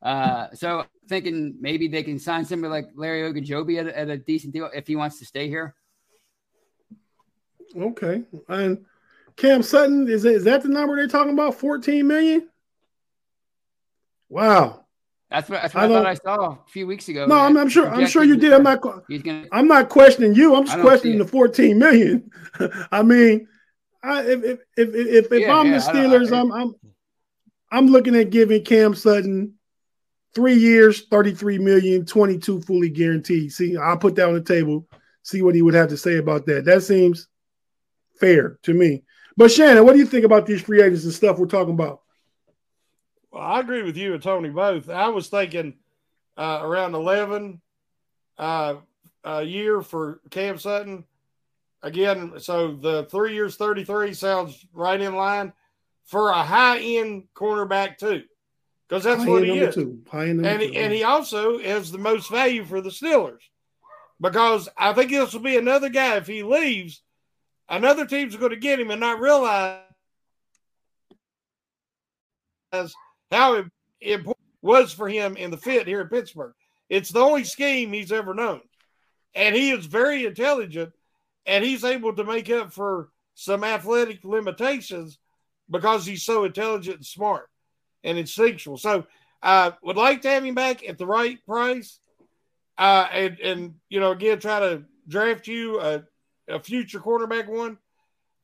Uh, 0.02 0.48
so 0.54 0.84
thinking 1.08 1.56
maybe 1.60 1.86
they 1.86 2.02
can 2.02 2.18
sign 2.18 2.44
somebody 2.44 2.70
like 2.70 2.86
Larry 2.96 3.22
Ogunjobi 3.22 3.78
at, 3.78 3.86
at 3.86 4.08
a 4.08 4.16
decent 4.16 4.52
deal 4.52 4.68
if 4.74 4.86
he 4.86 4.96
wants 4.96 5.18
to 5.20 5.24
stay 5.24 5.48
here. 5.48 5.74
Okay, 7.76 8.24
and 8.48 8.84
Cam 9.36 9.62
Sutton 9.62 10.08
is 10.08 10.24
is 10.24 10.44
that 10.44 10.62
the 10.62 10.68
number 10.68 10.96
they're 10.96 11.06
talking 11.06 11.32
about? 11.32 11.54
Fourteen 11.54 12.06
million. 12.06 12.48
Wow. 14.32 14.86
That's 15.30 15.50
what, 15.50 15.60
that's 15.60 15.74
what 15.74 15.84
I, 15.84 15.86
I 15.86 15.88
thought 15.88 16.06
I 16.06 16.14
saw 16.14 16.50
a 16.52 16.58
few 16.68 16.86
weeks 16.86 17.08
ago. 17.08 17.26
No, 17.26 17.38
I'm, 17.38 17.56
I'm, 17.58 17.68
sure. 17.68 17.86
I'm 17.86 18.06
sure 18.06 18.24
you 18.24 18.36
did. 18.36 18.52
I'm 18.54 18.62
not. 18.62 18.80
Gonna, 18.80 19.46
I'm 19.52 19.68
not 19.68 19.90
questioning 19.90 20.34
you. 20.34 20.54
I'm 20.54 20.64
just 20.64 20.80
questioning 20.80 21.18
the 21.18 21.26
14 21.26 21.78
million. 21.78 22.30
I 22.92 23.02
mean, 23.02 23.46
I, 24.02 24.22
if 24.22 24.44
if 24.44 24.58
if 24.76 24.94
if, 24.94 25.32
if 25.32 25.40
yeah, 25.42 25.54
I'm 25.54 25.66
yeah, 25.66 25.78
the 25.78 25.84
Steelers, 25.84 26.32
I'm 26.36 26.50
I'm 26.50 26.74
I'm 27.70 27.86
looking 27.88 28.16
at 28.16 28.30
giving 28.30 28.64
Cam 28.64 28.94
Sutton 28.94 29.54
three 30.34 30.54
years, 30.54 31.06
33 31.08 31.58
million, 31.58 32.06
22 32.06 32.62
fully 32.62 32.88
guaranteed. 32.88 33.52
See, 33.52 33.76
I'll 33.76 33.98
put 33.98 34.14
that 34.16 34.28
on 34.28 34.34
the 34.34 34.42
table. 34.42 34.86
See 35.22 35.42
what 35.42 35.54
he 35.54 35.62
would 35.62 35.74
have 35.74 35.90
to 35.90 35.96
say 35.98 36.16
about 36.16 36.46
that. 36.46 36.64
That 36.64 36.82
seems 36.82 37.28
fair 38.18 38.58
to 38.62 38.72
me. 38.72 39.04
But 39.36 39.50
Shannon, 39.50 39.84
what 39.84 39.92
do 39.92 39.98
you 39.98 40.06
think 40.06 40.24
about 40.24 40.46
these 40.46 40.62
free 40.62 40.82
agents 40.82 41.04
and 41.04 41.12
stuff 41.12 41.38
we're 41.38 41.46
talking 41.46 41.74
about? 41.74 42.01
Well, 43.32 43.42
I 43.42 43.60
agree 43.60 43.82
with 43.82 43.96
you 43.96 44.12
and 44.12 44.22
Tony 44.22 44.50
both. 44.50 44.90
I 44.90 45.08
was 45.08 45.28
thinking 45.28 45.74
uh, 46.36 46.60
around 46.62 46.94
11 46.94 47.60
uh, 48.38 48.74
a 49.24 49.42
year 49.42 49.80
for 49.80 50.20
Cam 50.30 50.58
Sutton. 50.58 51.04
Again, 51.82 52.34
so 52.38 52.76
the 52.76 53.06
three 53.10 53.34
years, 53.34 53.56
33 53.56 54.14
sounds 54.14 54.64
right 54.72 55.00
in 55.00 55.16
line 55.16 55.52
for 56.04 56.28
a 56.28 56.42
high 56.42 56.78
end 56.78 57.24
cornerback, 57.34 57.98
too, 57.98 58.22
because 58.88 59.02
that's 59.02 59.22
high 59.22 59.28
what 59.28 59.44
he 59.44 59.58
is. 59.58 59.76
and, 60.44 60.62
he, 60.62 60.76
and 60.76 60.92
he 60.92 61.02
also 61.02 61.58
has 61.58 61.90
the 61.90 61.98
most 61.98 62.30
value 62.30 62.64
for 62.64 62.80
the 62.80 62.90
Steelers 62.90 63.40
because 64.20 64.68
I 64.78 64.92
think 64.92 65.10
this 65.10 65.32
will 65.32 65.40
be 65.40 65.56
another 65.56 65.88
guy 65.88 66.16
if 66.16 66.28
he 66.28 66.44
leaves. 66.44 67.02
Another 67.68 68.06
team's 68.06 68.36
going 68.36 68.50
to 68.50 68.56
get 68.56 68.78
him 68.78 68.90
and 68.90 69.00
not 69.00 69.20
realize 69.20 69.80
how 73.32 73.64
important 74.00 74.36
was 74.62 74.92
for 74.92 75.08
him 75.08 75.36
in 75.36 75.50
the 75.50 75.56
fit 75.56 75.86
here 75.86 76.00
in 76.00 76.08
Pittsburgh. 76.08 76.54
It's 76.88 77.10
the 77.10 77.20
only 77.20 77.44
scheme 77.44 77.92
he's 77.92 78.12
ever 78.12 78.34
known. 78.34 78.60
And 79.34 79.54
he 79.54 79.70
is 79.70 79.86
very 79.86 80.26
intelligent 80.26 80.92
and 81.46 81.64
he's 81.64 81.84
able 81.84 82.14
to 82.14 82.24
make 82.24 82.50
up 82.50 82.72
for 82.72 83.08
some 83.34 83.64
athletic 83.64 84.24
limitations 84.24 85.18
because 85.70 86.04
he's 86.06 86.22
so 86.22 86.44
intelligent 86.44 86.96
and 86.96 87.06
smart 87.06 87.48
and 88.04 88.18
instinctual. 88.18 88.76
So 88.76 89.06
I 89.42 89.66
uh, 89.66 89.72
would 89.82 89.96
like 89.96 90.22
to 90.22 90.30
have 90.30 90.44
him 90.44 90.54
back 90.54 90.86
at 90.88 90.98
the 90.98 91.06
right 91.06 91.38
price. 91.46 91.98
Uh, 92.78 93.06
and, 93.12 93.40
and, 93.40 93.74
you 93.88 94.00
know, 94.00 94.12
again, 94.12 94.38
try 94.38 94.60
to 94.60 94.84
draft 95.08 95.46
you 95.46 95.80
a, 95.80 96.04
a 96.48 96.60
future 96.60 97.00
quarterback 97.00 97.48
one. 97.48 97.78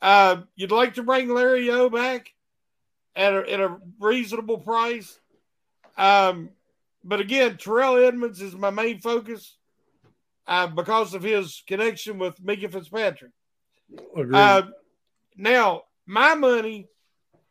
Uh, 0.00 0.42
you'd 0.56 0.70
like 0.70 0.94
to 0.94 1.02
bring 1.02 1.28
Larry 1.28 1.70
O 1.70 1.90
back 1.90 2.32
at 3.18 3.34
a, 3.34 3.52
at 3.52 3.60
a 3.60 3.76
reasonable 3.98 4.58
price. 4.58 5.18
Um, 5.98 6.50
but 7.04 7.20
again, 7.20 7.56
Terrell 7.58 7.96
Edmunds 7.96 8.40
is 8.40 8.54
my 8.54 8.70
main 8.70 9.00
focus 9.00 9.56
uh, 10.46 10.68
because 10.68 11.14
of 11.14 11.22
his 11.22 11.62
connection 11.66 12.18
with 12.18 12.42
Minkah 12.42 12.72
Fitzpatrick. 12.72 13.32
Uh, 14.32 14.62
now, 15.36 15.82
my 16.06 16.34
money, 16.34 16.88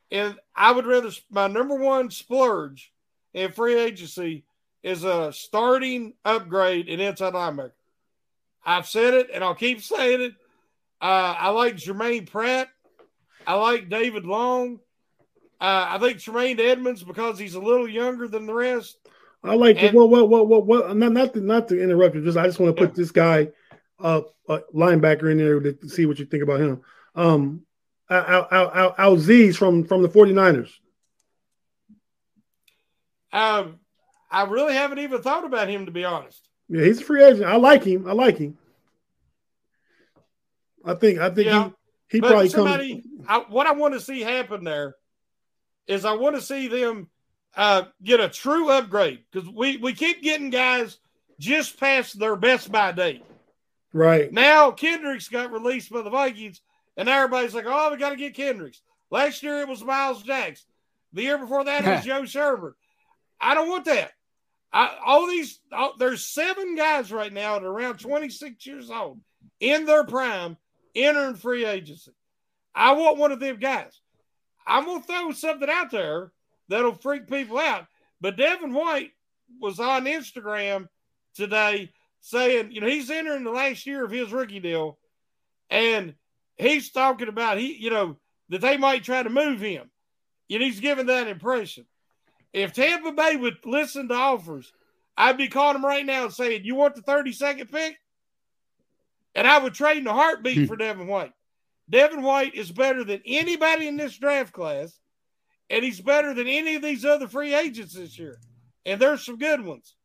and 0.09 0.35
I 0.55 0.71
would 0.71 0.85
rather 0.85 1.11
my 1.29 1.47
number 1.47 1.75
one 1.75 2.11
splurge 2.11 2.93
in 3.33 3.51
free 3.51 3.77
agency 3.77 4.45
is 4.83 5.03
a 5.03 5.33
starting 5.33 6.13
upgrade 6.23 6.87
in 6.87 7.01
inside 7.01 7.33
linebacker. 7.33 7.71
I've 8.65 8.87
said 8.87 9.13
it, 9.13 9.29
and 9.33 9.43
I'll 9.43 9.55
keep 9.55 9.81
saying 9.81 10.21
it. 10.21 10.33
Uh, 11.01 11.35
I 11.37 11.49
like 11.49 11.75
Germaine 11.75 12.25
Pratt. 12.25 12.69
I 13.45 13.55
like 13.55 13.89
David 13.89 14.25
Long. 14.25 14.79
Uh, 15.59 15.87
I 15.89 15.97
think 15.97 16.19
Tremaine 16.19 16.59
Edmunds 16.59 17.03
because 17.03 17.39
he's 17.39 17.55
a 17.55 17.59
little 17.59 17.87
younger 17.87 18.27
than 18.27 18.45
the 18.45 18.53
rest. 18.53 18.97
I 19.43 19.55
like 19.55 19.81
and, 19.81 19.95
what 19.95 20.09
what 20.09 20.29
what 20.29 20.47
what 20.47 20.65
what 20.65 20.95
not 20.95 21.11
not 21.13 21.33
to, 21.33 21.41
not 21.41 21.67
to 21.69 21.81
interrupt 21.81 22.15
you. 22.15 22.23
Just 22.23 22.37
I 22.37 22.45
just 22.45 22.59
want 22.59 22.75
to 22.75 22.81
put 22.81 22.91
yeah. 22.91 22.95
this 22.95 23.11
guy, 23.11 23.49
uh, 23.99 24.21
uh, 24.47 24.59
linebacker 24.73 25.31
in 25.31 25.37
there 25.37 25.59
to 25.59 25.89
see 25.89 26.05
what 26.05 26.19
you 26.19 26.25
think 26.25 26.43
about 26.43 26.59
him. 26.59 26.81
Um, 27.15 27.61
Al, 28.09 28.47
Al, 28.51 28.71
Al, 28.73 28.95
Al 28.97 29.53
from 29.53 29.83
from 29.83 30.01
the 30.01 30.09
49ers. 30.09 30.71
Um, 33.33 33.79
I 34.31 34.43
really 34.43 34.73
haven't 34.73 34.99
even 34.99 35.21
thought 35.21 35.45
about 35.45 35.69
him 35.69 35.85
to 35.85 35.91
be 35.91 36.05
honest. 36.05 36.47
Yeah, 36.69 36.83
he's 36.83 37.01
a 37.01 37.03
free 37.03 37.23
agent. 37.23 37.45
I 37.45 37.55
like 37.55 37.83
him. 37.83 38.07
I 38.07 38.13
like 38.13 38.37
him. 38.37 38.57
I 40.85 40.93
think 40.93 41.19
I 41.19 41.29
think 41.29 41.47
yeah, 41.47 41.69
he 42.09 42.17
he 42.17 42.21
probably 42.21 42.49
somebody. 42.49 43.01
Comes... 43.01 43.25
I, 43.27 43.37
what 43.49 43.67
I 43.67 43.71
want 43.73 43.93
to 43.93 43.99
see 43.99 44.21
happen 44.21 44.63
there 44.63 44.95
is 45.87 46.05
I 46.05 46.13
want 46.13 46.35
to 46.35 46.41
see 46.41 46.67
them 46.67 47.09
uh, 47.55 47.83
get 48.03 48.19
a 48.19 48.29
true 48.29 48.69
upgrade 48.69 49.23
because 49.31 49.49
we, 49.49 49.77
we 49.77 49.93
keep 49.93 50.21
getting 50.21 50.49
guys 50.49 50.97
just 51.39 51.79
past 51.79 52.19
their 52.19 52.35
best 52.35 52.71
by 52.71 52.91
date. 52.91 53.25
Right. 53.93 54.31
Now 54.31 54.71
Kendricks 54.71 55.29
got 55.29 55.51
released 55.51 55.91
by 55.91 56.01
the 56.01 56.09
Vikings, 56.09 56.61
and 56.95 57.09
everybody's 57.09 57.55
like, 57.55 57.65
oh, 57.67 57.91
we 57.91 57.97
got 57.97 58.11
to 58.11 58.15
get 58.15 58.35
Kendricks. 58.35 58.81
Last 59.09 59.41
year 59.43 59.61
it 59.61 59.67
was 59.67 59.83
Myles 59.83 60.23
Jacks. 60.23 60.65
The 61.13 61.23
year 61.23 61.37
before 61.37 61.63
that 61.63 61.85
it 61.85 61.89
was 61.89 62.05
Joe 62.05 62.21
Schobert. 62.23 62.73
I 63.39 63.53
don't 63.53 63.69
want 63.69 63.85
that. 63.85 64.11
I, 64.73 64.97
all 65.05 65.27
these, 65.27 65.59
all, 65.71 65.93
there's 65.97 66.25
seven 66.25 66.75
guys 66.75 67.11
right 67.11 67.31
now 67.31 67.55
at 67.55 67.63
around 67.63 67.99
26 67.99 68.65
years 68.65 68.91
old 68.91 69.19
in 69.59 69.85
their 69.85 70.03
prime 70.03 70.57
entering 70.93 71.35
free 71.35 71.65
agency. 71.65 72.11
I 72.75 72.91
want 72.93 73.17
one 73.17 73.31
of 73.31 73.39
them 73.39 73.57
guys. 73.57 73.99
I'm 74.67 74.85
gonna 74.85 75.01
throw 75.01 75.31
something 75.31 75.69
out 75.69 75.91
there 75.91 76.31
that'll 76.67 76.95
freak 76.95 77.27
people 77.27 77.57
out. 77.57 77.87
But 78.19 78.37
Devin 78.37 78.73
White 78.73 79.11
was 79.59 79.79
on 79.79 80.05
Instagram 80.05 80.87
today 81.35 81.91
saying, 82.19 82.71
you 82.71 82.81
know, 82.81 82.87
he's 82.87 83.09
entering 83.09 83.43
the 83.43 83.51
last 83.51 83.85
year 83.85 84.03
of 84.03 84.11
his 84.11 84.31
rookie 84.31 84.59
deal, 84.59 84.97
and 85.69 86.15
he's 86.57 86.91
talking 86.91 87.29
about 87.29 87.57
he, 87.57 87.75
you 87.75 87.89
know, 87.89 88.17
that 88.49 88.61
they 88.61 88.77
might 88.77 89.03
try 89.03 89.23
to 89.23 89.29
move 89.29 89.61
him. 89.61 89.89
And 90.49 90.63
he's 90.63 90.79
giving 90.79 91.07
that 91.07 91.27
impression. 91.27 91.85
If 92.53 92.73
Tampa 92.73 93.11
Bay 93.11 93.35
would 93.35 93.57
listen 93.65 94.07
to 94.07 94.13
offers, 94.13 94.71
I'd 95.17 95.37
be 95.37 95.49
calling 95.49 95.75
him 95.75 95.85
right 95.85 96.05
now 96.05 96.25
and 96.25 96.33
saying, 96.33 96.61
You 96.63 96.75
want 96.75 96.95
the 96.95 97.01
32nd 97.01 97.71
pick? 97.71 97.97
And 99.35 99.45
I 99.45 99.59
would 99.59 99.73
trade 99.73 99.97
in 99.97 100.07
a 100.07 100.13
heartbeat 100.13 100.57
hmm. 100.57 100.65
for 100.65 100.75
Devin 100.75 101.07
White. 101.07 101.33
Devin 101.89 102.21
White 102.21 102.55
is 102.55 102.71
better 102.71 103.03
than 103.03 103.21
anybody 103.25 103.87
in 103.87 103.97
this 103.97 104.17
draft 104.17 104.53
class, 104.53 104.99
and 105.69 105.83
he's 105.83 106.01
better 106.01 106.33
than 106.33 106.47
any 106.47 106.75
of 106.75 106.81
these 106.81 107.05
other 107.05 107.27
free 107.27 107.53
agents 107.53 107.93
this 107.93 108.17
year. 108.17 108.39
And 108.85 108.99
there's 109.01 109.25
some 109.25 109.37
good 109.37 109.63
ones. 109.63 109.95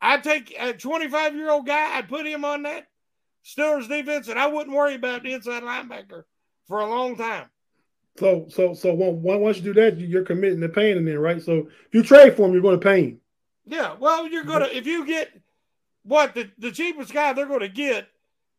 I'd 0.00 0.22
take 0.22 0.54
a 0.58 0.72
25 0.72 1.34
year 1.34 1.50
old 1.50 1.66
guy, 1.66 1.96
I'd 1.96 2.08
put 2.08 2.26
him 2.26 2.44
on 2.44 2.62
that 2.62 2.86
Steelers 3.44 3.88
defense, 3.88 4.28
and 4.28 4.38
I 4.38 4.46
wouldn't 4.46 4.76
worry 4.76 4.94
about 4.94 5.22
the 5.22 5.32
inside 5.32 5.62
linebacker 5.62 6.24
for 6.66 6.80
a 6.80 6.86
long 6.88 7.16
time. 7.16 7.46
So, 8.18 8.46
so, 8.48 8.74
so 8.74 8.92
once 8.94 9.58
you 9.58 9.62
do 9.62 9.74
that, 9.74 9.98
you're 9.98 10.24
committing 10.24 10.60
to 10.60 10.68
paying 10.68 10.96
him, 10.96 11.04
then, 11.04 11.18
right? 11.18 11.40
So, 11.40 11.68
if 11.86 11.94
you 11.94 12.02
trade 12.02 12.36
for 12.36 12.46
him, 12.46 12.52
you're 12.52 12.62
going 12.62 12.78
to 12.78 12.84
pay 12.84 13.02
him. 13.02 13.20
Yeah, 13.64 13.94
well, 13.98 14.26
you're 14.26 14.44
gonna 14.44 14.66
if 14.72 14.86
you 14.86 15.06
get 15.06 15.30
what 16.02 16.34
the, 16.34 16.50
the 16.58 16.72
cheapest 16.72 17.12
guy 17.12 17.32
they're 17.34 17.46
going 17.46 17.60
to 17.60 17.68
get 17.68 18.08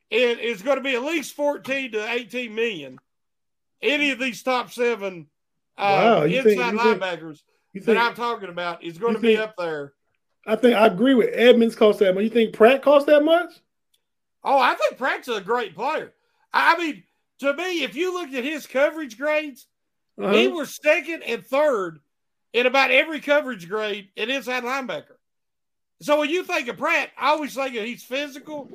it 0.10 0.40
is 0.40 0.62
going 0.62 0.78
to 0.78 0.84
be 0.84 0.96
at 0.96 1.04
least 1.04 1.36
14 1.36 1.94
to 1.94 2.12
18 2.12 2.54
million. 2.54 3.00
Any 3.82 4.12
of 4.12 4.20
these 4.20 4.44
top 4.44 4.72
seven 4.72 5.28
uh, 5.78 5.82
wow, 5.82 6.24
inside 6.24 6.44
think, 6.44 6.82
linebackers 6.82 7.42
think, 7.74 7.86
that 7.86 7.98
I'm 7.98 8.16
talking 8.16 8.50
about 8.50 8.84
is 8.84 8.98
going 8.98 9.14
to 9.14 9.20
be 9.20 9.38
up 9.38 9.56
there 9.58 9.94
I 10.50 10.56
think 10.56 10.76
I 10.76 10.88
agree 10.88 11.14
with 11.14 11.30
Edmunds 11.34 11.76
cost 11.76 12.00
that 12.00 12.16
much. 12.16 12.24
You 12.24 12.30
think 12.30 12.54
Pratt 12.54 12.82
cost 12.82 13.08
that 13.08 13.24
much? 13.24 13.54
Oh, 14.44 14.58
I 14.58 14.74
think 14.74 14.98
Pratt's 14.98 15.28
a 15.28 15.42
great 15.42 15.76
player. 15.76 16.14
I 16.54 16.78
mean, 16.78 17.04
to 17.40 17.54
me, 17.54 17.84
if 17.84 17.96
you 17.96 18.14
looked 18.14 18.34
at 18.34 18.44
his 18.44 18.66
coverage 18.66 19.18
grades, 19.18 19.68
uh-huh. 20.20 20.34
he 20.34 20.48
was 20.48 20.76
second 20.82 21.24
and 21.24 21.46
third 21.46 22.00
in 22.54 22.66
about 22.66 22.90
every 22.90 23.20
coverage 23.20 23.70
grade 23.70 24.10
in 24.16 24.30
inside 24.30 24.64
linebacker. 24.64 25.18
So 26.02 26.20
when 26.20 26.30
you 26.30 26.44
think 26.44 26.68
of 26.68 26.78
Pratt, 26.78 27.10
I 27.18 27.30
always 27.30 27.54
think 27.54 27.76
that 27.76 27.86
he's 27.86 28.04
physical. 28.04 28.70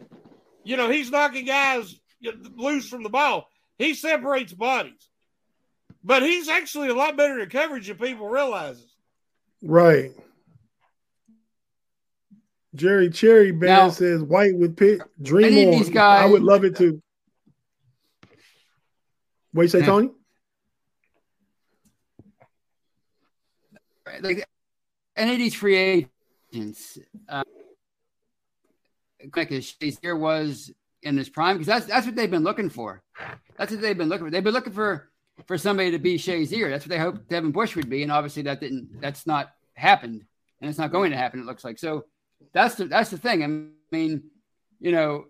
You 0.64 0.76
know, 0.76 0.90
he's 0.90 1.10
knocking 1.10 1.44
guys 1.44 1.94
loose 2.56 2.88
from 2.88 3.02
the 3.02 3.10
ball. 3.10 3.48
He 3.78 3.94
separates 3.94 4.52
bodies, 4.52 5.10
but 6.02 6.22
he's 6.22 6.48
actually 6.48 6.88
a 6.88 6.94
lot 6.94 7.16
better 7.16 7.38
in 7.38 7.48
coverage 7.50 7.88
than 7.88 7.98
people 7.98 8.28
realize. 8.28 8.82
Right. 9.62 10.12
Jerry 12.74 13.10
Cherry 13.10 13.52
Band 13.52 13.92
says 13.92 14.22
White 14.22 14.56
with 14.56 14.76
Pitt. 14.76 15.00
Dream 15.22 15.74
on. 15.74 15.90
Guys, 15.90 16.22
I 16.22 16.26
would 16.26 16.42
love 16.42 16.64
it 16.64 16.76
too. 16.76 17.00
What 19.52 19.62
you 19.62 19.68
say, 19.68 19.80
yeah. 19.80 19.86
Tony? 19.86 20.10
Like 24.20 24.44
any 25.16 25.32
of 25.32 25.38
these 25.38 25.54
free 25.54 26.08
agents, 26.52 26.98
uh, 27.28 27.42
like 29.34 29.50
Shazier 29.50 30.18
was 30.18 30.72
in 31.02 31.16
his 31.16 31.28
prime, 31.28 31.56
because 31.56 31.66
that's 31.66 31.86
that's 31.86 32.06
what 32.06 32.16
they've 32.16 32.30
been 32.30 32.44
looking 32.44 32.70
for. 32.70 33.02
That's 33.56 33.70
what 33.70 33.80
they've 33.80 33.96
been 33.96 34.08
looking 34.08 34.26
for. 34.26 34.30
They've 34.30 34.44
been 34.44 34.54
looking 34.54 34.72
for 34.72 35.10
for 35.46 35.58
somebody 35.58 35.90
to 35.92 35.98
be 35.98 36.16
Shazier. 36.16 36.70
That's 36.70 36.84
what 36.84 36.90
they 36.90 36.98
hoped 36.98 37.28
Devin 37.28 37.52
Bush 37.52 37.76
would 37.76 37.90
be, 37.90 38.02
and 38.02 38.12
obviously 38.12 38.42
that 38.42 38.60
didn't. 38.60 39.00
That's 39.00 39.26
not 39.26 39.52
happened, 39.74 40.24
and 40.60 40.68
it's 40.68 40.78
not 40.78 40.92
going 40.92 41.10
to 41.10 41.16
happen. 41.16 41.40
It 41.40 41.46
looks 41.46 41.64
like 41.64 41.78
so. 41.78 42.04
That's 42.52 42.76
the 42.76 42.86
that's 42.86 43.10
the 43.10 43.18
thing. 43.18 43.42
I 43.42 43.94
mean, 43.94 44.24
you 44.80 44.92
know, 44.92 45.26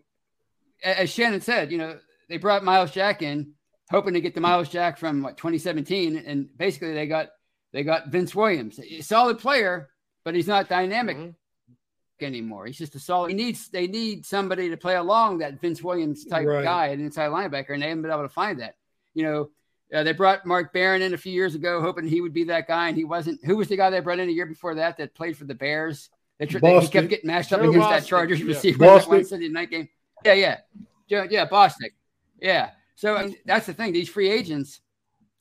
as 0.82 1.10
Shannon 1.10 1.40
said, 1.40 1.72
you 1.72 1.78
know, 1.78 1.98
they 2.28 2.36
brought 2.36 2.64
Myles 2.64 2.90
Jack 2.90 3.22
in, 3.22 3.52
hoping 3.90 4.14
to 4.14 4.20
get 4.20 4.34
the 4.34 4.40
Myles 4.40 4.68
Jack 4.68 4.98
from 4.98 5.22
what 5.22 5.36
2017, 5.36 6.16
and 6.16 6.48
basically 6.56 6.92
they 6.92 7.06
got 7.06 7.28
they 7.72 7.82
got 7.82 8.08
Vince 8.08 8.34
Williams, 8.34 8.78
a 8.78 9.00
solid 9.00 9.38
player, 9.38 9.90
but 10.24 10.34
he's 10.34 10.48
not 10.48 10.68
dynamic 10.68 11.16
mm-hmm. 11.16 11.30
Anymore. 12.24 12.66
He's 12.66 12.78
just 12.78 12.94
a 12.94 12.98
solid. 12.98 13.28
He 13.30 13.34
needs 13.34 13.68
they 13.68 13.86
need 13.86 14.26
somebody 14.26 14.70
to 14.70 14.76
play 14.76 14.96
along 14.96 15.38
that 15.38 15.60
Vince 15.60 15.82
Williams 15.82 16.24
type 16.24 16.46
right. 16.46 16.64
guy, 16.64 16.86
an 16.88 17.00
inside 17.00 17.30
linebacker, 17.30 17.70
and 17.70 17.82
they 17.82 17.88
haven't 17.88 18.02
been 18.02 18.10
able 18.10 18.22
to 18.22 18.28
find 18.28 18.60
that. 18.60 18.76
You 19.14 19.22
know, 19.22 19.50
uh, 19.92 20.02
they 20.02 20.12
brought 20.12 20.44
Mark 20.46 20.72
Barron 20.72 21.02
in 21.02 21.14
a 21.14 21.18
few 21.18 21.32
years 21.32 21.54
ago, 21.54 21.80
hoping 21.80 22.06
he 22.06 22.20
would 22.20 22.32
be 22.32 22.44
that 22.44 22.66
guy, 22.66 22.88
and 22.88 22.96
he 22.96 23.04
wasn't. 23.04 23.44
Who 23.44 23.56
was 23.56 23.68
the 23.68 23.76
guy 23.76 23.90
they 23.90 24.00
brought 24.00 24.18
in 24.18 24.28
a 24.28 24.32
year 24.32 24.46
before 24.46 24.74
that 24.74 24.96
that 24.96 25.14
played 25.14 25.36
for 25.36 25.44
the 25.44 25.54
Bears? 25.54 26.10
They, 26.38 26.46
tr- 26.46 26.58
they 26.58 26.80
he 26.80 26.88
kept 26.88 27.08
getting 27.08 27.28
mashed 27.28 27.52
up 27.52 27.60
Joe 27.60 27.70
against 27.70 27.86
Bostic. 27.86 27.90
that 27.90 28.06
Chargers 28.06 28.40
yeah. 28.40 28.46
receiver 28.46 28.78
that 28.78 29.08
one 29.08 29.24
Sunday 29.24 29.48
night 29.48 29.70
game. 29.70 29.88
Yeah, 30.24 30.32
yeah, 30.32 30.58
Joe, 31.08 31.26
yeah, 31.30 31.46
Bostic. 31.46 31.92
Yeah. 32.40 32.70
So 32.96 33.16
I 33.16 33.26
mean, 33.26 33.36
that's 33.44 33.66
the 33.66 33.74
thing. 33.74 33.92
These 33.92 34.08
free 34.08 34.30
agents, 34.30 34.80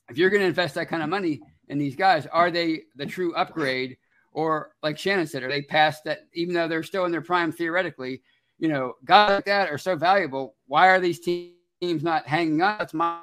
if 0.10 0.18
you're 0.18 0.30
going 0.30 0.42
to 0.42 0.48
invest 0.48 0.76
that 0.76 0.88
kind 0.88 1.02
of 1.02 1.10
money 1.10 1.42
in 1.68 1.78
these 1.78 1.96
guys, 1.96 2.28
are 2.28 2.52
they 2.52 2.84
the 2.96 3.06
true 3.06 3.34
upgrade, 3.36 3.98
or 4.34 4.72
like 4.82 4.98
Shannon 4.98 5.28
said, 5.28 5.44
are 5.44 5.50
they 5.50 5.62
past 5.62 6.04
that? 6.06 6.20
Even 6.34 6.54
though 6.54 6.68
they're 6.68 6.84
still 6.84 7.06
in 7.06 7.12
their 7.12 7.22
prime 7.22 7.52
theoretically, 7.52 8.22
you 8.60 8.68
know, 8.68 8.94
guys 9.06 9.32
like 9.32 9.46
that 9.46 9.70
are 9.70 9.78
so 9.78 9.96
valuable. 9.96 10.56
Why 10.68 10.90
are 10.90 11.00
these 11.00 11.20
teams 11.20 12.04
not 12.04 12.28
hanging 12.28 12.62
on? 12.62 12.78
That's 12.78 12.94
my 12.94 13.20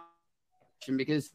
question 0.79 0.97
because 0.97 1.31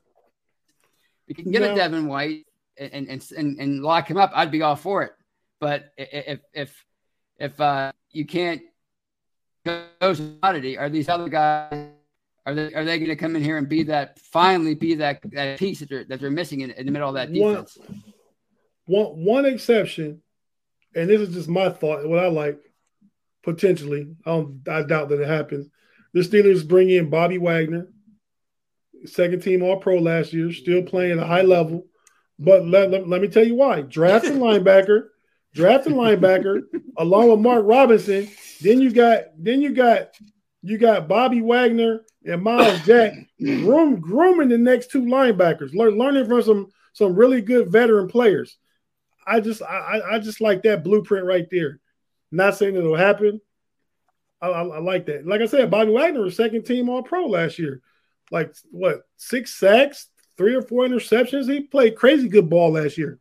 we 1.27 1.33
can 1.33 1.51
get 1.51 1.61
no. 1.61 1.73
a 1.73 1.75
Devin 1.75 2.07
White 2.07 2.45
and, 2.77 3.09
and 3.09 3.31
and 3.37 3.59
and 3.59 3.83
lock 3.83 4.09
him 4.09 4.17
up. 4.17 4.31
I'd 4.33 4.51
be 4.51 4.61
all 4.61 4.75
for 4.75 5.03
it. 5.03 5.13
But 5.59 5.91
if 5.97 6.39
if 6.53 6.85
if 7.37 7.59
uh, 7.59 7.91
you 8.11 8.25
can't 8.25 8.61
go 9.65 9.85
commodity, 9.99 10.77
are 10.77 10.89
these 10.89 11.09
other 11.09 11.29
guys 11.29 11.89
are 12.45 12.53
they 12.53 12.73
are 12.73 12.85
they 12.85 12.99
going 12.99 13.09
to 13.09 13.15
come 13.15 13.35
in 13.35 13.43
here 13.43 13.57
and 13.57 13.67
be 13.67 13.83
that 13.83 14.19
finally 14.19 14.75
be 14.75 14.95
that 14.95 15.19
that 15.31 15.57
piece 15.57 15.79
that 15.79 15.89
they're 15.89 16.03
that 16.05 16.19
they're 16.19 16.29
missing 16.29 16.61
in, 16.61 16.71
in 16.71 16.85
the 16.85 16.91
middle 16.91 17.09
of 17.09 17.15
that 17.15 17.33
defense? 17.33 17.77
One, 17.77 18.03
one 18.85 19.23
one 19.23 19.45
exception, 19.45 20.21
and 20.95 21.09
this 21.09 21.21
is 21.21 21.33
just 21.33 21.49
my 21.49 21.69
thought. 21.69 22.07
What 22.07 22.19
I 22.19 22.27
like 22.27 22.59
potentially, 23.43 24.15
I 24.25 24.31
don't 24.31 24.67
I 24.67 24.83
doubt 24.83 25.09
that 25.09 25.21
it 25.21 25.27
happens. 25.27 25.67
The 26.13 26.21
Steelers 26.21 26.67
bring 26.67 26.89
in 26.89 27.09
Bobby 27.09 27.37
Wagner, 27.37 27.89
second 29.05 29.41
team 29.41 29.63
All 29.63 29.77
Pro 29.77 29.97
last 29.97 30.33
year, 30.33 30.51
still 30.51 30.81
playing 30.83 31.13
at 31.13 31.23
a 31.23 31.27
high 31.27 31.41
level. 31.41 31.87
But 32.37 32.65
let, 32.65 32.91
let, 32.91 33.07
let 33.07 33.21
me 33.21 33.27
tell 33.27 33.45
you 33.45 33.55
why. 33.55 33.81
Draft 33.81 34.25
a 34.25 34.29
linebacker, 34.31 35.07
draft 35.53 35.87
a 35.87 35.89
linebacker 35.89 36.61
along 36.97 37.31
with 37.31 37.39
Mark 37.39 37.65
Robinson. 37.65 38.29
Then 38.61 38.81
you 38.81 38.91
got 38.91 39.23
then 39.37 39.61
you 39.61 39.73
got 39.73 40.15
you 40.61 40.77
got 40.77 41.07
Bobby 41.07 41.41
Wagner 41.41 42.01
and 42.25 42.41
Myles 42.41 42.81
Jack 42.85 43.13
groom, 43.39 43.99
grooming 43.99 44.49
the 44.49 44.57
next 44.57 44.91
two 44.91 45.03
linebackers, 45.03 45.73
learn, 45.73 45.97
learning 45.97 46.25
from 46.27 46.41
some 46.41 46.67
some 46.93 47.15
really 47.15 47.41
good 47.41 47.71
veteran 47.71 48.07
players. 48.07 48.57
I 49.25 49.39
just 49.39 49.61
I, 49.61 50.01
I 50.11 50.19
just 50.19 50.41
like 50.41 50.63
that 50.63 50.83
blueprint 50.83 51.25
right 51.25 51.47
there. 51.49 51.79
Not 52.31 52.55
saying 52.55 52.75
it'll 52.75 52.95
happen. 52.95 53.41
I, 54.41 54.47
I, 54.47 54.63
I 54.63 54.79
like 54.79 55.05
that. 55.07 55.25
Like 55.25 55.41
I 55.41 55.45
said, 55.45 55.71
Bobby 55.71 55.91
Wagner 55.91 56.21
was 56.21 56.35
second 56.35 56.65
team 56.65 56.89
All 56.89 57.03
Pro 57.03 57.25
last 57.27 57.57
year. 57.57 57.81
Like 58.31 58.53
what 58.71 59.03
six 59.17 59.53
sacks, 59.53 60.07
three 60.37 60.55
or 60.55 60.61
four 60.61 60.85
interceptions. 60.85 61.51
He 61.51 61.61
played 61.61 61.95
crazy 61.95 62.27
good 62.27 62.49
ball 62.49 62.71
last 62.73 62.97
year. 62.97 63.19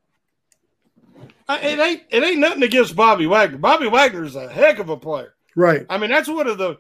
Uh, 1.47 1.59
it 1.63 1.79
ain't 1.79 2.03
it 2.11 2.23
ain't 2.23 2.41
nothing 2.41 2.63
against 2.63 2.97
Bobby 2.97 3.27
Wagner. 3.27 3.59
Bobby 3.59 3.87
Wagner 3.87 4.25
is 4.25 4.35
a 4.35 4.49
heck 4.49 4.79
of 4.79 4.89
a 4.89 4.97
player. 4.97 5.35
Right. 5.55 5.87
I 5.89 5.99
mean, 5.99 6.11
that's 6.11 6.29
one 6.29 6.47
of 6.47 6.59
the 6.59 6.79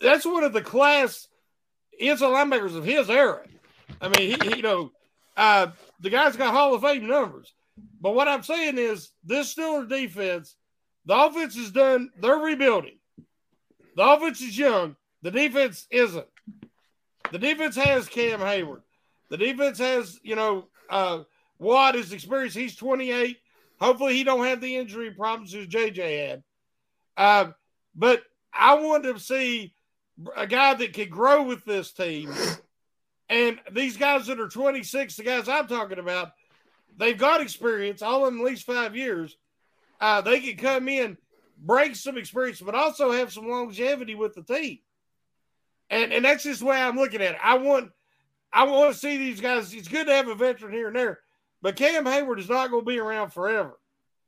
that's 0.00 0.24
one 0.24 0.44
of 0.44 0.52
the 0.52 0.62
class 0.62 1.28
inside 1.98 2.26
linebackers 2.26 2.76
of 2.76 2.84
his 2.84 3.10
era. 3.10 3.42
I 4.00 4.08
mean, 4.08 4.30
he, 4.30 4.48
he 4.48 4.56
you 4.56 4.62
know, 4.62 4.92
uh, 5.36 5.68
the 6.00 6.10
guy's 6.10 6.36
got 6.36 6.54
Hall 6.54 6.74
of 6.74 6.82
Fame 6.82 7.06
numbers. 7.06 7.52
But 8.00 8.14
what 8.14 8.28
I'm 8.28 8.42
saying 8.42 8.78
is, 8.78 9.10
this 9.24 9.54
Steelers 9.54 9.88
defense, 9.88 10.56
the 11.04 11.14
offense 11.14 11.56
is 11.56 11.70
done. 11.70 12.10
They're 12.20 12.36
rebuilding. 12.36 12.98
The 13.96 14.02
offense 14.02 14.40
is 14.40 14.56
young. 14.56 14.96
The 15.22 15.30
defense 15.30 15.86
isn't. 15.90 16.26
The 17.32 17.38
defense 17.38 17.76
has 17.76 18.08
Cam 18.08 18.40
Heyward. 18.40 18.82
The 19.30 19.36
defense 19.36 19.78
has, 19.78 20.18
you 20.22 20.36
know, 20.36 20.68
uh, 20.88 21.20
Watt 21.58 21.96
is 21.96 22.12
experienced. 22.12 22.56
He's 22.56 22.76
28. 22.76 23.38
Hopefully, 23.80 24.14
he 24.14 24.24
don't 24.24 24.44
have 24.44 24.60
the 24.60 24.76
injury 24.76 25.10
problems 25.10 25.54
as 25.54 25.66
JJ 25.66 26.28
had. 26.28 26.42
Uh, 27.16 27.52
but 27.94 28.22
I 28.52 28.74
want 28.74 29.04
to 29.04 29.18
see 29.18 29.74
a 30.36 30.46
guy 30.46 30.74
that 30.74 30.94
could 30.94 31.10
grow 31.10 31.42
with 31.42 31.64
this 31.64 31.92
team. 31.92 32.32
And 33.28 33.58
these 33.72 33.96
guys 33.96 34.26
that 34.26 34.40
are 34.40 34.48
26, 34.48 35.16
the 35.16 35.24
guys 35.24 35.48
I'm 35.48 35.66
talking 35.66 35.98
about, 35.98 36.32
they've 36.96 37.18
got 37.18 37.40
experience, 37.40 38.02
all 38.02 38.26
in 38.26 38.38
at 38.38 38.44
least 38.44 38.64
five 38.64 38.96
years. 38.96 39.36
Uh, 40.00 40.20
they 40.20 40.40
can 40.40 40.56
come 40.56 40.88
in, 40.88 41.16
break 41.58 41.96
some 41.96 42.18
experience, 42.18 42.60
but 42.60 42.74
also 42.74 43.12
have 43.12 43.32
some 43.32 43.48
longevity 43.48 44.14
with 44.14 44.34
the 44.34 44.42
team. 44.42 44.78
And 45.88 46.12
and 46.12 46.24
that's 46.24 46.44
just 46.44 46.60
the 46.60 46.66
way 46.66 46.80
I'm 46.80 46.96
looking 46.96 47.22
at 47.22 47.34
it. 47.34 47.40
I 47.42 47.58
want 47.58 47.90
I 48.52 48.64
want 48.64 48.92
to 48.92 48.98
see 48.98 49.16
these 49.16 49.40
guys. 49.40 49.72
It's 49.72 49.88
good 49.88 50.06
to 50.06 50.14
have 50.14 50.28
a 50.28 50.34
veteran 50.34 50.72
here 50.72 50.88
and 50.88 50.96
there, 50.96 51.20
but 51.62 51.76
Cam 51.76 52.04
Heyward 52.04 52.38
is 52.38 52.48
not 52.48 52.70
going 52.70 52.84
to 52.84 52.90
be 52.90 52.98
around 52.98 53.30
forever. 53.30 53.78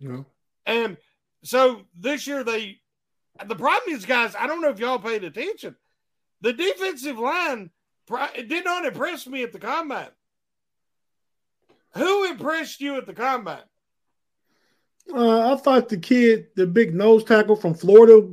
No. 0.00 0.24
And 0.64 0.96
so 1.42 1.82
this 1.98 2.26
year 2.26 2.44
they 2.44 2.80
the 3.46 3.56
problem 3.56 3.94
is, 3.94 4.04
guys, 4.04 4.34
I 4.38 4.46
don't 4.46 4.60
know 4.60 4.70
if 4.70 4.78
y'all 4.78 4.98
paid 4.98 5.24
attention. 5.24 5.76
The 6.40 6.52
defensive 6.52 7.18
line 7.18 7.70
did 8.34 8.64
not 8.64 8.84
impress 8.84 9.26
me 9.26 9.42
at 9.42 9.52
the 9.52 9.58
combine. 9.58 10.08
Who 11.94 12.24
impressed 12.30 12.80
you 12.80 12.96
at 12.96 13.06
the 13.06 13.14
combine? 13.14 13.62
Uh, 15.12 15.52
I 15.52 15.56
thought 15.56 15.88
the 15.88 15.96
kid, 15.96 16.48
the 16.54 16.66
big 16.66 16.94
nose 16.94 17.24
tackle 17.24 17.56
from 17.56 17.74
Florida, 17.74 18.28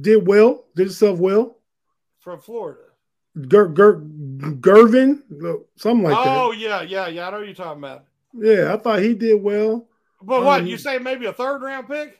did 0.00 0.26
well, 0.26 0.64
did 0.74 0.84
himself 0.84 1.18
well. 1.18 1.58
From 2.20 2.40
Florida. 2.40 2.80
Ger, 3.48 3.68
Ger, 3.68 4.00
Gervin, 4.00 5.22
something 5.76 6.04
like 6.04 6.16
oh, 6.16 6.24
that. 6.24 6.38
Oh, 6.38 6.52
yeah, 6.52 6.82
yeah, 6.82 7.08
yeah. 7.08 7.28
I 7.28 7.30
know 7.30 7.40
you're 7.40 7.54
talking 7.54 7.82
about. 7.82 8.04
Yeah, 8.32 8.72
I 8.72 8.76
thought 8.76 9.00
he 9.00 9.14
did 9.14 9.42
well. 9.42 9.88
But 10.22 10.44
what, 10.44 10.62
um, 10.62 10.66
you 10.66 10.78
say 10.78 10.98
maybe 10.98 11.26
a 11.26 11.32
third 11.32 11.60
round 11.60 11.88
pick? 11.88 12.16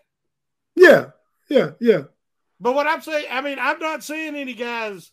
Yeah, 0.74 1.10
yeah, 1.48 1.70
yeah. 1.80 2.02
But 2.60 2.74
what 2.74 2.86
I'm 2.86 3.00
saying, 3.00 3.26
I 3.30 3.40
mean, 3.40 3.58
I'm 3.58 3.78
not 3.78 4.04
seeing 4.04 4.34
any 4.34 4.54
guys, 4.54 5.10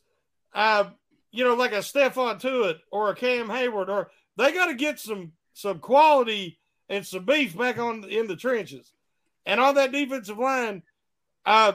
uh, 0.53 0.85
you 1.31 1.43
know, 1.43 1.55
like 1.55 1.71
a 1.71 1.77
Stephon 1.77 2.39
Tuitt 2.39 2.79
or 2.91 3.09
a 3.09 3.15
Cam 3.15 3.47
Heyward, 3.47 3.89
or 3.89 4.11
they 4.37 4.51
got 4.51 4.67
to 4.67 4.75
get 4.75 4.99
some 4.99 5.31
some 5.53 5.79
quality 5.79 6.59
and 6.89 7.05
some 7.05 7.25
beef 7.25 7.57
back 7.57 7.77
on 7.77 8.03
in 8.05 8.27
the 8.27 8.35
trenches. 8.35 8.91
And 9.45 9.59
on 9.59 9.75
that 9.75 9.91
defensive 9.91 10.37
line, 10.37 10.83
uh, 11.45 11.73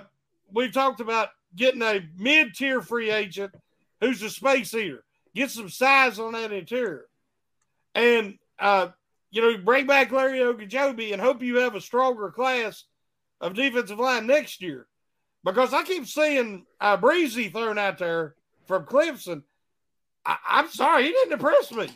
we've 0.52 0.72
talked 0.72 1.00
about 1.00 1.30
getting 1.54 1.82
a 1.82 2.00
mid 2.16 2.54
tier 2.54 2.80
free 2.80 3.10
agent 3.10 3.52
who's 4.00 4.22
a 4.22 4.30
space 4.30 4.74
eater, 4.74 5.04
get 5.34 5.50
some 5.50 5.68
size 5.68 6.18
on 6.18 6.32
that 6.32 6.52
interior, 6.52 7.06
and 7.94 8.38
uh, 8.58 8.88
you 9.30 9.42
know, 9.42 9.58
bring 9.58 9.86
back 9.86 10.10
Larry 10.10 10.38
Ogunjobi 10.38 11.12
and 11.12 11.20
hope 11.20 11.42
you 11.42 11.56
have 11.56 11.74
a 11.74 11.80
stronger 11.80 12.30
class 12.30 12.84
of 13.40 13.54
defensive 13.54 13.98
line 13.98 14.26
next 14.26 14.62
year. 14.62 14.86
Because 15.44 15.72
I 15.72 15.82
keep 15.82 16.06
seeing 16.06 16.66
uh, 16.80 16.96
Bresee 16.96 17.52
thrown 17.52 17.78
out 17.78 17.98
there 17.98 18.34
from 18.66 18.84
Clemson. 18.84 19.42
I, 20.24 20.36
am 20.46 20.68
sorry, 20.68 21.04
he 21.04 21.10
didn't 21.10 21.34
impress 21.34 21.72
me. 21.72 21.88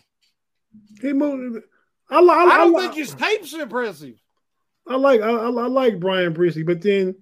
He 1.00 1.12
moved. 1.12 1.64
I, 2.12 2.18
I, 2.18 2.54
I 2.54 2.56
don't 2.58 2.76
I, 2.76 2.80
think 2.80 2.94
his 2.94 3.14
tape's 3.14 3.54
impressive. 3.54 4.14
I 4.86 4.96
like 4.96 5.20
I, 5.20 5.30
I, 5.30 5.48
like 5.48 6.00
Bryan 6.00 6.34
Bresee, 6.34 6.66
but 6.66 6.82
then 6.82 7.14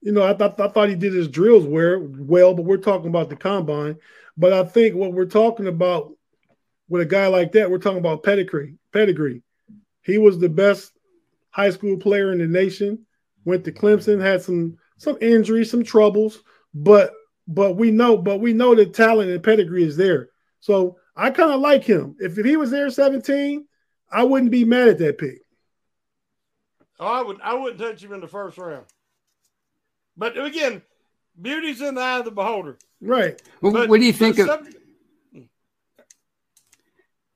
you 0.00 0.12
know 0.12 0.22
I 0.22 0.34
thought 0.34 0.60
I 0.60 0.68
thought 0.68 0.88
he 0.88 0.94
did 0.94 1.14
his 1.14 1.28
drills 1.28 1.64
well, 1.64 2.06
well, 2.18 2.54
but 2.54 2.64
we're 2.64 2.76
talking 2.76 3.08
about 3.08 3.30
the 3.30 3.36
combine. 3.36 3.96
But 4.36 4.52
I 4.52 4.64
think 4.64 4.94
what 4.94 5.12
we're 5.12 5.24
talking 5.24 5.66
about 5.66 6.12
with 6.88 7.02
a 7.02 7.06
guy 7.06 7.26
like 7.28 7.52
that, 7.52 7.70
we're 7.70 7.78
talking 7.78 7.98
about 7.98 8.22
pedigree. 8.22 8.76
Pedigree. 8.92 9.42
He 10.02 10.18
was 10.18 10.38
the 10.38 10.48
best 10.48 10.92
high 11.50 11.70
school 11.70 11.96
player 11.96 12.32
in 12.32 12.38
the 12.38 12.46
nation. 12.46 13.06
Went 13.44 13.64
to 13.64 13.72
Clemson, 13.72 14.20
had 14.20 14.42
some 14.42 14.76
some 14.98 15.16
injuries, 15.20 15.70
some 15.70 15.84
troubles, 15.84 16.42
but 16.74 17.12
but 17.48 17.76
we 17.76 17.90
know, 17.90 18.16
but 18.18 18.40
we 18.40 18.52
know 18.52 18.74
the 18.74 18.86
talent 18.86 19.30
and 19.30 19.42
pedigree 19.42 19.84
is 19.84 19.96
there. 19.96 20.30
So 20.60 20.98
I 21.14 21.30
kind 21.30 21.52
of 21.52 21.60
like 21.60 21.84
him. 21.84 22.16
If, 22.18 22.36
if 22.38 22.44
he 22.44 22.56
was 22.56 22.70
there 22.70 22.90
17, 22.90 23.64
I 24.10 24.22
wouldn't 24.22 24.50
be 24.50 24.64
mad 24.64 24.88
at 24.88 24.98
that 24.98 25.18
pick. 25.18 25.40
Oh, 26.98 27.06
I 27.06 27.22
would 27.22 27.40
I 27.42 27.54
wouldn't 27.54 27.80
touch 27.80 28.02
him 28.02 28.12
in 28.12 28.20
the 28.20 28.28
first 28.28 28.56
round. 28.58 28.86
But 30.16 30.38
again, 30.38 30.82
beauty's 31.40 31.80
in 31.80 31.94
the 31.94 32.00
eye 32.00 32.18
of 32.18 32.24
the 32.24 32.30
beholder. 32.30 32.78
Right. 33.00 33.40
Well, 33.60 33.86
what 33.86 34.00
do 34.00 34.06
you 34.06 34.12
think 34.12 34.38
of? 34.38 34.46
Sub- 34.46 34.66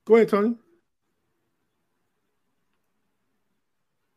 Go 0.06 0.16
ahead, 0.16 0.28
Tony. 0.30 0.56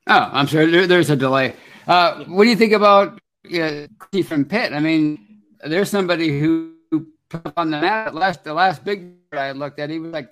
Oh, 0.08 0.30
I'm 0.32 0.48
sorry. 0.48 0.72
There, 0.72 0.88
there's 0.88 1.10
a 1.10 1.16
delay. 1.16 1.56
Uh, 1.88 2.24
what 2.26 2.46
do 2.46 2.50
you 2.50 2.56
think 2.56 2.74
about 2.74 3.20
yeah, 3.48 3.88
from 4.26 4.46
Pitt? 4.46 4.74
I 4.74 4.80
mean, 4.80 5.42
there's 5.66 5.90
somebody 5.90 6.40
who 6.40 6.74
put 7.30 7.54
on 7.58 7.72
the 7.72 7.82
map 7.82 8.14
last 8.14 8.44
the 8.44 8.54
last 8.54 8.84
big 8.84 9.14
I 9.32 9.52
looked 9.52 9.80
at. 9.80 9.90
He 9.90 10.00
was 10.00 10.12
like, 10.12 10.30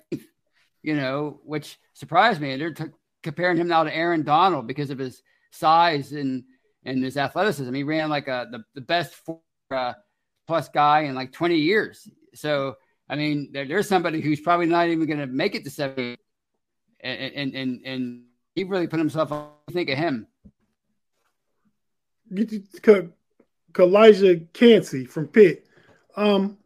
you 0.82 0.94
know, 0.94 1.40
which 1.44 1.78
surprised 1.94 2.40
me. 2.40 2.56
They're 2.56 2.74
t- 2.74 2.84
comparing 3.22 3.56
him 3.56 3.68
now 3.68 3.84
to 3.84 3.94
Aaron 3.94 4.22
Donald 4.22 4.66
because 4.66 4.90
of 4.90 4.98
his 4.98 5.22
size 5.50 6.12
and 6.12 6.44
and 6.84 7.02
his 7.02 7.16
athleticism. 7.16 7.72
He 7.72 7.84
ran 7.84 8.10
like 8.10 8.28
a 8.28 8.48
the, 8.50 8.64
the 8.74 8.80
best 8.80 9.14
four, 9.14 9.40
uh, 9.70 9.94
plus 10.46 10.68
guy 10.68 11.02
in 11.02 11.14
like 11.14 11.32
20 11.32 11.56
years. 11.56 12.08
So 12.34 12.76
I 13.08 13.16
mean, 13.16 13.50
there, 13.52 13.66
there's 13.66 13.88
somebody 13.88 14.20
who's 14.20 14.40
probably 14.40 14.66
not 14.66 14.88
even 14.88 15.06
going 15.06 15.18
to 15.18 15.26
make 15.26 15.54
it 15.54 15.64
to 15.64 15.70
seven, 15.70 16.16
and 17.00 17.32
and 17.34 17.54
and, 17.54 17.80
and 17.84 18.22
he 18.54 18.64
really 18.64 18.86
put 18.86 18.98
himself 18.98 19.32
on. 19.32 19.50
Think 19.70 19.90
of 19.90 19.98
him. 19.98 20.26
Calijah 23.72 24.52
Kancey 24.52 25.04
from 25.04 25.28
Pitt. 25.28 25.66
Um, 26.16 26.58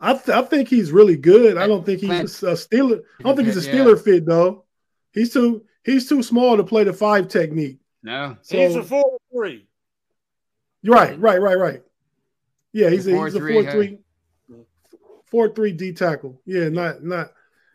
I, 0.00 0.12
th- 0.14 0.28
I 0.36 0.42
think 0.42 0.68
he's 0.68 0.92
really 0.92 1.16
good. 1.16 1.56
I 1.56 1.66
don't 1.66 1.86
think 1.86 2.00
he's 2.00 2.42
a, 2.42 2.48
a 2.48 2.54
Steeler. 2.54 3.00
I 3.20 3.22
don't 3.22 3.36
think 3.36 3.48
he's 3.48 3.66
a 3.66 3.70
Steeler 3.70 3.96
yeah. 3.96 4.02
fit 4.02 4.26
though. 4.26 4.64
He's 5.12 5.32
too 5.32 5.64
he's 5.84 6.08
too 6.08 6.22
small 6.22 6.56
to 6.56 6.64
play 6.64 6.84
the 6.84 6.92
five 6.92 7.28
technique. 7.28 7.78
No, 8.02 8.36
so, 8.42 8.58
he's 8.58 8.76
a 8.76 8.82
four 8.82 9.18
three. 9.32 9.66
Right, 10.84 11.18
right, 11.18 11.40
right, 11.40 11.58
right. 11.58 11.82
Yeah, 12.72 12.90
he's 12.90 13.06
a, 13.06 13.14
a 13.14 13.24
he's 13.24 13.34
a 13.34 13.40
four 13.40 13.70
three, 13.70 13.98
four 15.26 15.48
three 15.48 15.72
D 15.72 15.92
tackle. 15.92 16.42
Yeah, 16.44 16.68
not 16.68 17.02
not 17.02 17.32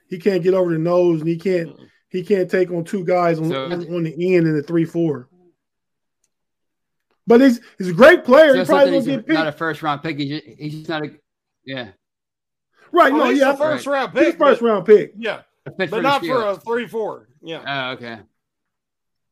he 0.10 0.20
can't 0.20 0.44
get 0.44 0.54
over 0.54 0.72
the 0.72 0.78
nose 0.78 1.22
and 1.22 1.30
he 1.30 1.38
can't 1.38 1.72
he 2.10 2.24
can't 2.24 2.52
take 2.52 2.70
on 2.72 2.84
two 2.84 3.06
guys 3.06 3.40
on, 3.40 3.50
so, 3.50 3.66
on, 3.66 3.96
on 3.96 4.04
the 4.04 4.36
end 4.36 4.46
in 4.48 4.56
the 4.56 4.64
three 4.64 4.86
four. 4.86 5.30
But 7.26 7.42
he's 7.42 7.62
he's 7.78 7.90
a 7.90 7.94
great 7.94 8.26
player. 8.26 8.54
So 8.54 8.60
he 8.60 8.66
probably 8.66 8.92
won't 8.92 9.06
get 9.06 9.20
picked. 9.20 9.30
Not 9.30 9.48
a 9.48 9.52
first 9.52 9.82
round 9.82 10.04
pick. 10.04 10.18
He's 10.20 10.30
just, 10.30 10.60
he's 10.60 10.74
just 10.74 10.90
not 10.90 11.06
a 11.06 11.12
yeah. 11.64 11.90
Right. 12.92 13.14
no. 13.14 13.30
Yeah. 13.30 13.56
First 13.56 13.86
right. 13.86 13.94
round 13.94 14.14
pick. 14.14 14.26
He's 14.26 14.36
first 14.36 14.62
round 14.62 14.86
pick. 14.86 15.14
Yeah. 15.18 15.42
But 15.78 16.02
not 16.02 16.26
for 16.26 16.46
a 16.48 16.56
three 16.56 16.88
four. 16.88 17.30
Yeah. 17.42 17.64
Oh, 17.66 17.92
okay. 17.94 18.20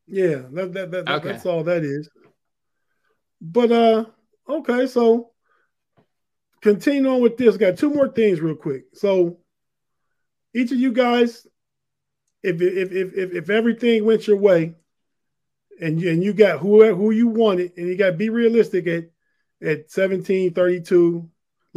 Yeah. 0.06 0.42
That, 0.52 0.72
that, 0.74 0.90
that, 0.90 1.08
okay. 1.08 1.32
That's 1.32 1.46
all 1.46 1.64
that 1.64 1.84
is. 1.84 2.08
But 3.40 3.72
uh, 3.72 4.04
okay. 4.48 4.86
So 4.86 5.30
continue 6.60 7.08
on 7.08 7.20
with 7.20 7.36
this. 7.36 7.56
Got 7.56 7.78
two 7.78 7.90
more 7.90 8.08
things 8.08 8.40
real 8.40 8.56
quick. 8.56 8.84
So 8.94 9.38
each 10.54 10.72
of 10.72 10.78
you 10.78 10.92
guys, 10.92 11.46
if 12.42 12.60
if 12.60 12.92
if 12.92 13.14
if, 13.14 13.32
if 13.32 13.50
everything 13.50 14.04
went 14.04 14.26
your 14.26 14.36
way, 14.36 14.74
and 15.80 16.00
you, 16.00 16.10
and 16.10 16.22
you 16.22 16.32
got 16.32 16.60
who 16.60 16.94
who 16.94 17.10
you 17.10 17.28
wanted, 17.28 17.72
and 17.76 17.88
you 17.88 17.96
got 17.96 18.10
to 18.10 18.16
be 18.16 18.30
realistic 18.30 18.86
at 18.86 19.10
at 19.60 19.90
17, 19.90 20.54
32, 20.54 21.28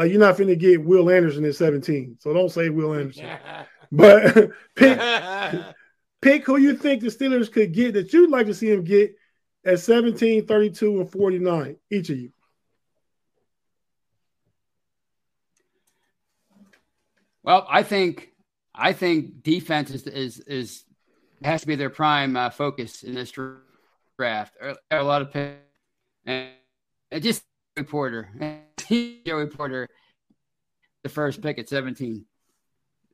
like 0.01 0.11
you're 0.11 0.19
not 0.19 0.35
finna 0.35 0.57
get 0.57 0.83
Will 0.83 1.11
Anderson 1.11 1.45
at 1.45 1.55
17, 1.55 2.17
so 2.19 2.33
don't 2.33 2.49
say 2.49 2.69
Will 2.69 2.95
Anderson. 2.95 3.29
but 3.91 4.51
pick 4.75 4.99
pick 6.21 6.45
who 6.45 6.57
you 6.57 6.75
think 6.75 7.01
the 7.01 7.07
Steelers 7.07 7.51
could 7.51 7.71
get 7.71 7.93
that 7.93 8.11
you'd 8.11 8.31
like 8.31 8.47
to 8.47 8.53
see 8.53 8.71
him 8.71 8.83
get 8.83 9.15
at 9.63 9.79
17, 9.79 10.47
32, 10.47 11.01
and 11.01 11.11
49, 11.11 11.75
each 11.91 12.09
of 12.09 12.17
you. 12.17 12.31
Well, 17.43 17.67
I 17.69 17.83
think 17.83 18.29
I 18.73 18.93
think 18.93 19.43
defense 19.43 19.91
is 19.91 20.07
is 20.07 20.39
is 20.39 20.83
has 21.43 21.61
to 21.61 21.67
be 21.67 21.75
their 21.75 21.91
prime 21.91 22.35
uh, 22.35 22.49
focus 22.49 23.03
in 23.03 23.13
this 23.13 23.31
draft. 24.17 24.55
A 24.89 25.03
lot 25.03 25.21
of 25.21 25.31
picks, 25.31 25.59
and 26.25 26.49
just 27.19 27.43
Porter, 27.87 28.29
Joey 29.25 29.47
Porter, 29.47 29.89
the 31.03 31.09
first 31.09 31.41
pick 31.41 31.59
at 31.59 31.69
17. 31.69 32.25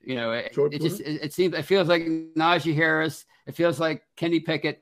You 0.03 0.15
know, 0.15 0.31
it, 0.31 0.57
it 0.71 0.81
just 0.81 1.01
it, 1.01 1.23
it, 1.23 1.33
seems 1.33 1.53
it 1.53 1.63
feels 1.63 1.87
like 1.87 2.03
Najee 2.03 2.73
Harris. 2.73 3.25
It 3.45 3.55
feels 3.55 3.79
like 3.79 4.03
Kenny 4.15 4.39
Pickett, 4.39 4.81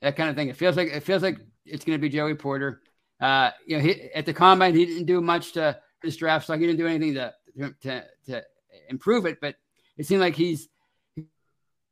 that 0.00 0.16
kind 0.16 0.30
of 0.30 0.36
thing. 0.36 0.48
It 0.48 0.56
feels 0.56 0.76
like 0.76 0.88
it 0.88 1.02
feels 1.02 1.22
like 1.22 1.38
it's 1.66 1.84
going 1.84 1.98
to 1.98 2.00
be 2.00 2.08
Joey 2.08 2.34
Porter. 2.34 2.80
Uh, 3.20 3.50
you 3.66 3.76
know, 3.76 3.82
he, 3.82 4.10
at 4.14 4.24
the 4.24 4.32
combine 4.32 4.74
he 4.74 4.86
didn't 4.86 5.04
do 5.04 5.20
much 5.20 5.52
to 5.52 5.78
his 6.02 6.16
draft 6.16 6.44
stock. 6.44 6.58
He 6.58 6.66
didn't 6.66 6.78
do 6.78 6.86
anything 6.86 7.14
to 7.14 7.34
to 7.82 8.04
to 8.26 8.42
improve 8.88 9.26
it, 9.26 9.38
but 9.42 9.56
it 9.98 10.06
seemed 10.06 10.22
like 10.22 10.34
he's 10.34 10.68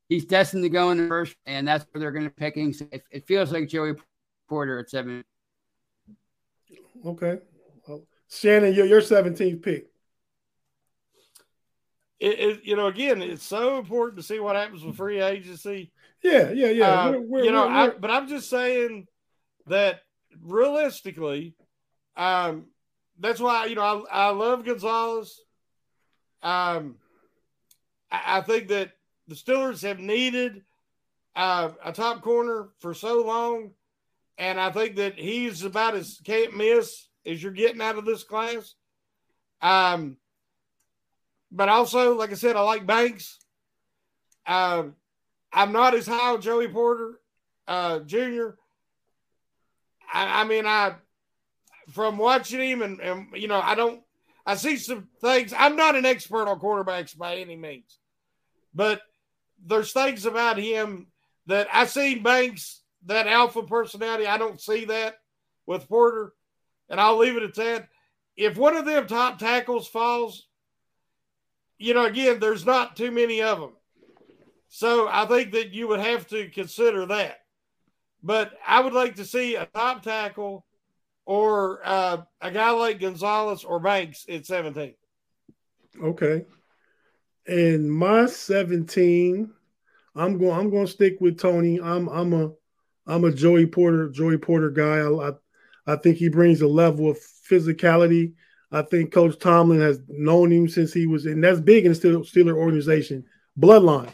he's 0.09 0.25
destined 0.25 0.63
to 0.63 0.71
go 0.71 0.91
in 0.91 0.99
the 0.99 1.09
first, 1.09 1.37
and 1.45 1.69
that's 1.69 1.85
where 1.93 2.01
they're 2.01 2.13
going 2.13 2.25
to 2.25 2.31
pick 2.31 2.57
him. 2.57 2.73
So 2.73 2.87
it, 2.93 3.05
it 3.11 3.27
feels 3.27 3.53
like 3.53 3.69
Joey 3.69 3.93
Porter 4.49 4.79
at 4.79 4.89
seven. 4.89 5.23
Okay. 7.05 7.41
Shannon, 8.29 8.75
you're 8.75 8.87
your 8.87 9.01
17th 9.01 9.63
pick. 9.63 9.87
It, 12.21 12.41
it, 12.41 12.61
you 12.65 12.77
know, 12.77 12.87
again, 12.87 13.21
it's 13.21 13.45
so 13.45 13.79
important 13.79 14.17
to 14.17 14.23
see 14.23 14.39
what 14.41 14.57
happens 14.57 14.83
with 14.83 14.97
free 14.97 15.21
agency. 15.21 15.93
Yeah, 16.23 16.51
yeah, 16.53 16.69
yeah. 16.69 16.85
Uh, 16.87 17.11
we're, 17.11 17.21
we're, 17.21 17.45
you 17.45 17.53
know, 17.53 17.69
I, 17.69 17.91
but 17.91 18.11
I'm 18.11 18.29
just 18.29 18.49
saying 18.49 19.07
that 19.67 20.01
realistically, 20.43 21.55
um, 22.17 22.67
that's 23.19 23.41
why 23.41 23.67
you 23.67 23.75
know 23.75 24.07
I, 24.11 24.27
I 24.27 24.31
love 24.31 24.65
Gonzalez. 24.65 25.39
Um, 26.43 26.97
I, 28.11 28.39
I 28.39 28.41
think 28.41 28.69
that 28.69 28.93
the 29.29 29.35
Steelers 29.35 29.83
have 29.83 29.99
needed 29.99 30.63
uh, 31.37 31.71
a 31.85 31.93
top 31.93 32.23
corner 32.23 32.69
for 32.81 32.95
so 32.95 33.23
long 33.23 33.73
and 34.39 34.61
I 34.61 34.71
think 34.71 34.97
that 34.97 35.19
he's 35.19 35.63
about 35.63 35.95
as 35.95 36.21
can't 36.25 36.57
miss 36.57 37.07
as 37.27 37.43
you're 37.43 37.53
getting 37.53 37.81
out 37.81 37.99
of 37.99 38.05
this 38.05 38.25
class. 38.25 38.75
Um, 39.61 40.17
but 41.51 41.69
also, 41.69 42.15
like 42.15 42.31
I 42.31 42.35
said, 42.35 42.57
I 42.57 42.61
like 42.61 42.87
Banks. 42.87 43.39
Uh, 44.47 44.85
I'm 45.53 45.73
not 45.73 45.95
as 45.95 46.07
high 46.07 46.33
on 46.33 46.41
Joey 46.41 46.69
Porter 46.69 47.21
uh, 47.67 48.01
Jr. 48.01 48.51
I, 50.13 50.43
I, 50.43 50.45
mean, 50.45 50.67
I 50.67 50.95
from 51.91 52.19
watching 52.19 52.61
him 52.61 52.83
and, 52.83 53.01
and 53.01 53.27
you 53.35 53.49
know, 53.49 53.61
I 53.61 53.75
don't. 53.75 54.01
I 54.47 54.57
see 54.57 54.77
some 54.77 55.09
things. 55.23 55.55
I'm 55.57 55.75
not 55.75 55.97
an 55.97 56.05
expert 56.05 56.49
on 56.49 56.61
quarterbacks 56.61 57.17
by 57.17 57.37
any 57.37 57.57
means, 57.57 57.99
but 58.75 59.01
there's 59.65 59.93
things 59.93 60.27
about 60.27 60.59
him 60.59 61.07
that 61.47 61.67
I 61.73 61.87
see 61.87 62.17
Banks 62.17 62.83
that 63.07 63.27
alpha 63.27 63.63
personality. 63.63 64.27
I 64.27 64.37
don't 64.37 64.61
see 64.61 64.85
that 64.87 65.17
with 65.67 65.89
Porter, 65.89 66.35
and 66.89 67.01
I'll 67.01 67.19
leave 67.19 67.37
it 67.37 67.43
at 67.43 67.55
that. 67.55 67.89
If 68.37 68.57
one 68.57 68.77
of 68.77 68.85
them 68.85 69.07
top 69.07 69.39
tackles 69.39 69.87
falls, 69.87 70.47
you 71.79 71.95
know, 71.95 72.05
again, 72.05 72.41
there's 72.41 72.67
not 72.67 72.97
too 72.97 73.11
many 73.11 73.43
of 73.43 73.61
them. 73.61 73.73
So 74.69 75.09
I 75.09 75.27
think 75.27 75.53
that 75.53 75.73
you 75.73 75.89
would 75.89 76.01
have 76.01 76.27
to 76.29 76.49
consider 76.49 77.07
that. 77.07 77.39
But 78.23 78.53
I 78.67 78.81
would 78.81 78.93
like 78.93 79.17
to 79.17 79.25
see 79.25 79.55
a 79.55 79.67
top 79.67 80.03
tackle 80.03 80.65
or 81.27 81.81
uh, 81.85 82.23
a 82.41 82.51
guy 82.51 82.71
like 82.71 83.01
Gonzalez 83.01 83.65
or 83.65 83.79
Banks 83.79 84.27
at 84.29 84.47
17. 84.47 84.95
Okay. 86.03 86.45
And 87.47 87.91
my 87.91 88.27
17, 88.27 89.53
I'm 90.17 90.39
going 90.39 90.59
I'm 90.59 90.71
going 90.71 90.87
to 90.87 90.93
stick 90.93 91.19
with 91.21 91.39
Tony. 91.39 91.81
I'm 91.81 92.09
I'm 92.09 92.33
a 92.33 92.51
I'm 93.07 93.25
a 93.25 93.33
Joey 93.33 93.67
Porter, 93.67 94.09
Joey 94.09 94.39
Porter 94.39 94.71
guy. 94.71 94.99
I, 94.99 95.29
I, 95.29 95.33
I 95.87 95.97
think 95.97 96.17
he 96.17 96.29
brings 96.29 96.61
a 96.63 96.69
level 96.69 97.11
of 97.11 97.19
physicality. 97.19 98.33
I 98.73 98.83
think 98.83 99.13
Coach 99.13 99.39
Tomlin 99.39 99.81
has 99.81 100.01
known 100.09 100.51
him 100.51 100.69
since 100.69 100.93
he 100.93 101.07
was, 101.07 101.27
and 101.27 101.43
that's 101.43 101.61
big 101.61 101.87
in 101.87 101.93
the 101.93 101.99
Steeler 101.99 102.57
organization 102.57 103.25
bloodline. 103.59 104.11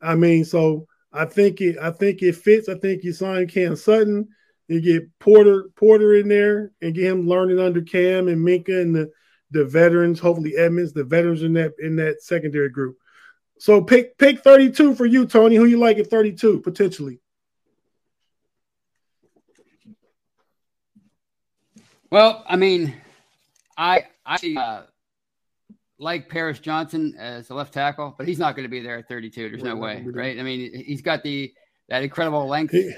I 0.00 0.14
mean, 0.14 0.44
so 0.44 0.86
I 1.12 1.24
think 1.24 1.60
it, 1.60 1.76
I 1.80 1.90
think 1.90 2.22
it 2.22 2.36
fits. 2.36 2.68
I 2.68 2.78
think 2.78 3.02
you 3.02 3.12
sign 3.12 3.48
Cam 3.48 3.74
Sutton, 3.74 4.28
you 4.68 4.80
get 4.80 5.18
Porter, 5.18 5.70
Porter 5.76 6.14
in 6.14 6.28
there, 6.28 6.72
and 6.82 6.94
get 6.94 7.04
him 7.04 7.26
learning 7.26 7.58
under 7.58 7.80
Cam 7.80 8.28
and 8.28 8.46
Minkah 8.46 8.82
and 8.82 8.94
the, 8.94 9.10
the 9.50 9.64
veterans. 9.64 10.20
Hopefully 10.20 10.56
Edmunds, 10.56 10.92
the 10.92 11.04
veterans 11.04 11.42
in 11.42 11.54
that 11.54 11.72
in 11.78 11.96
that 11.96 12.22
secondary 12.22 12.68
group. 12.68 12.96
So 13.58 13.80
pick 13.80 14.18
pick 14.18 14.40
32 14.40 14.94
for 14.94 15.06
you, 15.06 15.26
Tony. 15.26 15.56
Who 15.56 15.64
you 15.64 15.78
like 15.78 15.98
at 15.98 16.08
32 16.08 16.60
potentially? 16.60 17.20
Well, 22.10 22.44
I 22.46 22.56
mean, 22.56 22.94
I 23.76 24.06
I 24.24 24.54
uh, 24.56 24.82
like 25.98 26.28
Paris 26.28 26.58
Johnson 26.58 27.14
as 27.18 27.50
a 27.50 27.54
left 27.54 27.74
tackle, 27.74 28.14
but 28.16 28.28
he's 28.28 28.38
not 28.38 28.54
going 28.54 28.64
to 28.64 28.70
be 28.70 28.80
there 28.80 28.98
at 28.98 29.08
32. 29.08 29.50
There's 29.50 29.62
no 29.62 29.76
way, 29.76 30.04
right? 30.06 30.38
I 30.38 30.42
mean, 30.42 30.84
he's 30.84 31.02
got 31.02 31.22
the 31.22 31.52
that 31.88 32.02
incredible 32.02 32.46
length. 32.46 32.72
He, 32.72 32.92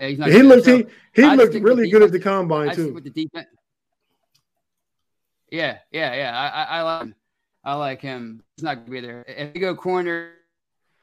he 0.00 0.42
looked 0.42 0.64
so 0.64 0.78
he, 0.78 0.84
he 1.14 1.22
looked 1.22 1.54
really 1.54 1.88
good 1.90 2.02
at 2.02 2.12
the 2.12 2.20
combine 2.20 2.70
I 2.70 2.74
too. 2.74 2.92
With 2.92 3.04
the 3.04 3.10
defense. 3.10 3.46
Yeah, 5.50 5.78
yeah, 5.92 6.14
yeah. 6.14 6.36
I, 6.36 6.48
I, 6.48 6.78
I 6.78 6.82
like 6.82 7.02
him. 7.02 7.14
I 7.64 7.74
like 7.74 8.00
him. 8.00 8.42
He's 8.56 8.64
not 8.64 8.74
going 8.74 8.86
to 8.86 8.90
be 8.90 9.00
there. 9.00 9.24
If 9.28 9.54
you 9.54 9.60
go 9.60 9.74
corner, 9.74 10.32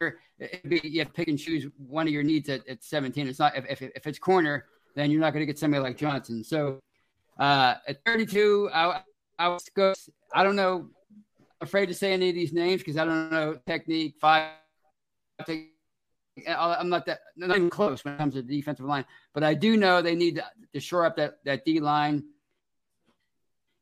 it'd 0.01 0.69
be, 0.69 0.81
you 0.83 0.99
have 0.99 1.07
to 1.07 1.13
pick 1.13 1.29
and 1.29 1.39
choose 1.39 1.67
one 1.77 2.05
of 2.05 2.13
your 2.13 2.23
needs 2.23 2.49
at, 2.49 2.67
at 2.67 2.83
17. 2.83 3.27
It's 3.27 3.39
not 3.39 3.55
if, 3.57 3.65
if, 3.69 3.81
if 3.81 4.07
it's 4.07 4.19
corner, 4.19 4.65
then 4.93 5.09
you're 5.09 5.21
not 5.21 5.31
going 5.31 5.41
to 5.41 5.45
get 5.45 5.57
somebody 5.57 5.81
like 5.81 5.97
Johnson. 5.97 6.43
So 6.43 6.81
uh, 7.39 7.75
at 7.87 8.03
32, 8.05 8.69
I, 8.73 9.01
I 9.39 9.47
was 9.47 9.67
go. 9.75 9.93
I 10.33 10.43
don't 10.43 10.55
know. 10.55 10.89
Afraid 11.59 11.87
to 11.87 11.93
say 11.93 12.13
any 12.13 12.29
of 12.29 12.35
these 12.35 12.53
names 12.53 12.81
because 12.81 12.97
I 12.97 13.05
don't 13.05 13.31
know 13.31 13.57
technique. 13.67 14.15
Five. 14.19 14.51
I'm 16.47 16.89
not 16.89 17.05
that 17.07 17.19
not 17.35 17.49
even 17.55 17.69
close 17.69 18.03
when 18.05 18.13
it 18.13 18.17
comes 18.17 18.35
to 18.35 18.41
the 18.41 18.55
defensive 18.55 18.85
line, 18.85 19.05
but 19.33 19.43
I 19.43 19.53
do 19.53 19.77
know 19.77 20.01
they 20.01 20.15
need 20.15 20.35
to, 20.35 20.45
to 20.73 20.79
shore 20.79 21.05
up 21.05 21.17
that 21.17 21.39
that 21.45 21.65
D 21.65 21.79
line. 21.79 22.23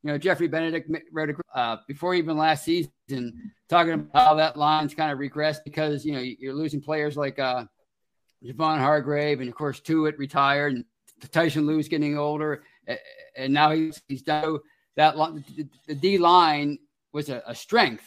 You 0.02 0.12
know, 0.12 0.18
Jeffrey 0.18 0.48
Benedict 0.48 0.90
wrote 1.12 1.30
a, 1.30 1.58
uh, 1.58 1.76
before 1.86 2.14
even 2.14 2.38
last 2.38 2.64
season 2.64 3.52
talking 3.68 3.92
about 3.92 4.24
how 4.26 4.34
that 4.34 4.56
line's 4.56 4.94
kind 4.94 5.12
of 5.12 5.18
regressed 5.18 5.60
because 5.64 6.04
you 6.04 6.12
know 6.12 6.20
you're 6.20 6.54
losing 6.54 6.80
players 6.80 7.16
like 7.16 7.38
uh, 7.38 7.64
Javon 8.44 8.78
Hargrave 8.78 9.40
and 9.40 9.48
of 9.48 9.54
course 9.54 9.80
Tuitt 9.80 10.18
retired 10.18 10.74
and 10.74 10.84
Tyson 11.30 11.66
Lue's 11.66 11.88
getting 11.88 12.16
older 12.16 12.62
and 13.36 13.52
now 13.52 13.70
he's 13.70 14.00
he's 14.08 14.22
done 14.22 14.58
that. 14.96 15.14
The 15.86 15.94
D 15.94 16.18
line 16.18 16.78
was 17.12 17.28
a, 17.28 17.42
a 17.46 17.54
strength, 17.54 18.04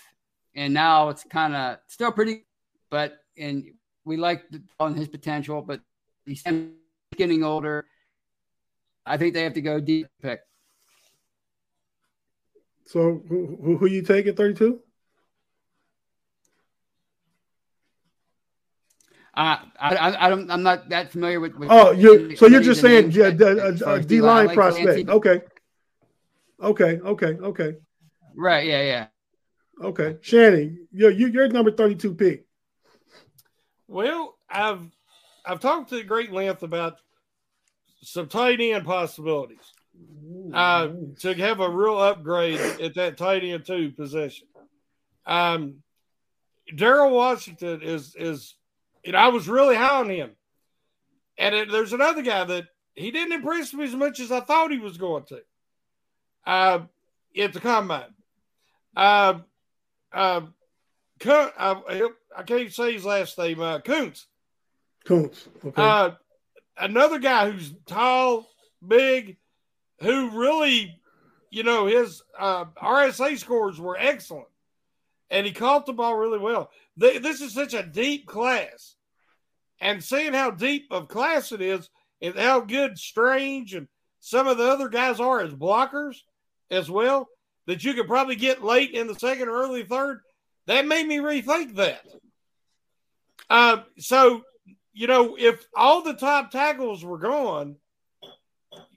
and 0.55 0.73
now 0.73 1.09
it's 1.09 1.23
kind 1.23 1.55
of 1.55 1.77
still 1.87 2.11
pretty, 2.11 2.45
but 2.89 3.19
and 3.37 3.65
we 4.05 4.17
like 4.17 4.43
on 4.79 4.95
his 4.95 5.07
potential, 5.07 5.61
but 5.61 5.81
he's 6.25 6.43
getting 7.15 7.43
older. 7.43 7.85
I 9.05 9.17
think 9.17 9.33
they 9.33 9.43
have 9.43 9.53
to 9.53 9.61
go 9.61 9.79
deep 9.79 10.07
pick. 10.21 10.41
So 12.85 13.23
who, 13.27 13.77
who 13.79 13.87
you 13.87 14.01
take 14.01 14.27
at 14.27 14.37
32? 14.37 14.79
Uh, 19.35 19.57
I, 19.79 19.95
I, 19.95 20.25
I 20.25 20.29
don't, 20.29 20.51
I'm 20.51 20.61
not 20.61 20.89
that 20.89 21.11
familiar 21.11 21.39
with. 21.39 21.55
with 21.55 21.69
oh, 21.71 21.91
you 21.91 22.35
so 22.35 22.45
you're 22.45 22.61
just 22.61 22.81
saying 22.81 23.11
yeah, 23.11 23.31
a, 23.39 23.95
a 23.95 23.99
D 23.99 24.21
line 24.21 24.47
like 24.47 24.55
prospect. 24.55 25.09
Okay. 25.09 25.41
Okay. 26.61 26.99
Okay. 26.99 27.25
Okay. 27.25 27.75
Right. 28.35 28.67
Yeah. 28.67 28.81
Yeah. 28.83 29.07
Okay, 29.81 30.17
Shannon, 30.21 30.87
you're 30.91 31.11
you're 31.11 31.47
number 31.47 31.71
32 31.71 32.13
pick. 32.15 32.45
Well, 33.87 34.35
I've 34.49 34.81
I've 35.45 35.59
talked 35.59 35.89
to 35.89 36.03
great 36.03 36.31
length 36.31 36.63
about 36.63 36.99
some 38.01 38.27
tight 38.27 38.61
end 38.61 38.85
possibilities. 38.85 39.73
Uh, 40.53 40.89
to 41.19 41.33
have 41.35 41.59
a 41.59 41.69
real 41.69 41.97
upgrade 41.97 42.59
at 42.81 42.95
that 42.95 43.17
tight 43.17 43.43
end 43.43 43.65
two 43.65 43.91
position. 43.91 44.47
Um, 45.25 45.83
Darnell 46.75 47.11
Washington 47.11 47.81
is 47.81 48.15
is 48.15 48.55
and 49.05 49.15
I 49.15 49.29
was 49.29 49.47
really 49.47 49.75
high 49.75 49.99
on 49.99 50.09
him. 50.09 50.31
And 51.37 51.55
it, 51.55 51.71
there's 51.71 51.93
another 51.93 52.21
guy 52.21 52.43
that 52.43 52.65
he 52.95 53.11
didn't 53.11 53.33
impress 53.33 53.73
me 53.73 53.85
as 53.85 53.95
much 53.95 54.19
as 54.19 54.31
I 54.31 54.41
thought 54.41 54.71
he 54.71 54.79
was 54.79 54.97
going 54.97 55.25
to. 55.25 55.41
Uh, 56.45 56.79
at 57.37 57.53
the 57.53 57.59
combine, 57.59 58.13
uh, 58.95 59.39
uh, 60.11 60.41
uh, 61.25 61.75
I 62.37 62.43
can't 62.45 62.71
say 62.71 62.93
his 62.93 63.05
last 63.05 63.37
name. 63.37 63.61
Uh, 63.61 63.79
Kuntz. 63.79 64.27
Kuntz. 65.05 65.47
Okay. 65.65 65.81
Uh, 65.81 66.11
another 66.77 67.19
guy 67.19 67.49
who's 67.49 67.73
tall, 67.85 68.49
big, 68.85 69.37
who 70.01 70.29
really, 70.31 70.99
you 71.49 71.63
know, 71.63 71.85
his 71.85 72.21
uh, 72.37 72.65
RSA 72.81 73.37
scores 73.37 73.79
were 73.79 73.97
excellent, 73.97 74.47
and 75.29 75.45
he 75.45 75.53
caught 75.53 75.85
the 75.85 75.93
ball 75.93 76.15
really 76.15 76.39
well. 76.39 76.69
They, 76.97 77.17
this 77.17 77.41
is 77.41 77.53
such 77.53 77.73
a 77.73 77.83
deep 77.83 78.27
class. 78.27 78.95
And 79.81 80.03
seeing 80.03 80.33
how 80.33 80.51
deep 80.51 80.87
of 80.91 81.07
class 81.07 81.51
it 81.51 81.61
is, 81.61 81.89
and 82.21 82.37
how 82.37 82.61
good 82.61 82.97
Strange 82.97 83.73
and 83.73 83.87
some 84.19 84.47
of 84.47 84.57
the 84.57 84.69
other 84.69 84.87
guys 84.87 85.19
are 85.19 85.41
as 85.41 85.53
blockers 85.53 86.17
as 86.71 86.89
well, 86.89 87.27
that 87.67 87.83
you 87.83 87.93
could 87.93 88.07
probably 88.07 88.35
get 88.35 88.63
late 88.63 88.91
in 88.91 89.07
the 89.07 89.15
second 89.15 89.49
or 89.49 89.61
early 89.61 89.83
third, 89.83 90.21
that 90.67 90.87
made 90.87 91.05
me 91.05 91.17
rethink 91.17 91.75
that. 91.75 92.05
Uh, 93.49 93.83
so, 93.97 94.43
you 94.93 95.07
know, 95.07 95.35
if 95.37 95.65
all 95.75 96.01
the 96.01 96.13
top 96.13 96.51
tackles 96.51 97.03
were 97.03 97.17
gone, 97.17 97.75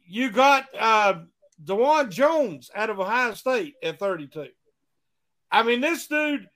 you 0.07 0.31
got 0.31 0.67
uh, 0.79 1.15
Dawand 1.63 2.11
Jones 2.11 2.71
out 2.75 2.91
of 2.91 3.01
Ohio 3.01 3.35
State 3.35 3.75
at 3.83 3.99
32. 3.99 4.49
I 5.51 5.63
mean, 5.63 5.81
this 5.81 6.07
dude 6.07 6.47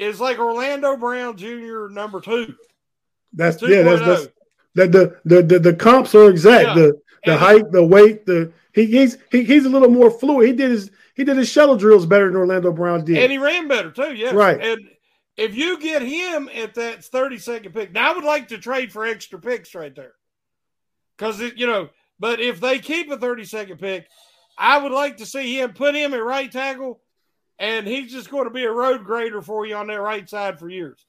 is 0.00 0.20
like 0.20 0.38
Orlando 0.38 0.96
Brown 0.96 1.36
Jr. 1.36 1.88
number 1.90 2.20
two. 2.20 2.54
That's 3.32 3.58
2. 3.58 3.68
yeah, 3.68 3.82
that's, 3.82 4.00
that's 4.00 4.28
that 4.74 4.92
the, 4.92 5.20
the 5.24 5.42
the 5.42 5.58
the 5.58 5.74
comps 5.74 6.14
are 6.14 6.30
exact. 6.30 6.68
Yeah. 6.68 6.74
The 6.74 7.00
the 7.24 7.32
and 7.32 7.40
height, 7.40 7.70
the 7.70 7.84
weight, 7.84 8.24
the 8.24 8.52
he, 8.72 8.86
he's 8.86 9.18
he, 9.30 9.44
he's 9.44 9.66
a 9.66 9.68
little 9.68 9.90
more 9.90 10.10
fluid. 10.10 10.46
He 10.46 10.52
did 10.54 10.70
his 10.70 10.90
he 11.14 11.24
did 11.24 11.36
his 11.36 11.48
shuttle 11.48 11.76
drills 11.76 12.06
better 12.06 12.26
than 12.28 12.36
Orlando 12.36 12.72
Brown 12.72 13.04
did, 13.04 13.18
and 13.18 13.30
he 13.30 13.38
ran 13.38 13.68
better 13.68 13.90
too. 13.90 14.14
Yeah, 14.14 14.30
right. 14.30 14.60
And 14.60 14.80
if 15.36 15.54
you 15.54 15.78
get 15.78 16.02
him 16.02 16.48
at 16.54 16.74
that 16.74 17.04
thirty 17.04 17.38
second 17.38 17.72
pick, 17.72 17.92
now 17.92 18.12
I 18.12 18.14
would 18.14 18.24
like 18.24 18.48
to 18.48 18.58
trade 18.58 18.92
for 18.92 19.04
extra 19.04 19.38
picks 19.38 19.74
right 19.74 19.94
there, 19.94 20.14
because 21.16 21.40
you 21.40 21.66
know. 21.66 21.90
But 22.18 22.40
if 22.40 22.60
they 22.60 22.78
keep 22.78 23.10
a 23.10 23.16
thirty 23.16 23.44
second 23.44 23.78
pick, 23.78 24.06
I 24.56 24.78
would 24.78 24.92
like 24.92 25.18
to 25.18 25.26
see 25.26 25.60
him 25.60 25.72
put 25.72 25.94
him 25.94 26.14
at 26.14 26.22
right 26.22 26.50
tackle 26.50 27.00
and 27.60 27.86
he's 27.86 28.10
just 28.10 28.30
going 28.30 28.44
to 28.44 28.50
be 28.50 28.64
a 28.64 28.72
road 28.72 29.04
grader 29.04 29.42
for 29.42 29.66
you 29.66 29.76
on 29.76 29.86
that 29.88 30.00
right 30.00 30.28
side 30.28 30.58
for 30.58 30.68
years. 30.68 31.04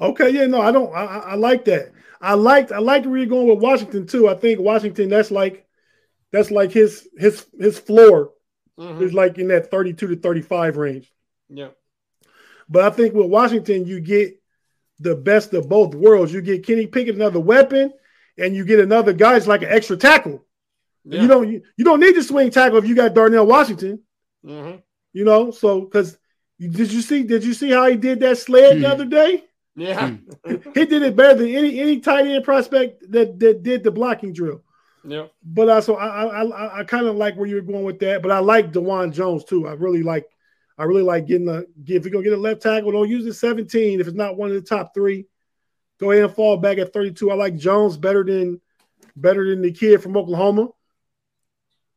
Okay, 0.00 0.30
yeah, 0.30 0.46
no, 0.46 0.60
I 0.60 0.70
don't. 0.70 0.94
I, 0.94 1.04
I 1.04 1.34
like 1.34 1.64
that. 1.64 1.90
I 2.20 2.34
liked. 2.34 2.70
I 2.70 2.78
liked 2.78 3.06
where 3.06 3.16
you're 3.16 3.26
going 3.26 3.48
with 3.48 3.58
Washington 3.58 4.06
too. 4.06 4.28
I 4.28 4.34
think 4.34 4.60
Washington. 4.60 5.08
That's 5.08 5.32
like, 5.32 5.66
that's 6.30 6.52
like 6.52 6.70
his 6.70 7.08
his 7.16 7.46
his 7.58 7.78
floor 7.78 8.30
mm-hmm. 8.78 9.02
is 9.02 9.12
like 9.12 9.38
in 9.38 9.48
that 9.48 9.70
32 9.72 10.06
to 10.06 10.16
35 10.16 10.76
range. 10.76 11.12
Yeah. 11.48 11.70
But 12.68 12.84
I 12.84 12.90
think 12.90 13.14
with 13.14 13.26
Washington, 13.26 13.86
you 13.86 14.00
get 14.00 14.40
the 15.00 15.16
best 15.16 15.54
of 15.54 15.68
both 15.68 15.94
worlds. 15.94 16.32
You 16.32 16.42
get 16.42 16.66
Kenny 16.66 16.86
Pickett 16.86 17.16
another 17.16 17.40
weapon, 17.40 17.92
and 18.36 18.54
you 18.54 18.64
get 18.64 18.78
another 18.78 19.12
guy. 19.12 19.32
guy's 19.32 19.48
like 19.48 19.62
an 19.62 19.70
extra 19.70 19.96
tackle. 19.96 20.44
Yeah. 21.04 21.22
You 21.22 21.28
don't 21.28 21.48
you, 21.50 21.62
you 21.76 21.84
don't 21.84 22.00
need 22.00 22.14
to 22.14 22.22
swing 22.22 22.50
tackle 22.50 22.78
if 22.78 22.86
you 22.86 22.94
got 22.94 23.14
Darnell 23.14 23.46
Washington. 23.46 24.02
Mm-hmm. 24.48 24.78
You 25.12 25.24
know, 25.24 25.50
so 25.50 25.82
because 25.82 26.18
did 26.58 26.92
you 26.92 27.02
see? 27.02 27.22
Did 27.22 27.44
you 27.44 27.54
see 27.54 27.70
how 27.70 27.86
he 27.86 27.96
did 27.96 28.20
that 28.20 28.38
sled 28.38 28.78
mm. 28.78 28.80
the 28.80 28.88
other 28.88 29.04
day? 29.04 29.44
Yeah, 29.76 30.16
he 30.46 30.86
did 30.86 31.02
it 31.02 31.14
better 31.14 31.38
than 31.38 31.48
any 31.48 31.78
any 31.78 32.00
tight 32.00 32.26
end 32.26 32.44
prospect 32.44 33.10
that 33.12 33.38
that 33.38 33.62
did 33.62 33.84
the 33.84 33.90
blocking 33.90 34.32
drill. 34.32 34.62
Yeah, 35.04 35.26
but 35.42 35.68
also 35.68 35.94
I 35.94 36.24
I 36.24 36.44
I, 36.44 36.80
I 36.80 36.84
kind 36.84 37.06
of 37.06 37.16
like 37.16 37.36
where 37.36 37.46
you're 37.46 37.60
going 37.60 37.84
with 37.84 38.00
that, 38.00 38.22
but 38.22 38.32
I 38.32 38.40
like 38.40 38.72
Dawand 38.72 39.12
Jones 39.12 39.44
too. 39.44 39.68
I 39.68 39.72
really 39.72 40.02
like 40.02 40.26
I 40.76 40.84
really 40.84 41.02
like 41.02 41.26
getting 41.26 41.46
the 41.46 41.66
if 41.86 42.04
you're 42.04 42.12
gonna 42.12 42.24
get 42.24 42.32
a 42.32 42.36
left 42.36 42.62
tackle, 42.62 42.90
don't 42.90 43.08
use 43.08 43.24
the 43.24 43.34
17 43.34 44.00
if 44.00 44.08
it's 44.08 44.16
not 44.16 44.36
one 44.36 44.50
of 44.50 44.56
the 44.56 44.62
top 44.62 44.94
three. 44.94 45.26
Go 46.00 46.10
ahead 46.10 46.24
and 46.24 46.34
fall 46.34 46.56
back 46.56 46.78
at 46.78 46.92
32. 46.92 47.30
I 47.30 47.34
like 47.34 47.56
Jones 47.56 47.96
better 47.96 48.24
than 48.24 48.60
better 49.16 49.48
than 49.48 49.62
the 49.62 49.72
kid 49.72 50.02
from 50.02 50.16
Oklahoma. 50.16 50.68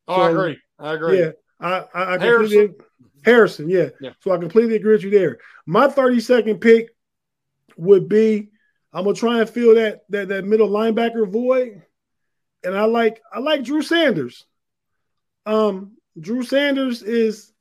Oh, 0.07 0.15
so, 0.15 0.21
I 0.21 0.29
agree. 0.29 0.57
I 0.79 0.93
agree. 0.93 1.19
Yeah. 1.19 1.31
I, 1.61 1.85
I, 1.93 2.15
I 2.15 2.19
Harrison. 2.19 2.75
Harrison, 3.23 3.69
yeah. 3.69 3.89
yeah. 3.99 4.11
So 4.21 4.31
I 4.31 4.37
completely 4.37 4.75
agree 4.75 4.93
with 4.93 5.03
you 5.03 5.11
there. 5.11 5.37
My 5.65 5.87
32nd 5.87 6.59
pick 6.59 6.89
would 7.77 8.09
be 8.09 8.49
I'm 8.93 9.05
gonna 9.05 9.15
try 9.15 9.39
and 9.39 9.49
fill 9.49 9.75
that 9.75 10.01
that 10.09 10.29
that 10.29 10.45
middle 10.45 10.69
linebacker 10.69 11.29
void. 11.29 11.81
And 12.63 12.77
I 12.77 12.85
like 12.85 13.21
I 13.31 13.39
like 13.39 13.63
Drew 13.63 13.81
Sanders. 13.81 14.45
Um, 15.45 15.97
Drew 16.19 16.43
Sanders 16.43 17.01
is 17.01 17.53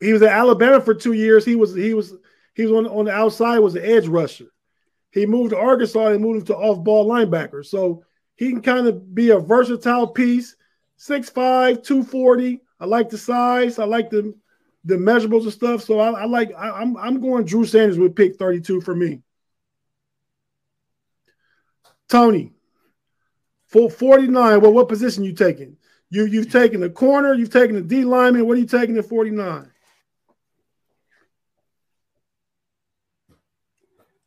he 0.00 0.12
was 0.12 0.22
at 0.22 0.32
Alabama 0.32 0.80
for 0.80 0.94
two 0.94 1.12
years. 1.12 1.44
He 1.44 1.54
was 1.54 1.74
he 1.74 1.94
was 1.94 2.14
he 2.54 2.62
was 2.64 2.72
on, 2.72 2.86
on 2.86 3.04
the 3.06 3.12
outside, 3.12 3.58
was 3.58 3.76
an 3.76 3.84
edge 3.84 4.06
rusher. 4.06 4.46
He 5.10 5.26
moved 5.26 5.50
to 5.50 5.58
Arkansas 5.58 6.08
and 6.08 6.20
moved 6.20 6.48
to 6.48 6.56
off-ball 6.56 7.08
linebacker. 7.08 7.64
So 7.64 8.04
he 8.34 8.50
can 8.50 8.62
kind 8.62 8.88
of 8.88 9.14
be 9.14 9.30
a 9.30 9.38
versatile 9.38 10.08
piece. 10.08 10.56
6'5, 10.98 11.84
240. 11.84 12.60
I 12.84 12.86
like 12.86 13.08
the 13.08 13.16
size. 13.16 13.78
I 13.78 13.84
like 13.84 14.10
the 14.10 14.34
the 14.84 14.96
measurables 14.96 15.44
and 15.44 15.52
stuff. 15.52 15.82
So 15.82 16.00
I, 16.00 16.10
I 16.10 16.24
like 16.26 16.52
I, 16.54 16.68
I'm 16.68 16.98
I'm 16.98 17.18
going 17.18 17.46
Drew 17.46 17.64
Sanders 17.64 17.98
with 17.98 18.14
pick 18.14 18.36
32 18.36 18.82
for 18.82 18.94
me. 18.94 19.22
Tony, 22.10 22.52
for 23.68 23.90
49, 23.90 24.60
well, 24.60 24.74
what 24.74 24.90
position 24.90 25.24
you 25.24 25.32
taking? 25.32 25.78
You 26.10 26.26
you've 26.26 26.52
taken 26.52 26.82
the 26.82 26.90
corner, 26.90 27.32
you've 27.32 27.48
taken 27.48 27.74
the 27.74 27.80
D 27.80 28.04
lineman. 28.04 28.46
What 28.46 28.58
are 28.58 28.60
you 28.60 28.66
taking 28.66 28.98
at 28.98 29.06
49? 29.06 29.70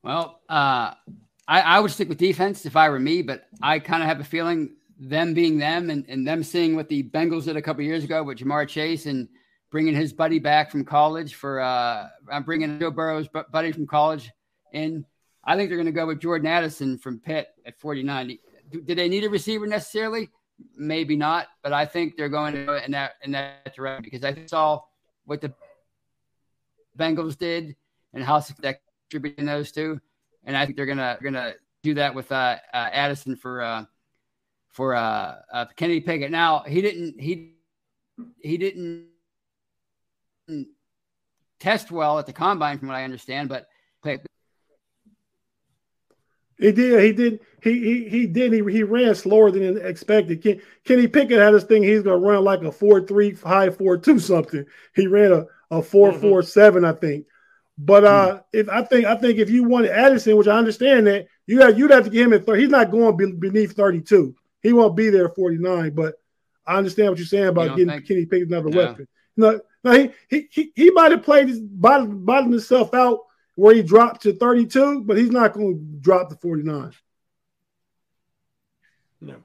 Well, 0.02 0.42
uh, 0.50 0.96
I, 1.48 1.62
I 1.62 1.80
would 1.80 1.92
stick 1.92 2.10
with 2.10 2.18
defense 2.18 2.66
if 2.66 2.76
I 2.76 2.90
were 2.90 3.00
me, 3.00 3.22
but 3.22 3.48
I 3.62 3.78
kind 3.78 4.02
of 4.02 4.10
have 4.10 4.20
a 4.20 4.24
feeling 4.24 4.78
them 5.00 5.34
being 5.34 5.58
them 5.58 5.90
and, 5.90 6.06
and 6.08 6.28
them 6.28 6.44
seeing 6.44 6.76
what 6.76 6.90
the 6.90 7.04
Bengals 7.04 7.46
did 7.46 7.56
a 7.56 7.62
couple 7.62 7.84
years 7.84 8.04
ago 8.04 8.24
with 8.24 8.40
Ja'Marr 8.40 8.68
Chase 8.68 9.06
and 9.06 9.28
bringing 9.70 9.96
his 9.96 10.14
buddy 10.14 10.40
back 10.40 10.72
from 10.72 10.84
college 10.84 11.36
for 11.36 11.60
uh, 11.60 12.08
I'm 12.32 12.44
bringing 12.44 12.80
Joe 12.80 12.92
Burrow's 12.92 13.28
buddy 13.52 13.72
from 13.72 13.88
college 13.88 14.32
in. 14.74 15.06
I 15.44 15.56
think 15.56 15.70
they're 15.70 15.78
going 15.78 15.86
to 15.86 15.94
go 15.94 16.08
with 16.08 16.20
Jordan 16.20 16.48
Addison 16.48 16.98
from 16.98 17.20
Pitt 17.20 17.48
at 17.66 17.80
49. 17.80 18.38
Did 18.70 18.98
they 18.98 19.08
need 19.08 19.24
a 19.24 19.30
receiver 19.30 19.66
necessarily? 19.66 20.30
Maybe 20.76 21.16
not, 21.16 21.48
but 21.64 21.72
I 21.72 21.86
think 21.86 22.18
they're 22.18 22.28
going 22.28 22.54
to 22.54 22.84
in 22.84 22.92
that 22.92 23.14
in 23.22 23.32
that 23.32 23.74
direction 23.76 24.04
because 24.04 24.24
I 24.24 24.46
saw 24.48 24.82
what 25.26 25.40
the 25.40 25.54
Bengals 26.98 27.38
did 27.38 27.76
and 28.14 28.24
how 28.24 28.40
that 28.60 28.82
contributing 29.10 29.46
those 29.46 29.72
two, 29.72 30.02
and 30.44 30.58
I 30.58 30.66
think 30.66 30.76
they're 30.76 30.88
gonna 30.88 31.18
gonna 31.22 31.54
do 31.84 31.94
that 31.94 32.16
with 32.16 32.32
uh, 32.32 32.58
uh, 32.74 32.90
Addison 32.92 33.36
for 33.36 33.62
uh, 33.62 33.86
for 34.78 34.94
uh, 34.94 35.38
uh, 35.52 35.66
Kenny 35.76 36.02
Pickett. 36.02 36.30
Now 36.30 36.60
he 36.60 36.84
didn't 36.84 37.20
he 37.20 37.56
he 38.40 38.60
didn't 38.60 39.08
test 41.60 41.92
well 41.92 42.20
at 42.20 42.28
the 42.28 42.34
combine, 42.34 42.78
from 42.78 42.90
what 42.90 42.96
I 42.98 43.04
understand, 43.04 43.50
but 43.50 43.68
he 46.60 46.72
did. 46.72 47.04
He 47.04 47.12
did. 47.12 47.40
He 47.64 47.80
he 47.80 48.10
he 48.10 48.28
did. 48.28 48.54
He 48.54 48.60
he 48.72 48.84
ran 48.84 49.16
slower 49.16 49.50
than 49.50 49.84
expected. 49.84 50.44
Ken, 50.44 50.62
Kenny 50.86 51.08
Pickett 51.08 51.40
had 51.40 51.56
this 51.56 51.64
thing. 51.64 51.82
He's 51.82 52.04
gonna 52.04 52.18
run 52.18 52.44
like 52.44 52.62
a 52.62 52.72
four 52.72 53.02
three, 53.02 53.34
high 53.34 53.72
four 53.72 53.98
two 53.98 54.20
something. 54.20 54.64
He 54.96 55.08
ran 55.08 55.32
a 55.32 55.46
a 55.72 55.82
four 55.82 56.12
mm-hmm. 56.12 56.22
four 56.22 56.44
seven, 56.44 56.86
I 56.86 56.94
think. 56.94 57.26
But 57.80 58.06
uh, 58.06 58.28
mm-hmm. 58.28 58.38
if 58.54 58.70
I 58.70 58.84
think 58.84 59.06
I 59.06 59.16
think 59.16 59.40
if 59.40 59.50
you 59.50 59.64
wanted 59.64 59.90
Addison, 59.90 60.38
which 60.38 60.48
I 60.48 60.56
understand 60.56 61.08
that 61.08 61.28
you 61.48 61.62
have 61.62 61.80
you'd 61.80 61.90
have 61.90 62.04
to 62.04 62.12
get 62.12 62.28
him 62.28 62.34
at 62.34 62.46
30. 62.46 62.62
He's 62.62 62.70
not 62.70 62.92
going 62.92 63.18
be, 63.18 63.32
beneath 63.32 63.74
32. 63.74 64.36
He 64.62 64.74
won't 64.74 64.96
be 64.96 65.10
there 65.10 65.30
49. 65.30 65.92
But 65.92 66.16
I 66.66 66.78
understand 66.78 67.10
what 67.10 67.18
you're 67.18 67.28
saying 67.28 67.48
about 67.48 67.78
getting 67.78 67.90
think? 67.90 68.08
Kenny 68.08 68.26
Pickett 68.26 68.50
another 68.50 68.70
yeah. 68.70 68.88
weapon. 68.90 69.08
No, 69.36 69.62
no, 69.84 69.92
he 69.92 70.12
he 70.30 70.48
he, 70.52 70.72
he 70.76 70.92
might 70.92 71.12
have 71.12 71.24
played 71.24 71.48
his 71.48 71.60
bottom, 71.60 72.26
bottom 72.26 72.52
himself 72.52 72.94
out 72.94 73.20
where 73.56 73.74
he 73.74 73.82
dropped 73.82 74.22
to 74.22 74.34
32, 74.34 75.02
but 75.02 75.18
he's 75.18 75.32
not 75.32 75.54
going 75.54 75.74
to 75.74 76.00
drop 76.00 76.30
to 76.30 76.36
49. 76.36 76.92
No. 79.20 79.36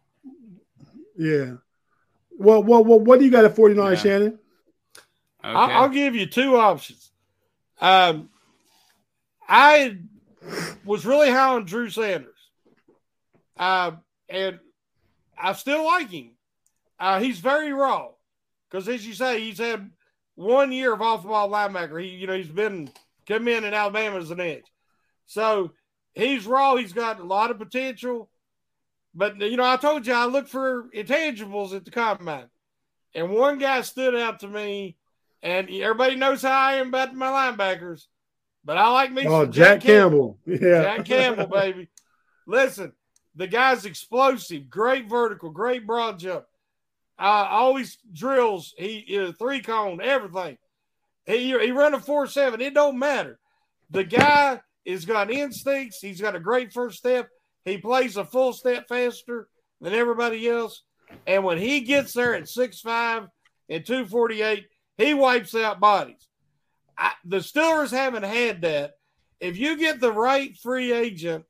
Yeah. 1.16 1.54
Well, 2.30 2.62
well, 2.62 2.84
well 2.84 3.00
what 3.00 3.18
do 3.18 3.24
you 3.24 3.30
got 3.30 3.46
at 3.46 3.56
49, 3.56 3.92
yeah. 3.92 3.98
Shannon? 3.98 4.38
Okay. 5.42 5.54
I'll, 5.56 5.82
I'll, 5.82 5.88
give 5.88 6.14
you 6.14 6.26
two 6.26 6.56
options. 6.56 7.10
Um, 7.80 8.28
I 9.48 9.96
was 10.84 11.06
really 11.06 11.30
high 11.30 11.54
on 11.54 11.64
Drew 11.64 11.88
Sanders. 11.88 12.28
Uh, 13.56 13.92
and 14.28 14.60
I 15.42 15.52
still 15.54 15.84
like 15.84 16.10
him. 16.10 16.30
Uh, 16.98 17.20
he's 17.20 17.40
very 17.40 17.72
raw 17.72 18.10
because, 18.70 18.88
as 18.88 19.06
you 19.06 19.12
say, 19.12 19.40
he's 19.40 19.58
had 19.58 19.90
one 20.36 20.72
year 20.72 20.92
of 20.94 21.02
off 21.02 21.22
the 21.22 21.28
ball 21.28 21.50
linebacker. 21.50 22.02
He, 22.02 22.10
you 22.10 22.26
know, 22.26 22.36
he's 22.36 22.46
been 22.46 22.90
come 23.26 23.48
in 23.48 23.64
in 23.64 23.74
Alabama 23.74 24.18
as 24.18 24.30
an 24.30 24.40
edge. 24.40 24.64
So 25.26 25.72
he's 26.14 26.46
raw. 26.46 26.76
He's 26.76 26.92
got 26.92 27.20
a 27.20 27.24
lot 27.24 27.50
of 27.50 27.58
potential. 27.58 28.30
But, 29.14 29.40
you 29.40 29.56
know, 29.56 29.64
I 29.64 29.76
told 29.76 30.06
you 30.06 30.14
I 30.14 30.26
look 30.26 30.48
for 30.48 30.88
intangibles 30.94 31.74
at 31.74 31.84
the 31.84 31.90
combine. 31.90 32.48
And 33.14 33.30
one 33.30 33.58
guy 33.58 33.82
stood 33.82 34.14
out 34.14 34.40
to 34.40 34.48
me, 34.48 34.96
and 35.42 35.68
everybody 35.68 36.16
knows 36.16 36.40
how 36.40 36.58
I 36.58 36.74
am 36.74 36.88
about 36.88 37.14
my 37.14 37.26
linebackers. 37.26 38.06
But 38.64 38.78
I 38.78 38.88
like 38.88 39.12
me. 39.12 39.26
Oh, 39.26 39.44
Jack, 39.44 39.52
Jack 39.54 39.80
Campbell. 39.82 40.38
Campbell. 40.46 40.66
Yeah. 40.68 40.82
Jack 40.82 41.04
Campbell, 41.04 41.46
baby. 41.46 41.88
Listen, 42.46 42.92
the 43.34 43.46
guy's 43.46 43.84
explosive, 43.84 44.68
great 44.68 45.08
vertical, 45.08 45.50
great 45.50 45.86
broad 45.86 46.18
jump. 46.18 46.44
Uh, 47.18 47.46
always 47.50 47.98
drills. 48.12 48.74
He 48.76 49.18
uh, 49.18 49.32
three 49.32 49.60
cone, 49.60 50.00
everything. 50.02 50.58
He 51.24 51.56
he 51.58 51.70
run 51.70 51.94
a 51.94 52.00
four 52.00 52.26
seven. 52.26 52.60
It 52.60 52.74
don't 52.74 52.98
matter. 52.98 53.38
The 53.90 54.04
guy 54.04 54.60
has 54.86 55.04
got 55.04 55.30
instincts. 55.30 56.00
He's 56.00 56.20
got 56.20 56.34
a 56.34 56.40
great 56.40 56.72
first 56.72 56.98
step. 56.98 57.28
He 57.64 57.78
plays 57.78 58.16
a 58.16 58.24
full 58.24 58.52
step 58.52 58.88
faster 58.88 59.48
than 59.80 59.92
everybody 59.92 60.48
else. 60.48 60.82
And 61.26 61.44
when 61.44 61.58
he 61.58 61.80
gets 61.80 62.12
there 62.12 62.34
at 62.34 62.48
six 62.48 62.80
five 62.80 63.28
and 63.68 63.86
two 63.86 64.06
forty 64.06 64.42
eight, 64.42 64.66
he 64.96 65.14
wipes 65.14 65.54
out 65.54 65.80
bodies. 65.80 66.26
I, 66.98 67.12
the 67.24 67.38
Steelers 67.38 67.90
haven't 67.90 68.24
had 68.24 68.62
that. 68.62 68.94
If 69.40 69.58
you 69.58 69.76
get 69.76 70.00
the 70.00 70.12
right 70.12 70.56
free 70.56 70.92
agent 70.92 71.44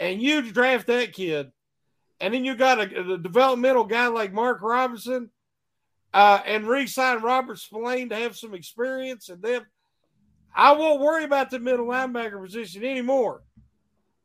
and 0.00 0.20
you 0.20 0.42
draft 0.42 0.88
that 0.88 1.12
kid, 1.12 1.52
and 2.20 2.34
then 2.34 2.44
you 2.44 2.56
got 2.56 2.80
a, 2.80 3.12
a 3.12 3.18
developmental 3.18 3.84
guy 3.84 4.08
like 4.08 4.32
Mark 4.32 4.62
Robinson 4.62 5.30
uh, 6.12 6.40
and 6.44 6.66
re-sign 6.66 7.22
Robert 7.22 7.58
Spillane 7.58 8.08
to 8.08 8.16
have 8.16 8.36
some 8.36 8.54
experience 8.54 9.28
and 9.28 9.40
then 9.40 9.64
I 10.54 10.72
won't 10.72 11.00
worry 11.00 11.24
about 11.24 11.50
the 11.50 11.58
middle 11.58 11.86
linebacker 11.86 12.42
position 12.44 12.84
anymore. 12.84 13.42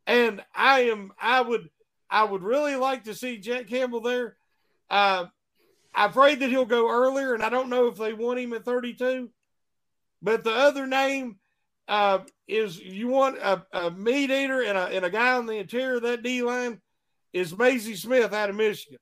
And 0.08 0.44
I 0.54 0.82
am 0.82 1.12
I 1.20 1.42
would 1.42 1.70
I 2.10 2.24
would 2.24 2.44
really 2.44 2.76
like 2.76 3.06
to 3.06 3.16
see 3.16 3.38
Jack 3.38 3.68
Campbell 3.68 4.02
there. 4.02 4.38
Uh, 4.90 5.26
I'm 5.94 6.10
afraid 6.10 6.40
that 6.40 6.50
he'll 6.50 6.66
go 6.66 6.90
earlier, 6.90 7.34
and 7.34 7.42
I 7.42 7.50
don't 7.50 7.70
know 7.70 7.88
if 7.88 7.98
they 7.98 8.14
want 8.14 8.40
him 8.40 8.54
at 8.54 8.66
32. 8.66 9.30
But 10.22 10.44
the 10.44 10.52
other 10.52 10.86
name 10.86 11.38
uh, 11.88 12.20
is 12.48 12.80
you 12.80 13.08
want 13.08 13.38
a, 13.38 13.66
a 13.72 13.92
meat 13.92 14.32
eater 14.32 14.62
and 14.62 14.78
a, 14.78 14.86
and 14.88 15.06
a 15.06 15.10
guy 15.10 15.34
on 15.34 15.46
the 15.46 15.58
interior 15.58 15.98
of 15.98 16.04
that 16.04 16.24
D 16.24 16.42
line 16.42 16.80
is 17.34 17.54
Mazi 17.54 17.98
Smith 17.98 18.34
out 18.34 18.50
of 18.50 18.56
Michigan. 18.56 19.00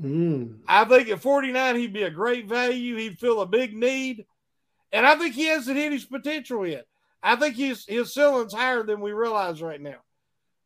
Mm. 0.00 0.58
I 0.68 0.84
think 0.84 1.08
at 1.08 1.20
49, 1.20 1.76
he'd 1.76 1.92
be 1.92 2.02
a 2.02 2.10
great 2.10 2.48
value. 2.48 2.96
He'd 2.96 3.18
fill 3.18 3.40
a 3.40 3.46
big 3.46 3.74
need. 3.74 4.26
And 4.92 5.06
I 5.06 5.16
think 5.16 5.34
he 5.34 5.46
hasn't 5.46 5.76
hit 5.76 5.92
his 5.92 6.04
potential 6.04 6.66
yet. 6.66 6.84
I 7.22 7.36
think 7.36 7.56
his, 7.56 7.84
his 7.86 8.12
ceiling's 8.12 8.52
higher 8.52 8.82
than 8.82 9.00
we 9.00 9.12
realize 9.12 9.62
right 9.62 9.80
now. 9.80 9.96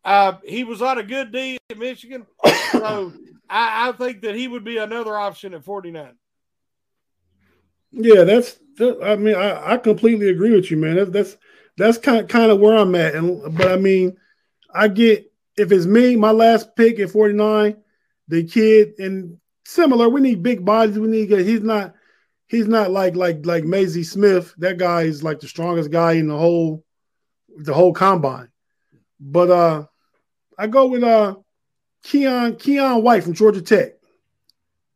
Uh, 0.04 0.34
he 0.44 0.64
was 0.64 0.82
on 0.82 0.98
a 0.98 1.02
good 1.02 1.32
D 1.32 1.58
at 1.68 1.78
Michigan. 1.78 2.26
So 2.70 3.12
I, 3.48 3.88
I, 3.88 3.92
think 3.92 4.22
that 4.22 4.36
he 4.36 4.46
would 4.46 4.62
be 4.62 4.78
another 4.78 5.18
option 5.18 5.54
at 5.54 5.64
49. 5.64 6.12
Yeah, 7.90 8.22
that's, 8.22 8.60
I 8.80 9.16
mean, 9.16 9.34
I, 9.34 9.72
I 9.72 9.76
completely 9.76 10.28
agree 10.28 10.52
with 10.52 10.70
you, 10.70 10.76
man. 10.76 10.94
That's, 10.94 11.10
that's, 11.10 11.36
that's 11.80 11.98
kind, 11.98 12.28
kind 12.28 12.50
of 12.50 12.60
where 12.60 12.76
I'm 12.76 12.94
at. 12.94 13.14
And, 13.14 13.56
but 13.56 13.70
I 13.72 13.76
mean, 13.76 14.16
I 14.72 14.88
get, 14.88 15.32
if 15.56 15.72
it's 15.72 15.86
me, 15.86 16.16
my 16.16 16.30
last 16.30 16.76
pick 16.76 16.98
at 17.00 17.10
49, 17.10 17.76
the 18.28 18.44
kid 18.44 18.94
and 18.98 19.38
similar. 19.70 20.08
We 20.08 20.20
need 20.20 20.42
big 20.42 20.64
bodies. 20.64 20.98
We 20.98 21.08
need. 21.08 21.30
He's 21.30 21.62
not. 21.62 21.94
He's 22.46 22.66
not 22.66 22.90
like 22.90 23.14
like 23.14 23.44
like 23.46 23.64
Mazi 23.64 24.04
Smith. 24.04 24.54
That 24.58 24.78
guy 24.78 25.02
is 25.02 25.22
like 25.22 25.40
the 25.40 25.48
strongest 25.48 25.90
guy 25.90 26.12
in 26.12 26.28
the 26.28 26.36
whole 26.36 26.84
the 27.56 27.74
whole 27.74 27.92
combine. 27.92 28.48
But 29.20 29.50
uh 29.50 29.86
I 30.58 30.66
go 30.66 30.86
with 30.86 31.04
uh 31.04 31.36
Keion 32.04 32.56
Keion 32.58 33.02
White 33.02 33.24
from 33.24 33.34
Georgia 33.34 33.62
Tech. 33.62 33.92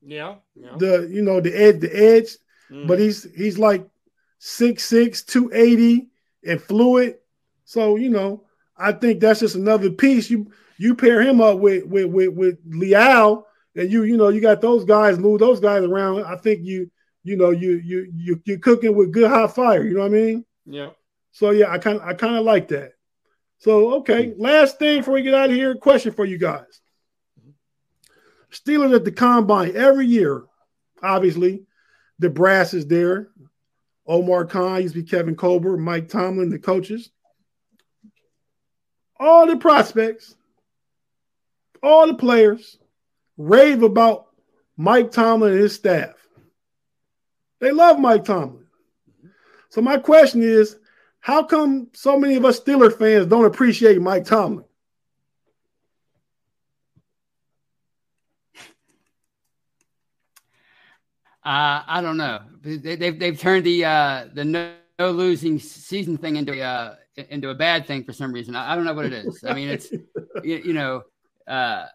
Yeah, 0.03 0.37
yeah. 0.55 0.77
The 0.79 1.09
you 1.11 1.23
know 1.23 1.41
the 1.41 1.55
edge 1.55 1.81
the 1.81 1.95
edge, 1.95 2.37
mm. 2.71 2.87
but 2.87 2.99
he's 2.99 3.25
he's 3.35 3.59
like 3.59 3.87
6'6, 4.41 5.25
280 5.25 6.09
and 6.47 6.61
fluid. 6.61 7.19
So, 7.65 7.97
you 7.97 8.11
know, 8.11 8.45
I 8.77 8.93
think 8.93 9.21
that's 9.21 9.41
just 9.41 9.55
another 9.55 9.91
piece. 9.91 10.31
You 10.31 10.51
you 10.79 10.95
pair 10.95 11.23
him 11.23 11.41
up 11.41 11.59
with 11.59 11.85
with 11.87 12.07
with, 12.07 12.31
with 12.31 12.59
Leal, 12.67 13.47
and 13.77 13.91
you 13.91 14.03
you 14.05 14.17
know 14.17 14.29
you 14.29 14.41
got 14.41 14.61
those 14.61 14.85
guys 14.85 15.19
move 15.19 15.41
those 15.41 15.61
guys 15.61 15.83
around. 15.85 16.25
I 16.25 16.37
think 16.37 16.61
you 16.65 16.91
you 17.23 17.37
know 17.37 17.51
you 17.51 17.81
you 17.85 18.13
you 18.15 18.43
you're 18.45 18.59
cooking 18.59 18.95
with 18.95 19.13
good 19.13 19.31
hot 19.31 19.55
fire. 19.55 19.85
You 19.85 19.95
know 19.95 20.01
what 20.01 20.07
I 20.07 20.11
mean? 20.11 20.45
Yeah. 20.67 20.91
So 21.33 21.51
yeah, 21.51 21.71
I 21.71 21.79
kind 21.79 22.01
I 22.03 22.15
kind 22.15 22.37
of 22.37 22.45
like 22.45 22.69
that. 22.69 22.93
So, 23.65 23.95
okay, 23.95 24.35
last 24.37 24.79
thing 24.79 24.99
before 24.99 25.15
we 25.15 25.23
get 25.23 25.33
out 25.33 25.49
of 25.49 25.57
here, 25.57 25.75
question 25.75 26.13
for 26.13 26.27
you 26.27 26.37
guys. 26.37 26.83
Steelers 28.53 28.95
at 28.95 29.05
the 29.07 29.11
combine 29.11 29.75
every 29.75 30.07
year, 30.07 30.45
obviously, 31.03 31.65
the 32.19 32.29
brass 32.29 32.75
is 32.75 32.87
there. 32.87 33.31
Omar 34.07 34.45
Khan 34.45 34.83
used 34.83 34.95
to 34.95 35.03
be 35.03 35.09
Kevin 35.09 35.35
Colbert, 35.35 35.79
Mike 35.79 36.09
Tomlin, 36.09 36.51
the 36.51 36.59
coaches. 36.59 37.11
All 39.19 39.47
the 39.47 39.57
prospects, 39.57 40.35
all 41.83 42.07
the 42.07 42.15
players 42.15 42.79
rave 43.37 43.83
about 43.83 44.27
Mike 44.77 45.11
Tomlin 45.11 45.53
and 45.53 45.61
his 45.61 45.75
staff. 45.75 46.15
They 47.61 47.71
love 47.71 47.99
Mike 47.99 48.25
Tomlin. 48.25 48.67
So 49.71 49.81
my 49.81 49.97
question 49.97 50.43
is, 50.43 50.77
how 51.21 51.43
come 51.45 51.89
so 51.95 52.19
many 52.19 52.37
of 52.37 52.45
us 52.45 52.61
Steeler 52.61 52.97
fans 52.97 53.27
don't 53.27 53.47
appreciate 53.47 54.01
Mike 54.01 54.27
Tomlin? 54.27 54.67
Uh, 61.45 61.83
I 61.87 62.01
don't 62.01 62.17
know. 62.17 62.41
They, 62.63 62.97
they've 62.97 63.19
they've 63.19 63.39
turned 63.39 63.65
the 63.65 63.85
uh, 63.85 64.25
the 64.33 64.45
no, 64.45 64.73
no, 64.99 65.11
losing 65.11 65.59
season 65.59 66.17
thing 66.17 66.37
into 66.37 66.59
uh, 66.63 66.97
into 67.17 67.51
a 67.51 67.55
bad 67.55 67.87
thing 67.87 68.03
for 68.05 68.13
some 68.15 68.33
reason. 68.33 68.57
I, 68.57 68.73
I 68.73 68.77
don't 68.77 68.85
know 68.85 68.95
what 68.95 69.05
it 69.05 69.13
is. 69.13 69.45
I 69.47 69.53
mean, 69.53 69.69
it's 69.69 69.93
you, 70.43 70.63
you, 70.65 70.73
know, 70.73 71.03
uh, 71.47 71.87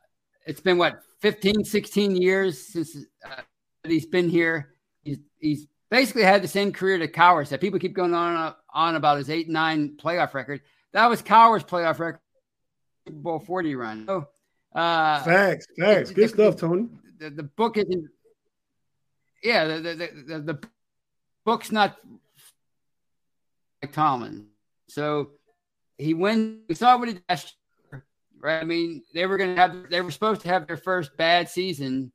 it's 0.46 0.62
been 0.62 0.78
what 0.78 1.02
15, 1.22 1.64
16 1.64 2.16
years 2.16 2.60
since 2.60 2.96
uh, 3.26 3.42
he's 3.84 4.06
been 4.06 4.30
here. 4.30 4.76
He's 5.04 5.18
he's 5.40 5.68
basically 5.90 6.24
had 6.24 6.44
the 6.44 6.48
same 6.48 6.72
career 6.72 7.00
that 7.00 7.14
Cowher's 7.14 7.50
had. 7.50 7.62
People 7.62 7.80
keep 7.80 7.94
going 7.94 8.14
on 8.14 8.54
on 8.74 8.96
about 8.96 9.18
his 9.18 9.30
eight 9.30 9.50
nine 9.50 9.98
playoff 9.98 10.34
record. 10.34 10.62
That 10.94 11.08
was 11.08 11.22
Cowher's 11.22 11.64
playoff 11.64 12.00
record, 12.00 12.22
Super 13.08 13.20
Bowl 13.20 13.40
forty 13.40 13.76
run. 13.76 14.06
So, 14.06 14.28
uh, 14.74 15.24
facts, 15.24 15.66
facts, 15.78 16.12
good 16.12 16.26
the, 16.26 16.34
stuff, 16.34 16.56
Tony. 16.58 16.88
The, 17.18 17.30
the, 17.32 17.44
book 17.44 17.78
isn't. 17.78 18.10
Yeah, 19.44 19.66
the 19.66 19.80
the, 19.80 20.10
the, 20.28 20.40
the 20.40 20.60
book's 21.46 21.72
not 21.72 21.98
like 23.82 23.92
Tomlin. 23.92 24.48
So 24.88 25.32
he 25.98 26.14
wins. 26.14 26.62
We 26.68 26.76
saw 26.76 26.98
what 26.98 27.08
he 27.08 27.16
did 27.16 27.24
right? 28.42 28.62
I 28.62 28.66
mean, 28.66 29.04
they 29.14 29.26
were 29.26 29.38
going 29.38 29.56
to 29.56 29.62
have. 29.62 29.90
They 29.90 30.02
were 30.02 30.12
supposed 30.12 30.42
to 30.42 30.50
have 30.50 30.68
their 30.68 30.78
first 30.78 31.16
bad 31.18 31.50
season, 31.50 32.12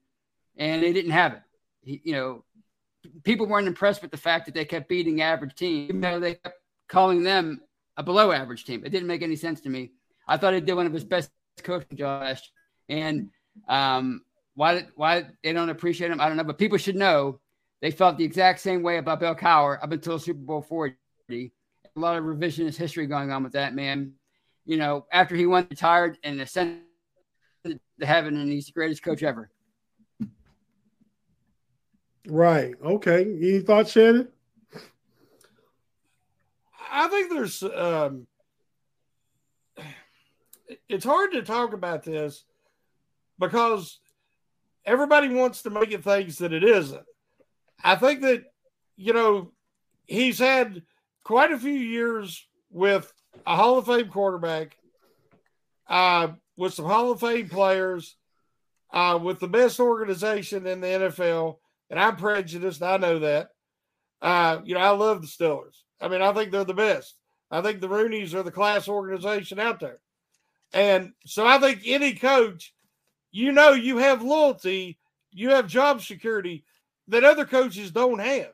and 0.56 0.82
they 0.82 0.92
didn't 0.92 1.12
have 1.12 1.34
it. 1.34 1.42
He, 1.82 2.00
you 2.04 2.12
know, 2.12 2.44
people 3.22 3.46
weren't 3.46 3.68
impressed 3.68 4.02
with 4.02 4.10
the 4.10 4.16
fact 4.16 4.46
that 4.46 4.54
they 4.54 4.64
kept 4.64 4.88
beating 4.88 5.20
average 5.20 5.54
teams, 5.54 5.90
even 5.90 6.00
though 6.00 6.20
they 6.20 6.34
kept 6.34 6.58
calling 6.88 7.22
them 7.22 7.60
a 7.96 8.02
below 8.02 8.32
average 8.32 8.64
team. 8.64 8.82
It 8.84 8.90
didn't 8.90 9.08
make 9.08 9.22
any 9.22 9.36
sense 9.36 9.60
to 9.62 9.68
me. 9.68 9.92
I 10.26 10.36
thought 10.36 10.54
he 10.54 10.60
did 10.60 10.74
one 10.74 10.86
of 10.86 10.92
his 10.92 11.04
best 11.04 11.30
coaching 11.62 11.96
jobs. 11.96 12.50
And 12.88 13.30
um, 13.68 14.22
why 14.54 14.86
why 14.94 15.26
they 15.42 15.52
don't 15.52 15.70
appreciate 15.70 16.10
him, 16.10 16.20
I 16.20 16.28
don't 16.28 16.36
know. 16.36 16.44
But 16.44 16.58
people 16.58 16.78
should 16.78 16.96
know 16.96 17.40
they 17.80 17.90
felt 17.90 18.18
the 18.18 18.24
exact 18.24 18.60
same 18.60 18.82
way 18.82 18.98
about 18.98 19.20
Bill 19.20 19.34
Cowher 19.34 19.82
up 19.82 19.92
until 19.92 20.18
Super 20.18 20.40
Bowl 20.40 20.62
40. 20.62 20.96
A 21.30 21.50
lot 21.96 22.16
of 22.16 22.24
revisionist 22.24 22.76
history 22.76 23.06
going 23.06 23.30
on 23.30 23.42
with 23.42 23.52
that 23.52 23.74
man. 23.74 24.12
You 24.64 24.78
know, 24.78 25.06
after 25.12 25.36
he 25.36 25.46
went 25.46 25.70
retired 25.70 26.18
and 26.24 26.40
ascended 26.40 26.82
to 27.64 28.06
heaven, 28.06 28.36
and 28.36 28.50
he's 28.50 28.66
the 28.66 28.72
greatest 28.72 29.02
coach 29.02 29.22
ever. 29.22 29.50
Right. 32.26 32.74
Okay. 32.82 33.22
Any 33.22 33.60
thoughts, 33.60 33.92
Shannon? 33.92 34.28
I 36.90 37.08
think 37.08 37.30
there's 37.30 37.62
um 37.62 38.26
it's 40.88 41.04
hard 41.04 41.32
to 41.32 41.42
talk 41.42 41.72
about 41.72 42.02
this 42.02 42.44
because 43.38 43.98
everybody 44.84 45.28
wants 45.28 45.62
to 45.62 45.70
make 45.70 45.92
it 45.92 46.04
things 46.04 46.38
that 46.38 46.52
it 46.52 46.64
isn't. 46.64 47.04
I 47.82 47.96
think 47.96 48.22
that 48.22 48.44
you 48.96 49.12
know 49.12 49.52
he's 50.06 50.38
had 50.38 50.82
quite 51.24 51.52
a 51.52 51.58
few 51.58 51.72
years 51.72 52.46
with 52.70 53.12
a 53.46 53.56
Hall 53.56 53.78
of 53.78 53.86
Fame 53.86 54.08
quarterback, 54.08 54.76
uh, 55.88 56.28
with 56.56 56.74
some 56.74 56.86
Hall 56.86 57.12
of 57.12 57.20
Fame 57.20 57.48
players, 57.48 58.16
uh, 58.92 59.18
with 59.20 59.40
the 59.40 59.48
best 59.48 59.80
organization 59.80 60.66
in 60.66 60.80
the 60.80 60.86
NFL 60.86 61.56
and 61.90 62.00
I'm 62.00 62.16
prejudiced. 62.16 62.82
I 62.82 62.96
know 62.96 63.20
that. 63.20 63.50
Uh, 64.20 64.58
you 64.64 64.74
know, 64.74 64.80
I 64.80 64.90
love 64.90 65.20
the 65.20 65.28
Steelers. 65.28 65.82
I 66.00 66.08
mean, 66.08 66.22
I 66.22 66.32
think 66.32 66.50
they're 66.50 66.64
the 66.64 66.74
best. 66.74 67.14
I 67.52 67.60
think 67.60 67.80
the 67.80 67.88
Rooneys 67.88 68.34
are 68.34 68.42
the 68.42 68.50
class 68.50 68.88
organization 68.88 69.60
out 69.60 69.78
there. 69.78 70.00
And 70.72 71.12
so 71.24 71.46
I 71.46 71.58
think 71.58 71.82
any 71.84 72.14
coach, 72.14 72.73
you 73.34 73.50
know, 73.50 73.72
you 73.72 73.98
have 73.98 74.22
loyalty, 74.22 74.96
you 75.32 75.50
have 75.50 75.66
job 75.66 76.00
security 76.00 76.64
that 77.08 77.24
other 77.24 77.44
coaches 77.44 77.90
don't 77.90 78.20
have. 78.20 78.52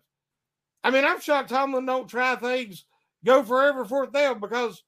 I 0.83 0.91
mean, 0.91 1.05
I'm 1.05 1.21
shocked 1.21 1.51
Tomlin 1.51 1.85
don't 1.85 2.09
try 2.09 2.35
things, 2.37 2.87
go 3.23 3.43
forever 3.43 3.85
fourth 3.85 4.11
down 4.11 4.41
because 4.41 4.83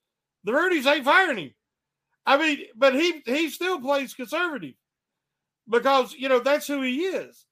the 0.45 0.53
Rooneys 0.53 0.87
ain't 0.87 1.05
firing 1.05 1.37
him. 1.37 1.55
I 2.25 2.39
mean, 2.39 2.65
but 2.75 2.95
he 2.95 3.23
he 3.27 3.51
still 3.51 3.83
plays 3.83 4.15
conservative 4.15 4.77
because 5.69 6.15
you 6.15 6.31
know 6.31 6.41
that's 6.41 6.67
who 6.67 6.81
he 6.81 7.01
is. 7.01 7.45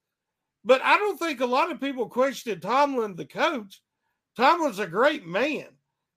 But 0.65 0.81
I 0.83 0.97
don't 0.97 1.19
think 1.19 1.43
a 1.43 1.47
lot 1.47 1.71
of 1.71 1.79
people 1.79 2.09
question 2.09 2.59
Tomlin, 2.59 3.17
the 3.17 3.27
coach. 3.27 3.83
Tomlin's 4.35 4.79
a 4.79 4.87
great 4.87 5.27
man. 5.27 5.67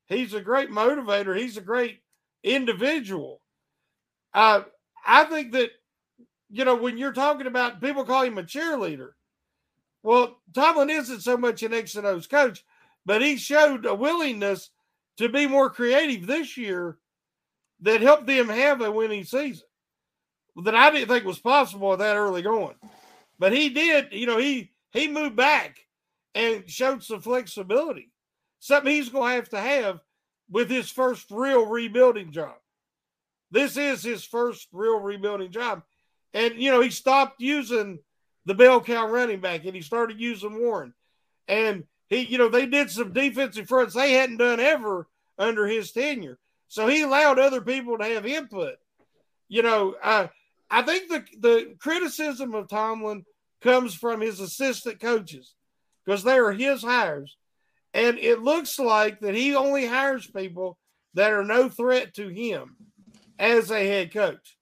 He's 0.05 0.33
a 0.33 0.41
great 0.41 0.69
motivator. 0.69 1.37
He's 1.37 1.57
a 1.57 1.61
great 1.61 1.99
individual. 2.43 3.41
Uh, 4.33 4.61
I 5.05 5.25
think 5.25 5.51
that, 5.51 5.71
you 6.53 6.63
know, 6.65 6.75
when 6.75 6.99
you're 6.99 7.11
talking 7.13 7.47
about 7.47 7.81
people 7.81 8.05
call 8.05 8.21
him 8.23 8.37
a 8.37 8.43
cheerleader, 8.43 9.09
well, 10.03 10.37
Tomlin 10.53 10.91
isn't 10.91 11.21
so 11.21 11.35
much 11.35 11.63
an 11.63 11.73
X 11.73 11.95
and 11.95 12.05
O's 12.05 12.27
coach, 12.27 12.63
but 13.05 13.23
he 13.23 13.37
showed 13.37 13.87
a 13.87 13.95
willingness 13.95 14.69
to 15.17 15.29
be 15.29 15.47
more 15.47 15.71
creative 15.71 16.27
this 16.27 16.55
year 16.55 16.99
that 17.81 18.01
helped 18.01 18.27
them 18.27 18.49
have 18.49 18.81
a 18.81 18.91
winning 18.91 19.23
season 19.23 19.65
that 20.63 20.75
I 20.75 20.91
didn't 20.91 21.07
think 21.07 21.25
was 21.25 21.39
possible 21.39 21.97
that 21.97 22.15
early 22.15 22.43
going. 22.43 22.75
But 23.39 23.51
he 23.51 23.69
did, 23.69 24.09
you 24.11 24.27
know, 24.27 24.37
he 24.37 24.71
he 24.91 25.07
moved 25.07 25.35
back 25.35 25.79
and 26.35 26.69
showed 26.69 27.01
some 27.01 27.21
flexibility. 27.21 28.11
Something 28.59 28.93
he's 28.93 29.09
going 29.09 29.31
to 29.31 29.35
have 29.35 29.49
to 29.49 29.59
have 29.59 30.01
with 30.51 30.69
his 30.69 30.91
first 30.91 31.31
real 31.31 31.65
rebuilding 31.65 32.31
job. 32.31 32.55
This 33.49 33.75
is 33.75 34.03
his 34.03 34.23
first 34.23 34.67
real 34.71 34.99
rebuilding 34.99 35.51
job. 35.51 35.81
And, 36.33 36.55
you 36.55 36.71
know, 36.71 36.81
he 36.81 36.89
stopped 36.89 37.41
using 37.41 37.99
the 38.45 38.55
bell 38.55 38.81
cow 38.81 39.07
running 39.07 39.39
back 39.39 39.65
and 39.65 39.75
he 39.75 39.81
started 39.81 40.19
using 40.19 40.59
Warren. 40.59 40.93
And 41.47 41.83
he, 42.09 42.21
you 42.21 42.37
know, 42.37 42.49
they 42.49 42.65
did 42.65 42.89
some 42.89 43.13
defensive 43.13 43.67
fronts 43.67 43.93
they 43.93 44.13
hadn't 44.13 44.37
done 44.37 44.59
ever 44.59 45.07
under 45.37 45.67
his 45.67 45.91
tenure. 45.91 46.37
So 46.67 46.87
he 46.87 47.01
allowed 47.01 47.39
other 47.39 47.61
people 47.61 47.97
to 47.97 48.05
have 48.05 48.25
input. 48.25 48.75
You 49.47 49.61
know, 49.61 49.95
uh, 50.01 50.27
I 50.69 50.81
think 50.81 51.09
the 51.09 51.23
the 51.39 51.75
criticism 51.77 52.55
of 52.55 52.67
Tomlin 52.67 53.25
comes 53.61 53.93
from 53.93 54.21
his 54.21 54.39
assistant 54.39 54.99
coaches 54.99 55.53
because 56.03 56.23
they 56.23 56.37
are 56.37 56.51
his 56.51 56.81
hires. 56.81 57.37
And 57.93 58.17
it 58.17 58.41
looks 58.41 58.79
like 58.79 59.19
that 59.19 59.35
he 59.35 59.55
only 59.55 59.85
hires 59.85 60.25
people 60.25 60.77
that 61.13 61.31
are 61.31 61.43
no 61.43 61.69
threat 61.69 62.15
to 62.15 62.27
him 62.27 62.75
as 63.37 63.69
a 63.69 63.87
head 63.87 64.11
coach. 64.11 64.57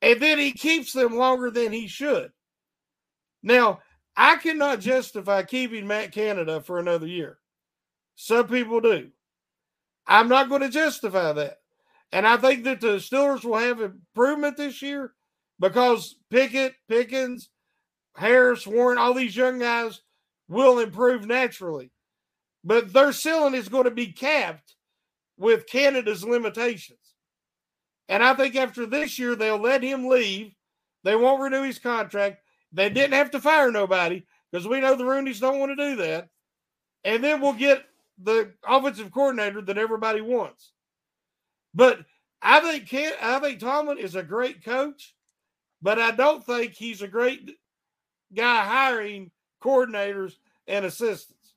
And 0.00 0.20
then 0.20 0.38
he 0.38 0.52
keeps 0.52 0.92
them 0.92 1.16
longer 1.16 1.50
than 1.50 1.72
he 1.72 1.88
should. 1.88 2.30
Now, 3.42 3.80
I 4.16 4.36
cannot 4.36 4.80
justify 4.80 5.42
keeping 5.42 5.86
Matt 5.86 6.12
Canada 6.12 6.60
for 6.60 6.78
another 6.78 7.06
year. 7.06 7.38
Some 8.16 8.48
people 8.48 8.80
do. 8.80 9.10
I'm 10.06 10.28
not 10.28 10.48
going 10.48 10.62
to 10.62 10.68
justify 10.68 11.32
that. 11.32 11.58
And 12.10 12.26
I 12.26 12.36
think 12.36 12.64
that 12.64 12.80
the 12.80 12.96
Steelers 12.96 13.44
will 13.44 13.58
have 13.58 13.80
improvement 13.80 14.56
this 14.56 14.80
year 14.80 15.12
because 15.60 16.16
Pickett, 16.30 16.74
Pickens, 16.88 17.50
Harris, 18.16 18.66
Warren, 18.66 18.98
all 18.98 19.14
these 19.14 19.36
young 19.36 19.58
guys 19.58 20.00
will 20.48 20.78
improve 20.78 21.26
naturally. 21.26 21.92
But 22.64 22.92
their 22.92 23.12
ceiling 23.12 23.54
is 23.54 23.68
going 23.68 23.84
to 23.84 23.90
be 23.90 24.12
capped 24.12 24.74
with 25.36 25.66
Canada's 25.66 26.24
limitations. 26.24 26.97
And 28.08 28.22
I 28.22 28.34
think 28.34 28.56
after 28.56 28.86
this 28.86 29.18
year, 29.18 29.36
they'll 29.36 29.58
let 29.58 29.82
him 29.82 30.08
leave. 30.08 30.52
They 31.04 31.14
won't 31.14 31.42
renew 31.42 31.62
his 31.62 31.78
contract. 31.78 32.42
They 32.72 32.88
didn't 32.88 33.14
have 33.14 33.30
to 33.32 33.40
fire 33.40 33.70
nobody 33.70 34.24
because 34.50 34.66
we 34.66 34.80
know 34.80 34.94
the 34.94 35.04
Rooneys 35.04 35.40
don't 35.40 35.58
want 35.58 35.76
to 35.76 35.90
do 35.90 35.96
that. 35.96 36.28
And 37.04 37.22
then 37.22 37.40
we'll 37.40 37.52
get 37.52 37.84
the 38.22 38.52
offensive 38.66 39.10
coordinator 39.10 39.62
that 39.62 39.78
everybody 39.78 40.20
wants. 40.20 40.72
But 41.74 42.00
I 42.42 42.60
think 42.60 42.92
I 43.22 43.38
think 43.40 43.60
Tomlin 43.60 43.98
is 43.98 44.14
a 44.14 44.22
great 44.22 44.64
coach, 44.64 45.14
but 45.82 45.98
I 45.98 46.10
don't 46.10 46.44
think 46.44 46.72
he's 46.72 47.02
a 47.02 47.08
great 47.08 47.56
guy 48.34 48.64
hiring 48.64 49.30
coordinators 49.62 50.34
and 50.66 50.84
assistants. 50.84 51.54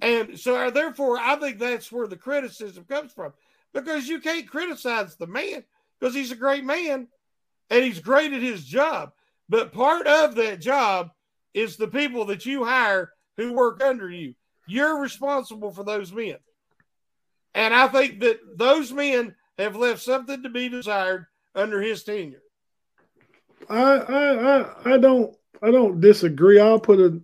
And 0.00 0.38
so, 0.38 0.56
uh, 0.56 0.70
therefore, 0.70 1.18
I 1.18 1.36
think 1.36 1.58
that's 1.58 1.90
where 1.90 2.06
the 2.06 2.16
criticism 2.16 2.84
comes 2.84 3.12
from. 3.12 3.32
Because 3.74 4.08
you 4.08 4.20
can't 4.20 4.48
criticize 4.48 5.16
the 5.16 5.26
man 5.26 5.64
because 5.98 6.14
he's 6.14 6.30
a 6.30 6.36
great 6.36 6.64
man 6.64 7.08
and 7.68 7.84
he's 7.84 7.98
great 7.98 8.32
at 8.32 8.40
his 8.40 8.64
job. 8.64 9.12
But 9.48 9.72
part 9.72 10.06
of 10.06 10.36
that 10.36 10.60
job 10.60 11.10
is 11.52 11.76
the 11.76 11.88
people 11.88 12.26
that 12.26 12.46
you 12.46 12.64
hire 12.64 13.12
who 13.36 13.52
work 13.52 13.82
under 13.82 14.08
you. 14.10 14.34
You're 14.66 15.00
responsible 15.00 15.72
for 15.72 15.84
those 15.84 16.12
men. 16.12 16.36
And 17.54 17.74
I 17.74 17.88
think 17.88 18.20
that 18.20 18.40
those 18.56 18.92
men 18.92 19.34
have 19.58 19.76
left 19.76 20.00
something 20.00 20.42
to 20.42 20.48
be 20.48 20.68
desired 20.68 21.26
under 21.54 21.80
his 21.80 22.02
tenure. 22.02 22.42
I 23.68 23.96
I 23.96 24.60
I, 24.60 24.94
I 24.94 24.98
don't 24.98 25.36
I 25.62 25.70
don't 25.70 26.00
disagree. 26.00 26.58
I'll 26.58 26.80
put 26.80 27.00
a 27.00 27.20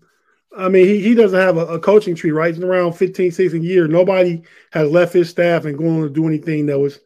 I 0.57 0.69
mean, 0.69 0.87
he, 0.87 1.01
he 1.01 1.15
doesn't 1.15 1.39
have 1.39 1.57
a, 1.57 1.67
a 1.67 1.81
coaching 1.81 2.15
tree, 2.15 2.33
right? 2.33 2.55
He's 2.55 2.63
around 2.63 2.95
15, 2.95 3.31
16 3.31 3.63
years. 3.63 3.89
Nobody 3.89 4.43
has 4.73 4.91
left 4.91 5.13
his 5.13 5.31
staff 5.31 5.65
and 5.65 5.79
going 5.79 6.03
to 6.03 6.11
do 6.11 6.27
anything 6.27 6.67
that 6.67 6.79
was 6.79 6.99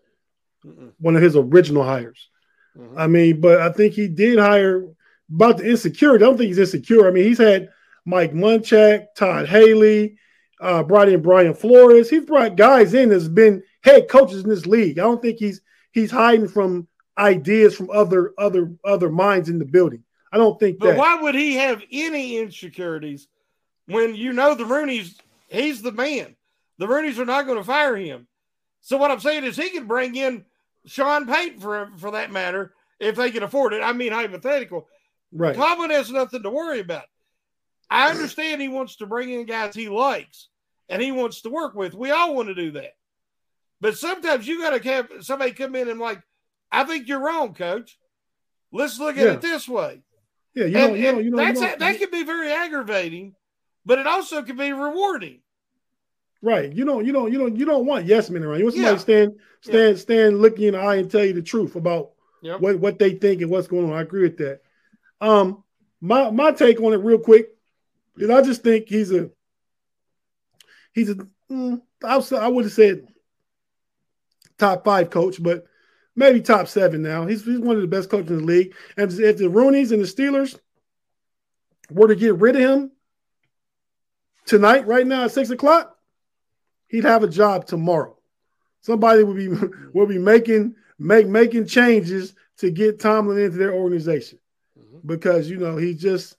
Mm-mm. 0.64 0.92
one 0.98 1.14
of 1.14 1.22
his 1.22 1.36
original 1.36 1.84
hires. 1.84 2.28
Mm-hmm. 2.76 2.98
I 2.98 3.06
mean, 3.06 3.40
but 3.40 3.60
I 3.60 3.70
think 3.70 3.94
he 3.94 4.08
did 4.08 4.38
hire 4.38 4.86
about 5.32 5.58
the 5.58 5.70
insecurity. 5.70 6.24
I 6.24 6.28
don't 6.28 6.38
think 6.38 6.48
he's 6.48 6.58
insecure. 6.58 7.06
I 7.06 7.10
mean, 7.10 7.24
he's 7.24 7.38
had 7.38 7.68
Mike 8.04 8.32
Munchak, 8.32 9.06
Todd 9.14 9.46
Haley, 9.46 10.16
uh, 10.60 10.82
brought 10.82 11.08
in 11.08 11.22
Brian 11.22 11.54
Flores. 11.54 12.08
He's 12.08 12.24
brought 12.24 12.56
guys 12.56 12.94
in 12.94 13.10
that's 13.10 13.28
been 13.28 13.62
head 13.82 14.08
coaches 14.08 14.42
in 14.42 14.48
this 14.48 14.66
league. 14.66 14.98
I 14.98 15.02
don't 15.02 15.20
think 15.20 15.38
he's 15.38 15.60
he's 15.92 16.10
hiding 16.10 16.48
from 16.48 16.88
ideas 17.18 17.76
from 17.76 17.90
other 17.90 18.32
other 18.38 18.74
other 18.84 19.10
minds 19.10 19.48
in 19.48 19.58
the 19.58 19.64
building. 19.64 20.02
I 20.32 20.36
don't 20.36 20.58
think 20.58 20.78
but 20.78 20.86
that. 20.86 20.98
why 20.98 21.20
would 21.20 21.34
he 21.34 21.54
have 21.54 21.82
any 21.92 22.38
insecurities 22.38 23.28
when 23.86 24.14
you 24.14 24.32
know 24.32 24.54
the 24.54 24.64
Rooneys, 24.64 25.18
he's 25.48 25.82
the 25.82 25.92
man. 25.92 26.36
The 26.78 26.86
Rooneys 26.86 27.18
are 27.18 27.24
not 27.24 27.46
going 27.46 27.58
to 27.58 27.64
fire 27.64 27.96
him. 27.96 28.26
So 28.80 28.96
what 28.96 29.10
I'm 29.10 29.20
saying 29.20 29.44
is 29.44 29.56
he 29.56 29.70
can 29.70 29.86
bring 29.86 30.14
in 30.16 30.44
Sean 30.86 31.26
Payton 31.26 31.60
for 31.60 31.90
for 31.96 32.10
that 32.12 32.32
matter 32.32 32.74
if 33.00 33.16
they 33.16 33.30
can 33.30 33.42
afford 33.42 33.72
it. 33.72 33.82
I 33.82 33.92
mean 33.92 34.12
hypothetical. 34.12 34.88
Right. 35.32 35.56
Tomlin 35.56 35.90
has 35.90 36.10
nothing 36.10 36.42
to 36.42 36.50
worry 36.50 36.80
about. 36.80 37.04
I 37.90 38.10
understand 38.10 38.60
he 38.60 38.68
wants 38.68 38.96
to 38.96 39.06
bring 39.06 39.30
in 39.30 39.46
guys 39.46 39.74
he 39.74 39.88
likes 39.88 40.48
and 40.88 41.00
he 41.00 41.12
wants 41.12 41.42
to 41.42 41.50
work 41.50 41.74
with. 41.74 41.94
We 41.94 42.10
all 42.10 42.34
want 42.34 42.48
to 42.48 42.54
do 42.54 42.72
that. 42.72 42.94
But 43.80 43.98
sometimes 43.98 44.46
you 44.46 44.60
got 44.60 44.80
to 44.80 44.88
have 44.88 45.08
somebody 45.20 45.52
come 45.52 45.74
in 45.74 45.88
and 45.88 46.00
like, 46.00 46.22
I 46.72 46.84
think 46.84 47.08
you're 47.08 47.20
wrong, 47.20 47.54
coach. 47.54 47.98
Let's 48.72 48.98
look 48.98 49.16
at 49.16 49.24
yeah. 49.24 49.32
it 49.32 49.40
this 49.40 49.68
way. 49.68 50.02
Yeah, 50.54 50.66
you 50.66 50.72
know, 50.72 50.86
and, 50.86 50.96
you 50.96 51.12
know, 51.12 51.18
you 51.18 51.30
know, 51.30 51.36
that's 51.36 51.60
you 51.60 51.66
know, 51.66 51.76
that 51.78 51.98
can 51.98 52.10
be 52.10 52.22
very 52.22 52.52
aggravating, 52.52 53.34
but 53.84 53.98
it 53.98 54.06
also 54.06 54.42
can 54.42 54.56
be 54.56 54.72
rewarding. 54.72 55.40
Right. 56.42 56.72
You 56.72 56.84
don't, 56.84 57.06
you 57.06 57.12
don't, 57.12 57.32
you 57.32 57.38
don't, 57.38 57.56
you 57.56 57.64
don't 57.64 57.86
want 57.86 58.04
yes 58.04 58.28
men 58.28 58.44
around. 58.44 58.58
You 58.58 58.64
want 58.64 58.74
somebody 58.74 58.94
yeah. 58.94 59.00
stand, 59.00 59.34
stand, 59.62 59.96
yeah. 59.96 60.02
stand, 60.02 60.40
look 60.40 60.58
you 60.58 60.68
in 60.68 60.74
the 60.74 60.80
eye 60.80 60.96
and 60.96 61.10
tell 61.10 61.24
you 61.24 61.32
the 61.32 61.42
truth 61.42 61.74
about 61.74 62.10
yep. 62.42 62.60
what, 62.60 62.78
what 62.78 62.98
they 62.98 63.14
think 63.14 63.40
and 63.40 63.50
what's 63.50 63.66
going 63.66 63.90
on. 63.90 63.96
I 63.96 64.02
agree 64.02 64.22
with 64.22 64.36
that. 64.38 64.60
Um, 65.20 65.64
my 66.00 66.30
my 66.30 66.52
take 66.52 66.80
on 66.82 66.92
it 66.92 66.98
real 66.98 67.18
quick 67.18 67.48
is 68.18 68.28
I 68.28 68.42
just 68.42 68.62
think 68.62 68.88
he's 68.88 69.10
a 69.10 69.30
he's 70.92 71.08
a 71.08 71.16
mm, 71.50 71.80
I 72.02 72.48
would 72.48 72.64
have 72.64 72.72
said 72.72 73.06
top 74.58 74.84
five 74.84 75.10
coach, 75.10 75.42
but 75.42 75.64
maybe 76.14 76.40
top 76.40 76.68
seven 76.68 77.02
now. 77.02 77.26
He's, 77.26 77.44
he's 77.44 77.58
one 77.58 77.76
of 77.76 77.82
the 77.82 77.88
best 77.88 78.10
coaches 78.10 78.30
in 78.30 78.38
the 78.38 78.44
league. 78.44 78.74
And 78.96 79.10
if 79.12 79.38
the 79.38 79.44
Rooneys 79.44 79.92
and 79.92 80.02
the 80.02 80.06
Steelers 80.06 80.58
were 81.90 82.08
to 82.08 82.14
get 82.14 82.36
rid 82.36 82.56
of 82.56 82.62
him 82.62 82.92
tonight, 84.44 84.86
right 84.86 85.06
now 85.06 85.24
at 85.24 85.32
six 85.32 85.50
o'clock, 85.50 85.96
he'd 86.88 87.04
have 87.04 87.22
a 87.22 87.28
job 87.28 87.66
tomorrow. 87.66 88.16
Somebody 88.80 89.22
would 89.24 89.36
be 89.36 89.48
will 89.92 90.06
be 90.06 90.18
making 90.18 90.74
make 90.98 91.26
making 91.26 91.66
changes 91.66 92.34
to 92.58 92.70
get 92.70 93.00
Tomlin 93.00 93.38
into 93.38 93.56
their 93.56 93.72
organization 93.72 94.38
mm-hmm. 94.78 95.06
because 95.06 95.50
you 95.50 95.56
know 95.56 95.76
he 95.76 95.94
just 95.94 96.36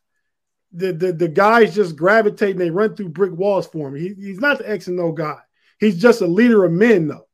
the, 0.71 0.91
the 0.91 1.13
the 1.13 1.27
guys 1.27 1.75
just 1.75 1.95
gravitate 1.95 2.51
and 2.51 2.61
they 2.61 2.69
run 2.69 2.95
through 2.95 3.09
brick 3.09 3.31
walls 3.31 3.67
for 3.67 3.87
him. 3.87 3.95
He, 3.95 4.13
he's 4.13 4.39
not 4.39 4.59
the 4.59 4.69
X 4.69 4.87
and 4.87 4.99
O 4.99 5.11
guy. 5.11 5.39
He's 5.79 5.99
just 5.99 6.21
a 6.21 6.27
leader 6.27 6.65
of 6.65 6.71
men, 6.71 7.07
though. 7.07 7.27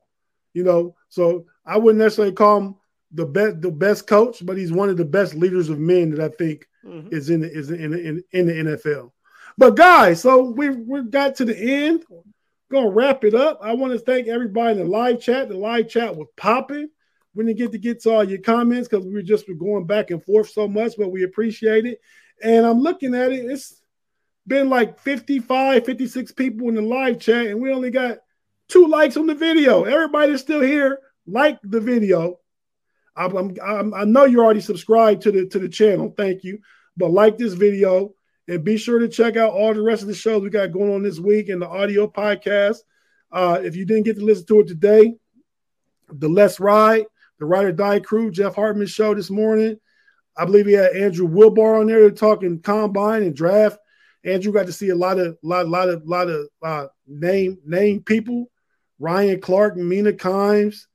You 0.54 0.64
know, 0.64 0.96
so 1.10 1.46
I 1.66 1.78
wouldn't 1.78 2.00
necessarily 2.04 2.34
call 2.34 2.58
him 2.58 2.76
the 3.12 3.26
best 3.26 3.62
the 3.62 3.72
best 3.72 4.08
coach, 4.08 4.46
but 4.46 4.58
he's 4.58 4.72
one 4.72 4.90
of 4.90 4.98
the 4.98 5.06
best 5.06 5.34
leaders 5.34 5.70
of 5.70 5.80
men 5.80 6.12
that 6.12 6.20
I 6.20 6.30
think 6.36 6.68
mm-hmm. 6.86 7.14
is 7.14 7.30
in 7.30 7.42
the, 7.42 7.52
is 7.52 7.72
in, 7.72 7.94
in 7.94 8.24
in 8.32 8.48
the 8.48 8.54
NFL. 8.54 9.12
But 9.58 9.76
guys, 9.76 10.22
so 10.22 10.52
we 10.52 10.70
we 10.70 11.04
got 11.04 11.36
to 11.36 11.46
the 11.46 11.58
end. 11.58 12.04
Gonna 12.72 12.90
wrap 12.90 13.24
it 13.24 13.36
up. 13.36 13.60
I 13.62 13.74
want 13.74 13.94
to 13.94 14.00
thank 14.00 14.28
everybody 14.28 14.80
in 14.80 14.86
the 14.86 14.90
live 14.90 15.22
chat. 15.22 15.50
The 15.50 15.58
live 15.58 15.90
chat 15.90 16.16
was 16.16 16.28
popping. 16.38 16.90
We 17.34 17.46
didn't 17.46 17.58
get 17.58 17.72
to 17.72 17.78
get 17.78 18.02
to 18.04 18.12
all 18.12 18.24
your 18.24 18.40
comments 18.40 18.88
because 18.88 19.06
we 19.06 19.14
were 19.14 19.22
just 19.22 19.46
going 19.60 19.86
back 19.86 20.12
and 20.12 20.24
forth 20.24 20.50
so 20.50 20.68
much, 20.68 20.94
but 20.98 21.12
we 21.12 21.24
appreciate 21.24 21.86
it. 21.86 22.00
And 22.44 22.66
I'm 22.66 22.80
looking 22.80 23.16
at 23.16 23.32
it, 23.32 23.46
it's 23.46 23.82
been 24.48 24.70
like 24.70 25.00
55, 25.00 25.86
56 25.86 26.32
people 26.34 26.70
in 26.70 26.76
the 26.76 26.82
live 26.82 27.20
chat, 27.20 27.48
and 27.48 27.62
we 27.62 27.72
only 27.72 27.92
got 27.92 28.20
two 28.68 28.88
likes 28.88 29.18
on 29.18 29.28
the 29.28 29.36
video. 29.36 29.84
Everybody's 29.84 30.42
still 30.42 30.62
here. 30.62 31.00
Like 31.28 31.60
the 31.64 31.80
video. 31.80 32.40
I'm, 33.16 33.56
I'm, 33.62 33.94
i 33.94 34.04
know 34.06 34.26
you're 34.26 34.44
already 34.44 34.62
subscribed 34.62 35.22
to 35.24 35.32
the 35.32 35.46
to 35.48 35.60
the 35.60 35.70
channel. 35.70 36.14
Thank 36.18 36.44
you. 36.44 36.60
But 36.98 37.12
like 37.12 37.38
this 37.38 37.54
video 37.54 38.14
and 38.52 38.66
be 38.66 38.76
sure 38.76 39.00
to 39.00 39.08
check 39.08 39.38
out 39.38 39.54
all 39.54 39.74
the 39.74 39.82
rest 39.82 40.02
of 40.02 40.10
the 40.10 40.14
shows 40.14 40.44
we 40.44 40.50
got 40.50 40.74
going 40.74 40.94
on 40.94 41.04
this 41.04 41.20
week 41.20 41.48
in 41.48 41.58
the 41.58 41.70
audio 41.70 42.06
podcast. 42.06 42.80
Uh, 43.32 43.62
if 43.64 43.78
you 43.78 43.86
didn't 43.86 44.04
get 44.04 44.18
to 44.18 44.26
listen 44.26 44.46
to 44.46 44.60
it 44.60 44.68
today, 44.68 45.16
the 46.10 46.28
Let's 46.28 46.60
Ride, 46.60 47.06
the 47.40 47.46
Ride 47.46 47.64
or 47.64 47.72
Die 47.72 48.02
Crew, 48.02 48.30
Jeff 48.30 48.56
Hartman 48.56 48.88
show 48.88 49.16
this 49.16 49.30
morning. 49.30 49.80
I 50.38 50.44
believe 50.44 50.66
he 50.66 50.74
had 50.74 50.98
Andrew 50.98 51.30
Wilbar 51.30 51.80
on 51.80 51.88
there 51.88 52.12
talking 52.12 52.60
combine 52.60 53.24
and 53.24 53.34
draft. 53.34 53.80
Andrew 54.26 54.52
got 54.52 54.66
to 54.66 54.74
see 54.74 54.90
a 54.90 54.96
lot 54.96 55.18
of 55.18 55.38
lot 55.42 55.70
lot 55.70 55.88
of 55.88 56.06
lot 56.06 56.28
of 56.28 56.50
uh, 56.62 56.88
name 57.08 57.58
name 57.66 58.02
people. 58.04 58.52
Ryan 59.00 59.40
Clark, 59.40 59.78
Mina 59.78 60.12
Kimes. 60.12 60.88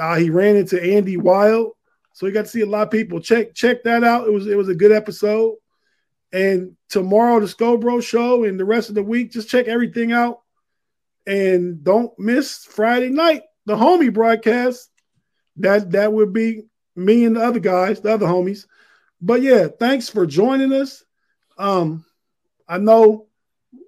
Uh, 0.00 0.16
he 0.16 0.30
ran 0.30 0.56
into 0.56 0.82
Andy 0.82 1.18
Weidl, 1.18 1.72
so 2.14 2.24
he 2.24 2.32
got 2.32 2.46
to 2.46 2.50
see 2.50 2.62
a 2.62 2.66
lot 2.66 2.84
of 2.84 2.90
people. 2.90 3.20
Check 3.20 3.54
check 3.54 3.84
that 3.84 4.02
out. 4.02 4.26
It 4.26 4.32
was 4.32 4.46
it 4.46 4.56
was 4.56 4.70
a 4.70 4.74
good 4.74 4.92
episode. 4.92 5.56
And 6.32 6.75
tomorrow 6.88 7.40
the 7.40 7.46
Scobro 7.46 8.02
show 8.02 8.44
and 8.44 8.58
the 8.58 8.64
rest 8.64 8.88
of 8.88 8.94
the 8.94 9.02
week, 9.02 9.32
just 9.32 9.48
check 9.48 9.66
everything 9.66 10.12
out. 10.12 10.40
And 11.26 11.82
don't 11.82 12.16
miss 12.18 12.64
Friday 12.64 13.08
night, 13.08 13.42
the 13.64 13.74
homie 13.74 14.12
broadcast. 14.12 14.90
That 15.56 15.90
that 15.92 16.12
would 16.12 16.32
be 16.32 16.62
me 16.94 17.24
and 17.24 17.36
the 17.36 17.42
other 17.42 17.58
guys, 17.60 18.00
the 18.00 18.12
other 18.12 18.26
homies. 18.26 18.66
But 19.20 19.42
yeah, 19.42 19.68
thanks 19.68 20.08
for 20.08 20.26
joining 20.26 20.72
us. 20.72 21.02
Um, 21.58 22.04
I 22.68 22.78
know 22.78 23.26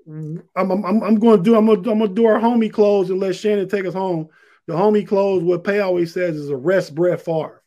I'm, 0.06 0.42
I'm, 0.56 1.02
I'm 1.02 1.18
going 1.18 1.38
to 1.38 1.42
do 1.42 1.54
I'm 1.54 1.66
going 1.66 1.82
to, 1.82 1.90
I'm 1.90 2.00
to 2.00 2.08
do 2.08 2.26
our 2.26 2.40
homie 2.40 2.72
close 2.72 3.10
and 3.10 3.20
let 3.20 3.36
Shannon 3.36 3.68
take 3.68 3.84
us 3.84 3.94
home. 3.94 4.28
The 4.66 4.74
homie 4.74 5.06
close, 5.06 5.42
what 5.42 5.64
Pay 5.64 5.80
always 5.80 6.12
says, 6.12 6.36
is 6.36 6.50
a 6.50 6.56
rest 6.56 6.94
Brett 6.94 7.20
Favre. 7.20 7.62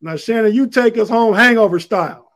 Now, 0.00 0.16
Shannon, 0.16 0.54
you 0.54 0.66
take 0.66 0.98
us 0.98 1.08
home 1.08 1.34
hangover 1.34 1.78
style. 1.78 2.31